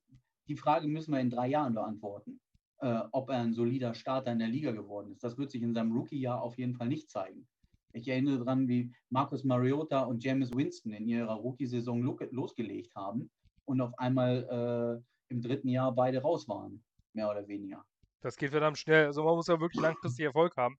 [0.48, 2.40] die Frage müssen wir in drei Jahren beantworten,
[2.78, 5.22] äh, ob er ein solider Starter in der Liga geworden ist.
[5.22, 7.46] Das wird sich in seinem Rookie-Jahr auf jeden Fall nicht zeigen.
[7.94, 13.30] Ich erinnere daran, wie Marcus Mariota und James Winston in ihrer Rookie-Saison losgelegt haben
[13.64, 17.84] und auf einmal äh, im dritten Jahr beide raus waren, mehr oder weniger.
[18.20, 19.06] Das geht verdammt schnell.
[19.06, 20.76] Also man muss ja wirklich langfristig Erfolg haben.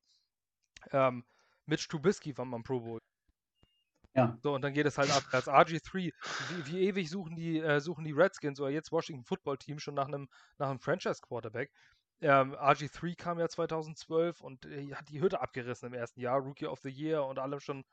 [0.92, 1.24] Ähm,
[1.66, 3.00] Mitch Trubisky war mal Pro Bowl.
[4.14, 4.38] Ja.
[4.42, 5.94] So, und dann geht es halt ab als RG3.
[5.94, 9.94] Wie, wie ewig suchen die, äh, suchen die Redskins oder jetzt Washington Football Team schon
[9.94, 10.28] nach einem,
[10.58, 11.72] nach einem Franchise-Quarterback?
[12.22, 16.68] Ähm, RG3 kam ja 2012 und äh, hat die Hütte abgerissen im ersten Jahr, Rookie
[16.68, 17.84] of the Year und allem schon.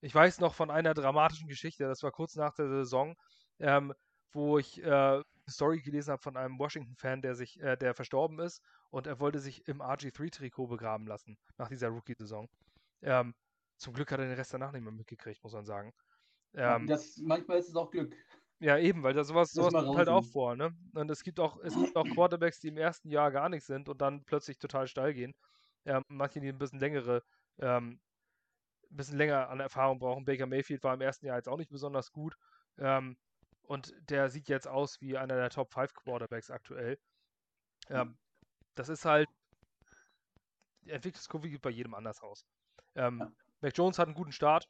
[0.00, 3.16] Ich weiß noch von einer dramatischen Geschichte, das war kurz nach der Saison,
[3.58, 3.94] ähm,
[4.32, 8.38] wo ich äh, eine Story gelesen habe von einem Washington-Fan, der sich, äh, der verstorben
[8.40, 8.60] ist
[8.90, 12.48] und er wollte sich im RG3-Trikot begraben lassen nach dieser Rookie-Saison.
[13.02, 13.34] Ähm,
[13.78, 15.92] zum Glück hat er den Rest danach nicht mehr mitgekriegt, muss man sagen.
[16.54, 18.14] Ähm, das, manchmal ist es auch Glück.
[18.60, 20.74] Ja, eben, weil da sowas, sowas kommt halt auch vor, ne?
[20.94, 23.88] Und es gibt auch, es gibt auch Quarterbacks, die im ersten Jahr gar nichts sind
[23.88, 25.34] und dann plötzlich total steil gehen.
[25.84, 27.22] Ähm, manche, die ein bisschen längere,
[27.58, 28.00] ähm,
[28.90, 30.24] ein bisschen länger an Erfahrung brauchen.
[30.24, 32.36] Baker Mayfield war im ersten Jahr jetzt auch nicht besonders gut.
[32.78, 33.16] Ähm,
[33.62, 36.98] und der sieht jetzt aus wie einer der Top 5 Quarterbacks aktuell.
[37.88, 38.16] Ähm,
[38.74, 39.28] das ist halt,
[40.82, 42.44] die Entwicklungskurve geht bei jedem anders aus.
[42.94, 43.32] Ähm, ja.
[43.60, 44.68] Mac Jones hat einen guten Start,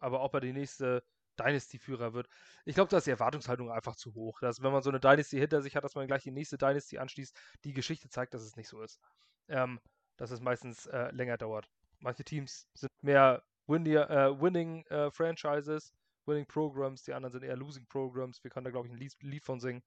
[0.00, 1.02] aber ob er die nächste
[1.36, 2.28] Dynasty-Führer wird.
[2.64, 4.40] Ich glaube, da ist die Erwartungshaltung einfach zu hoch.
[4.40, 6.98] Dass, wenn man so eine Dynasty hinter sich hat, dass man gleich die nächste Dynasty
[6.98, 9.00] anschließt, die Geschichte zeigt, dass es nicht so ist.
[9.48, 9.80] Ähm,
[10.16, 11.68] dass es meistens äh, länger dauert.
[12.00, 15.92] Manche Teams sind mehr winning, äh, winning äh, Franchises,
[16.26, 18.42] Winning Programs, die anderen sind eher Losing Programs.
[18.42, 19.82] Wir können da, glaube ich, ein Lied von singen.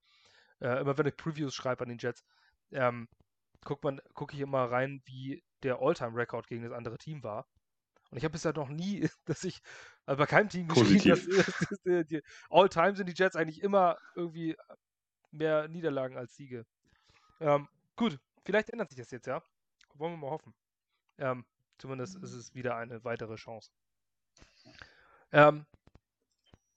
[0.61, 2.23] Äh, immer wenn ich Previews schreibe an den Jets,
[2.71, 3.07] ähm,
[3.63, 7.47] gucke guck ich immer rein, wie der All-Time-Record gegen das andere Team war.
[8.09, 9.61] Und ich habe bisher noch nie, dass ich,
[10.05, 11.25] also bei keinem Team geschrieben, dass,
[11.69, 14.55] dass, dass die, All-Time sind die Jets eigentlich immer irgendwie
[15.31, 16.65] mehr Niederlagen als Siege.
[17.39, 19.43] Ähm, gut, vielleicht ändert sich das jetzt, ja.
[19.95, 20.53] Wollen wir mal hoffen.
[21.17, 21.45] Ähm,
[21.77, 23.69] zumindest ist es wieder eine weitere Chance.
[25.31, 25.65] Ähm,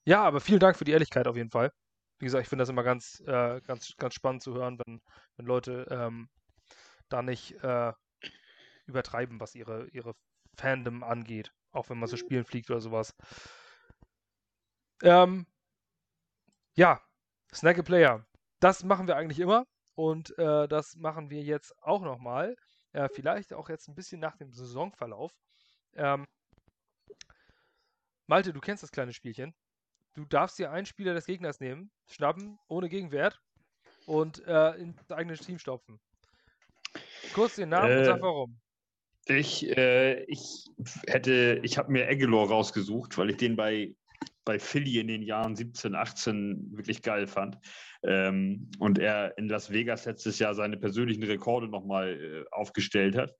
[0.04, 1.72] ja, aber vielen Dank für die Ehrlichkeit auf jeden Fall.
[2.18, 5.00] Wie gesagt, ich finde das immer ganz, äh, ganz, ganz spannend zu hören, wenn,
[5.36, 6.28] wenn Leute ähm,
[7.08, 7.92] da nicht äh,
[8.86, 10.14] übertreiben, was ihre, ihre
[10.56, 11.52] Fandom angeht.
[11.72, 13.14] Auch wenn man zu Spielen fliegt oder sowas.
[15.02, 15.46] Ähm,
[16.74, 17.00] ja,
[17.54, 18.26] Snack a Player.
[18.60, 19.66] Das machen wir eigentlich immer.
[19.94, 22.56] Und äh, das machen wir jetzt auch nochmal.
[22.92, 25.32] Äh, vielleicht auch jetzt ein bisschen nach dem Saisonverlauf.
[25.94, 26.26] Ähm,
[28.26, 29.54] Malte, du kennst das kleine Spielchen.
[30.14, 33.40] Du darfst dir einen Spieler des Gegners nehmen, schnappen, ohne Gegenwert
[34.06, 36.00] und äh, ins eigene Team stopfen.
[37.34, 38.61] Kurz den Namen und sag äh, warum.
[39.26, 40.66] Ich, äh, ich
[41.06, 43.94] hätte, ich habe mir Aguilar rausgesucht, weil ich den bei,
[44.44, 47.58] bei Philly in den Jahren 17, 18 wirklich geil fand.
[48.04, 53.36] Ähm, und er in Las Vegas letztes Jahr seine persönlichen Rekorde nochmal äh, aufgestellt hat.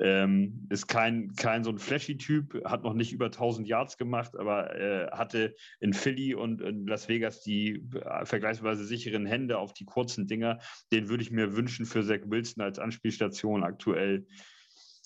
[0.00, 4.72] Ähm, ist kein, kein so ein Flashy-Typ, hat noch nicht über 1000 Yards gemacht, aber
[4.76, 9.84] äh, hatte in Philly und in Las Vegas die äh, vergleichsweise sicheren Hände auf die
[9.84, 10.60] kurzen Dinger.
[10.92, 14.24] Den würde ich mir wünschen für Zach Wilson als Anspielstation aktuell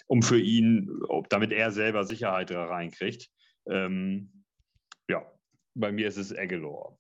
[0.09, 3.28] um für ihn, damit er selber Sicherheit da reinkriegt.
[3.66, 4.44] Ähm,
[5.09, 5.22] ja,
[5.74, 6.98] bei mir ist es Aguilar.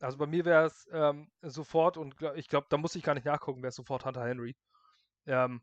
[0.00, 3.24] Also bei mir wäre es ähm, sofort, und ich glaube, da muss ich gar nicht
[3.24, 4.54] nachgucken, wäre es sofort Hunter Henry.
[5.26, 5.62] Ähm,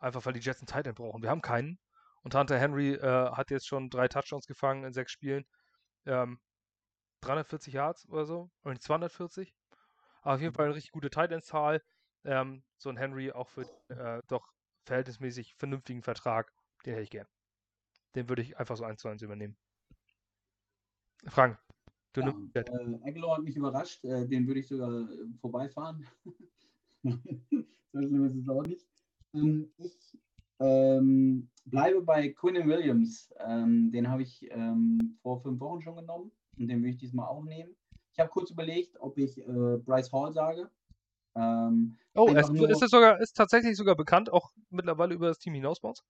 [0.00, 1.22] einfach weil die Jets einen Titan brauchen.
[1.22, 1.78] Wir haben keinen.
[2.22, 5.46] Und Hunter Henry äh, hat jetzt schon drei Touchdowns gefangen in sechs Spielen.
[6.06, 6.40] Ähm,
[7.20, 9.54] 340 Yards oder so, oder 240.
[10.22, 11.82] Aber auf jeden Fall eine richtig gute Titan-Zahl.
[12.24, 14.52] Ähm, so ein Henry auch für äh, doch
[14.88, 16.52] verhältnismäßig vernünftigen Vertrag,
[16.84, 17.26] den hätte ich gern.
[18.14, 19.56] Den würde ich einfach so eins zu eins übernehmen.
[21.26, 21.58] Frank,
[22.12, 22.56] du ja, nimmst.
[22.56, 26.06] Äh, Aguilar hat mich überrascht, äh, den würde ich sogar äh, vorbeifahren.
[27.04, 28.86] so schlimm ist es auch nicht.
[29.34, 30.18] Ähm, ich
[30.60, 33.32] ähm, bleibe bei Quinn Williams.
[33.46, 37.28] Ähm, den habe ich ähm, vor fünf Wochen schon genommen und den würde ich diesmal
[37.28, 37.76] auch nehmen.
[38.12, 40.70] Ich habe kurz überlegt, ob ich äh, Bryce Hall sage,
[41.36, 45.38] ähm, oh, es, nur, ist es sogar, ist tatsächlich sogar bekannt, auch mittlerweile über das
[45.38, 46.02] Team hinaus bei uns?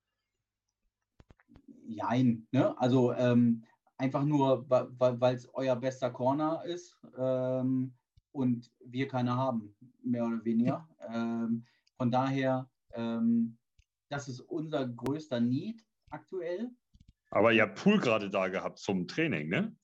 [1.88, 2.46] jein.
[2.52, 2.78] Ne?
[2.78, 3.64] Also ähm,
[3.96, 7.94] einfach nur, weil es euer bester Corner ist ähm,
[8.32, 10.88] und wir keine haben, mehr oder weniger.
[11.12, 11.64] Ähm,
[11.96, 13.56] von daher, ähm,
[14.08, 16.70] das ist unser größter Need aktuell.
[17.30, 19.76] Aber ihr habt Pool gerade da gehabt zum Training, ne?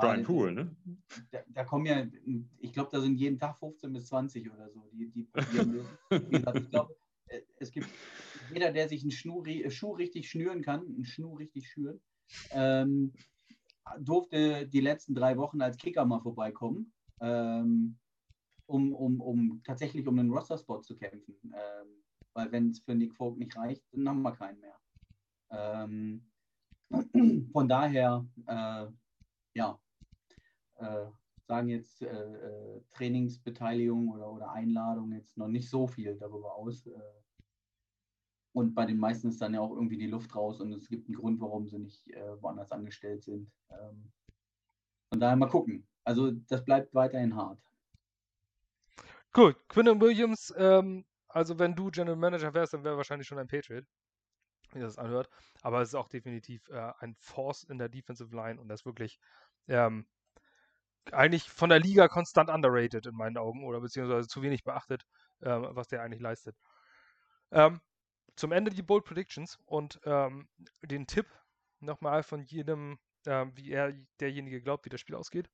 [0.00, 0.76] Brian Pool, ne?
[1.30, 2.06] Da, da, kommen ja,
[2.58, 5.86] ich glaube, da sind jeden Tag 15 bis 20 oder so, die, die probieren.
[6.10, 6.96] Wie gesagt, ich glaube,
[7.26, 7.88] äh, es gibt
[8.52, 12.00] jeder, der sich einen Schuh, Schuh richtig schnüren kann, einen Schuh richtig schüren,
[12.50, 13.12] ähm,
[14.00, 17.98] durfte die letzten drei Wochen als Kicker mal vorbeikommen, ähm,
[18.66, 21.34] um, um, um tatsächlich um einen Roster-Spot zu kämpfen.
[21.44, 22.02] Ähm,
[22.34, 24.78] weil wenn es für Nick Folk nicht reicht, dann haben wir keinen mehr.
[25.50, 26.22] Ähm,
[27.52, 28.86] von daher, äh,
[29.54, 29.78] ja,
[30.76, 31.06] äh,
[31.46, 36.86] sagen jetzt äh, äh, Trainingsbeteiligung oder, oder Einladung jetzt noch nicht so viel darüber aus.
[36.86, 37.00] Äh,
[38.54, 41.08] und bei den meisten ist dann ja auch irgendwie die Luft raus und es gibt
[41.08, 43.50] einen Grund, warum sie nicht äh, woanders angestellt sind.
[43.70, 44.12] Ähm,
[45.08, 45.86] von daher mal gucken.
[46.04, 47.58] Also das bleibt weiterhin hart.
[49.32, 53.46] Gut, Quinn Williams, ähm, also wenn du General Manager wärst, dann wäre wahrscheinlich schon ein
[53.46, 53.86] Patriot,
[54.74, 55.28] wie das anhört.
[55.62, 59.18] Aber es ist auch definitiv äh, ein Force in der Defensive Line und das wirklich
[59.68, 60.06] ähm,
[61.10, 65.04] eigentlich von der Liga konstant underrated in meinen Augen oder beziehungsweise zu wenig beachtet,
[65.42, 66.56] ähm, was der eigentlich leistet.
[67.50, 67.80] Ähm,
[68.36, 70.48] zum Ende die Bold Predictions und ähm,
[70.82, 71.26] den Tipp
[71.80, 75.50] nochmal von jedem, ähm, wie er derjenige glaubt, wie das Spiel ausgeht.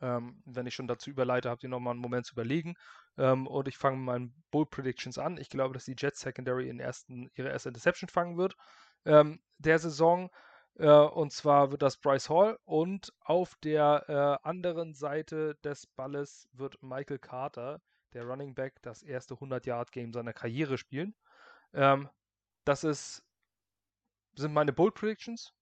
[0.00, 2.74] Ähm, wenn ich schon dazu überleite, habt ihr nochmal einen Moment zu überlegen.
[3.16, 5.38] Ähm, und ich fange mit meinen Bold Predictions an.
[5.38, 8.56] Ich glaube, dass die Jets Secondary in ersten, ihre erste Interception fangen wird
[9.04, 10.30] ähm, der Saison.
[10.76, 12.58] Äh, und zwar wird das Bryce Hall.
[12.64, 14.04] Und auf der
[14.42, 17.80] äh, anderen Seite des Balles wird Michael Carter,
[18.12, 21.14] der Running Back, das erste 100-Yard-Game seiner Karriere spielen.
[21.72, 22.08] Ähm,
[22.64, 23.22] das ist,
[24.36, 25.52] sind meine Bold Predictions.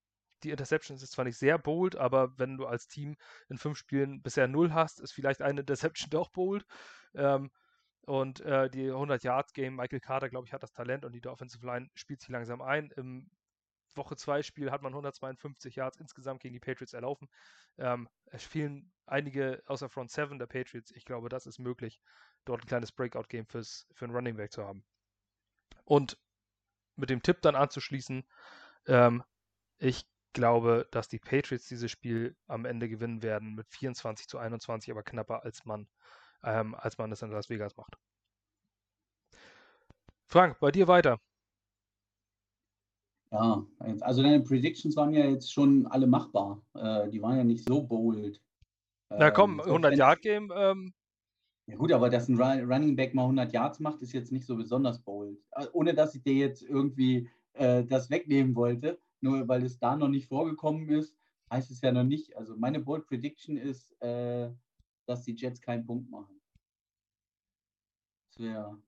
[0.44, 3.16] Die Interceptions ist zwar nicht sehr bold, aber wenn du als Team
[3.48, 6.64] in fünf Spielen bisher null hast, ist vielleicht eine Interception doch bold.
[7.14, 7.50] Ähm,
[8.04, 11.88] und äh, die 100-Yard-Game, Michael Carter, glaube ich, hat das Talent und die Offensive Line
[11.94, 12.90] spielt sich langsam ein.
[12.96, 13.30] Im
[13.94, 17.28] Woche 2 Spiel hat man 152 Yards insgesamt gegen die Patriots erlaufen.
[17.78, 20.90] Ähm, es fehlen einige außer Front 7 der Patriots.
[20.90, 22.00] Ich glaube, das ist möglich,
[22.44, 23.64] dort ein kleines Breakout-Game für
[24.00, 24.84] einen Running Back zu haben.
[25.84, 26.18] Und
[26.96, 28.24] mit dem Tipp dann anzuschließen,
[28.86, 29.22] ähm,
[29.78, 34.90] ich glaube, dass die Patriots dieses Spiel am Ende gewinnen werden mit 24 zu 21,
[34.90, 35.86] aber knapper als man,
[36.44, 37.96] ähm, als man es in Las Vegas macht.
[40.26, 41.18] Frank, bei dir weiter.
[43.30, 43.64] Ja,
[44.00, 46.60] also deine Predictions waren ja jetzt schon alle machbar.
[46.74, 48.40] Äh, die waren ja nicht so bold.
[49.08, 50.94] Na komm, 100-Yard-Game ähm,
[51.66, 54.56] ja gut, aber dass ein Running Back mal 100 Yards macht, ist jetzt nicht so
[54.56, 55.38] besonders bold.
[55.52, 59.96] Äh, ohne dass ich dir jetzt irgendwie äh, das wegnehmen wollte, nur weil es da
[59.96, 61.16] noch nicht vorgekommen ist,
[61.50, 62.36] heißt es ja noch nicht.
[62.36, 64.50] Also meine Bold Prediction ist, äh,
[65.06, 66.40] dass die Jets keinen Punkt machen.
[68.30, 68.82] Das wäre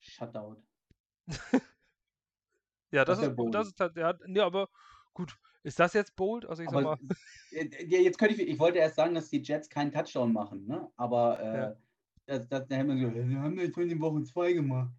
[0.00, 0.62] Shutout.
[2.92, 4.68] ja, das, das ist, das ist halt, ja, nee, aber
[5.12, 5.36] gut.
[5.62, 6.44] Ist das jetzt bold?
[6.44, 7.16] Also ich aber, sag mal.
[7.88, 10.92] Jetzt könnte ich, ich wollte erst sagen, dass die Jets keinen Touchdown machen, ne?
[10.96, 11.76] Aber äh, ja
[12.26, 14.90] das, das, da haben wir so, wir haben jetzt in Woche zwei gemacht.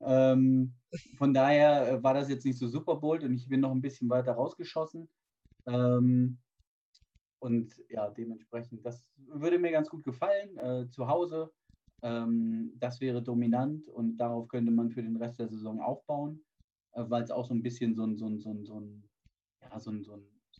[0.00, 0.74] Ähm,
[1.16, 3.80] von daher äh, war das jetzt nicht so super bold und ich bin noch ein
[3.80, 5.08] bisschen weiter rausgeschossen.
[5.66, 6.38] Ähm,
[7.40, 10.56] und ja, dementsprechend, das würde mir ganz gut gefallen.
[10.56, 11.52] Äh, zu Hause,
[12.02, 16.42] ähm, das wäre dominant und darauf könnte man für den Rest der Saison aufbauen,
[16.92, 18.18] äh, weil es auch so ein bisschen so ein,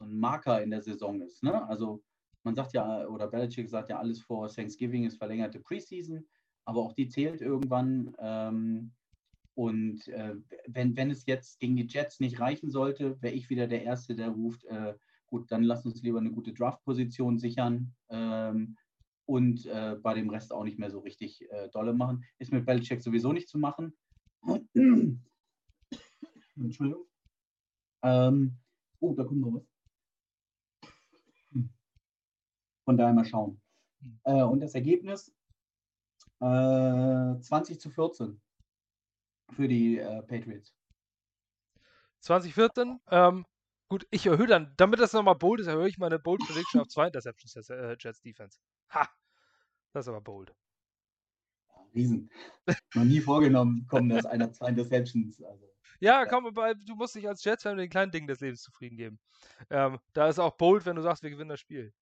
[0.00, 1.42] Marker in der Saison ist.
[1.42, 1.66] Ne?
[1.68, 2.02] Also
[2.44, 6.26] man sagt ja, oder Belichick sagt ja, alles vor Thanksgiving ist verlängerte Preseason,
[6.66, 8.14] aber auch die zählt irgendwann.
[8.18, 8.92] Ähm,
[9.54, 10.34] und äh,
[10.66, 14.16] wenn, wenn es jetzt gegen die Jets nicht reichen sollte, wäre ich wieder der Erste,
[14.16, 14.94] der ruft, äh,
[15.26, 18.76] gut, dann lass uns lieber eine gute Draft-Position sichern ähm,
[19.26, 22.24] und äh, bei dem Rest auch nicht mehr so richtig äh, dolle machen.
[22.38, 23.94] Ist mit Belichick sowieso nicht zu machen.
[26.56, 27.06] Entschuldigung.
[28.02, 28.58] Ähm,
[28.98, 29.70] oh, da kommt noch was.
[32.84, 33.60] Von daher mal schauen.
[34.24, 35.32] Äh, und das Ergebnis
[36.40, 38.40] äh, 20 zu 14
[39.52, 40.74] für die äh, Patriots.
[42.20, 43.44] 2014, ähm,
[43.88, 46.88] gut, ich erhöhe dann, damit das nochmal bold ist, erhöhe ich meine Bold Prediction auf
[46.88, 48.58] zwei Interceptions äh, Jets Defense.
[48.90, 49.08] Ha!
[49.92, 50.54] Das ist aber bold.
[51.94, 52.30] Riesen.
[52.94, 55.40] Noch nie vorgenommen, kommen dass einer zwei Interceptions.
[55.42, 55.70] Also.
[56.00, 59.20] Ja, komm, du musst dich als Jets-Fan mit den kleinen Dingen des Lebens zufrieden geben.
[59.70, 61.94] Ähm, da ist auch bold, wenn du sagst, wir gewinnen das Spiel.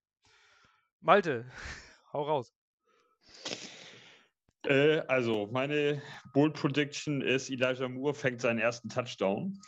[1.00, 1.50] Malte,
[2.12, 2.54] hau raus.
[4.66, 6.02] Äh, also, meine
[6.32, 9.58] Bold Prediction ist, Elijah Moore fängt seinen ersten Touchdown.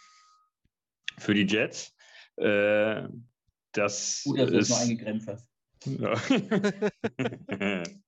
[1.18, 1.94] für die Jets.
[2.36, 3.08] Äh,
[3.72, 5.48] das Gut, dass du ist das noch eingegrenzt hast.
[5.86, 6.14] ja.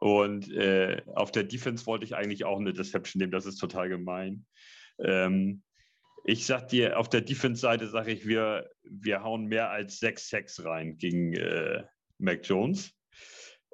[0.00, 3.30] Und äh, auf der Defense wollte ich eigentlich auch eine Deception nehmen.
[3.30, 4.44] Das ist total gemein.
[4.98, 5.62] Ähm,
[6.24, 10.64] ich sag dir, auf der Defense-Seite sage ich, wir, wir hauen mehr als sechs Sacks
[10.64, 11.84] rein gegen äh,
[12.18, 12.92] Mac Jones.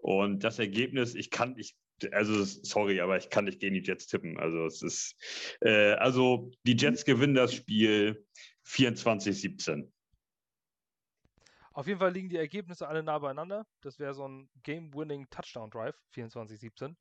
[0.02, 1.76] Und das Ergebnis, ich kann, ich,
[2.12, 4.38] also sorry, aber ich kann nicht gegen die Jets tippen.
[4.38, 5.16] Also es ist,
[5.60, 8.24] äh, also die Jets gewinnen das Spiel
[8.66, 9.90] 24-17.
[11.72, 13.66] Auf jeden Fall liegen die Ergebnisse alle nah beieinander.
[13.82, 16.96] Das wäre so ein Game-Winning Touchdown-Drive, 24-17.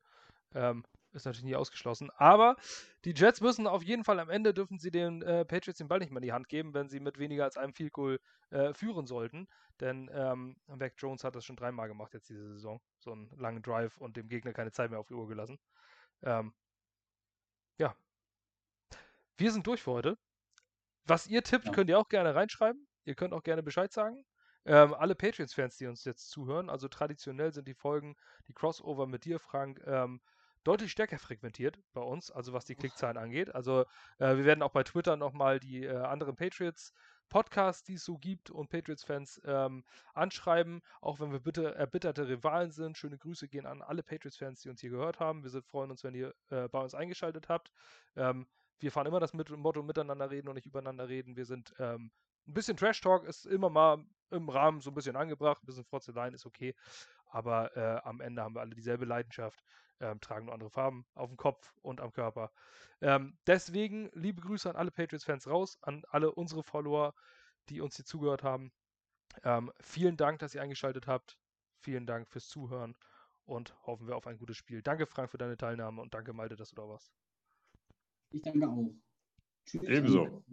[0.54, 2.10] Ähm, ist natürlich nie ausgeschlossen.
[2.16, 2.56] Aber
[3.04, 5.98] die Jets müssen auf jeden Fall am Ende dürfen sie den äh, Patriots den Ball
[5.98, 8.20] nicht mehr in die Hand geben, wenn sie mit weniger als einem Field Goal
[8.50, 9.48] äh, führen sollten.
[9.80, 12.80] Denn ähm, Mac Jones hat das schon dreimal gemacht jetzt diese Saison.
[12.98, 15.58] So einen langen Drive und dem Gegner keine Zeit mehr auf die Uhr gelassen.
[16.22, 16.52] Ähm,
[17.78, 17.94] ja.
[19.36, 20.18] Wir sind durch für heute.
[21.04, 21.72] Was ihr tippt, Ja.
[21.72, 22.86] könnt ihr auch gerne reinschreiben.
[23.04, 24.24] Ihr könnt auch gerne Bescheid sagen.
[24.64, 28.16] Ähm, alle Patriots-Fans, die uns jetzt zuhören, also traditionell sind die Folgen,
[28.48, 30.20] die Crossover mit dir, Frank, ähm,
[30.64, 33.54] deutlich stärker frequentiert bei uns, also was die Klickzahlen angeht.
[33.54, 33.82] Also
[34.18, 36.92] äh, wir werden auch bei Twitter nochmal die äh, anderen Patriots
[37.28, 42.70] Podcasts, die es so gibt und Patriots-Fans ähm, anschreiben, auch wenn wir bitte erbitterte Rivalen
[42.70, 42.96] sind.
[42.96, 45.42] Schöne Grüße gehen an alle Patriots-Fans, die uns hier gehört haben.
[45.42, 47.70] Wir sind, freuen uns, wenn ihr äh, bei uns eingeschaltet habt.
[48.16, 48.46] Ähm,
[48.80, 51.36] wir fahren immer das mit Motto miteinander reden und nicht übereinander reden.
[51.36, 52.10] Wir sind ähm,
[52.46, 55.84] ein bisschen Trash Talk ist immer mal im Rahmen so ein bisschen angebracht, ein bisschen
[55.84, 56.74] Frotzeleien ist okay,
[57.28, 59.62] aber äh, am Ende haben wir alle dieselbe Leidenschaft,
[60.00, 62.52] ähm, tragen nur andere Farben auf dem Kopf und am Körper.
[63.00, 67.14] Ähm, deswegen liebe Grüße an alle Patriots-Fans raus, an alle unsere Follower,
[67.68, 68.72] die uns hier zugehört haben.
[69.44, 71.38] Ähm, vielen Dank, dass ihr eingeschaltet habt.
[71.80, 72.96] Vielen Dank fürs Zuhören
[73.44, 74.82] und hoffen wir auf ein gutes Spiel.
[74.82, 77.12] Danke, Frank, für deine Teilnahme und danke, Malte, dass du da warst.
[78.30, 78.92] Ich danke auch.
[79.64, 79.82] Tschüss.
[79.82, 80.44] Ebenso.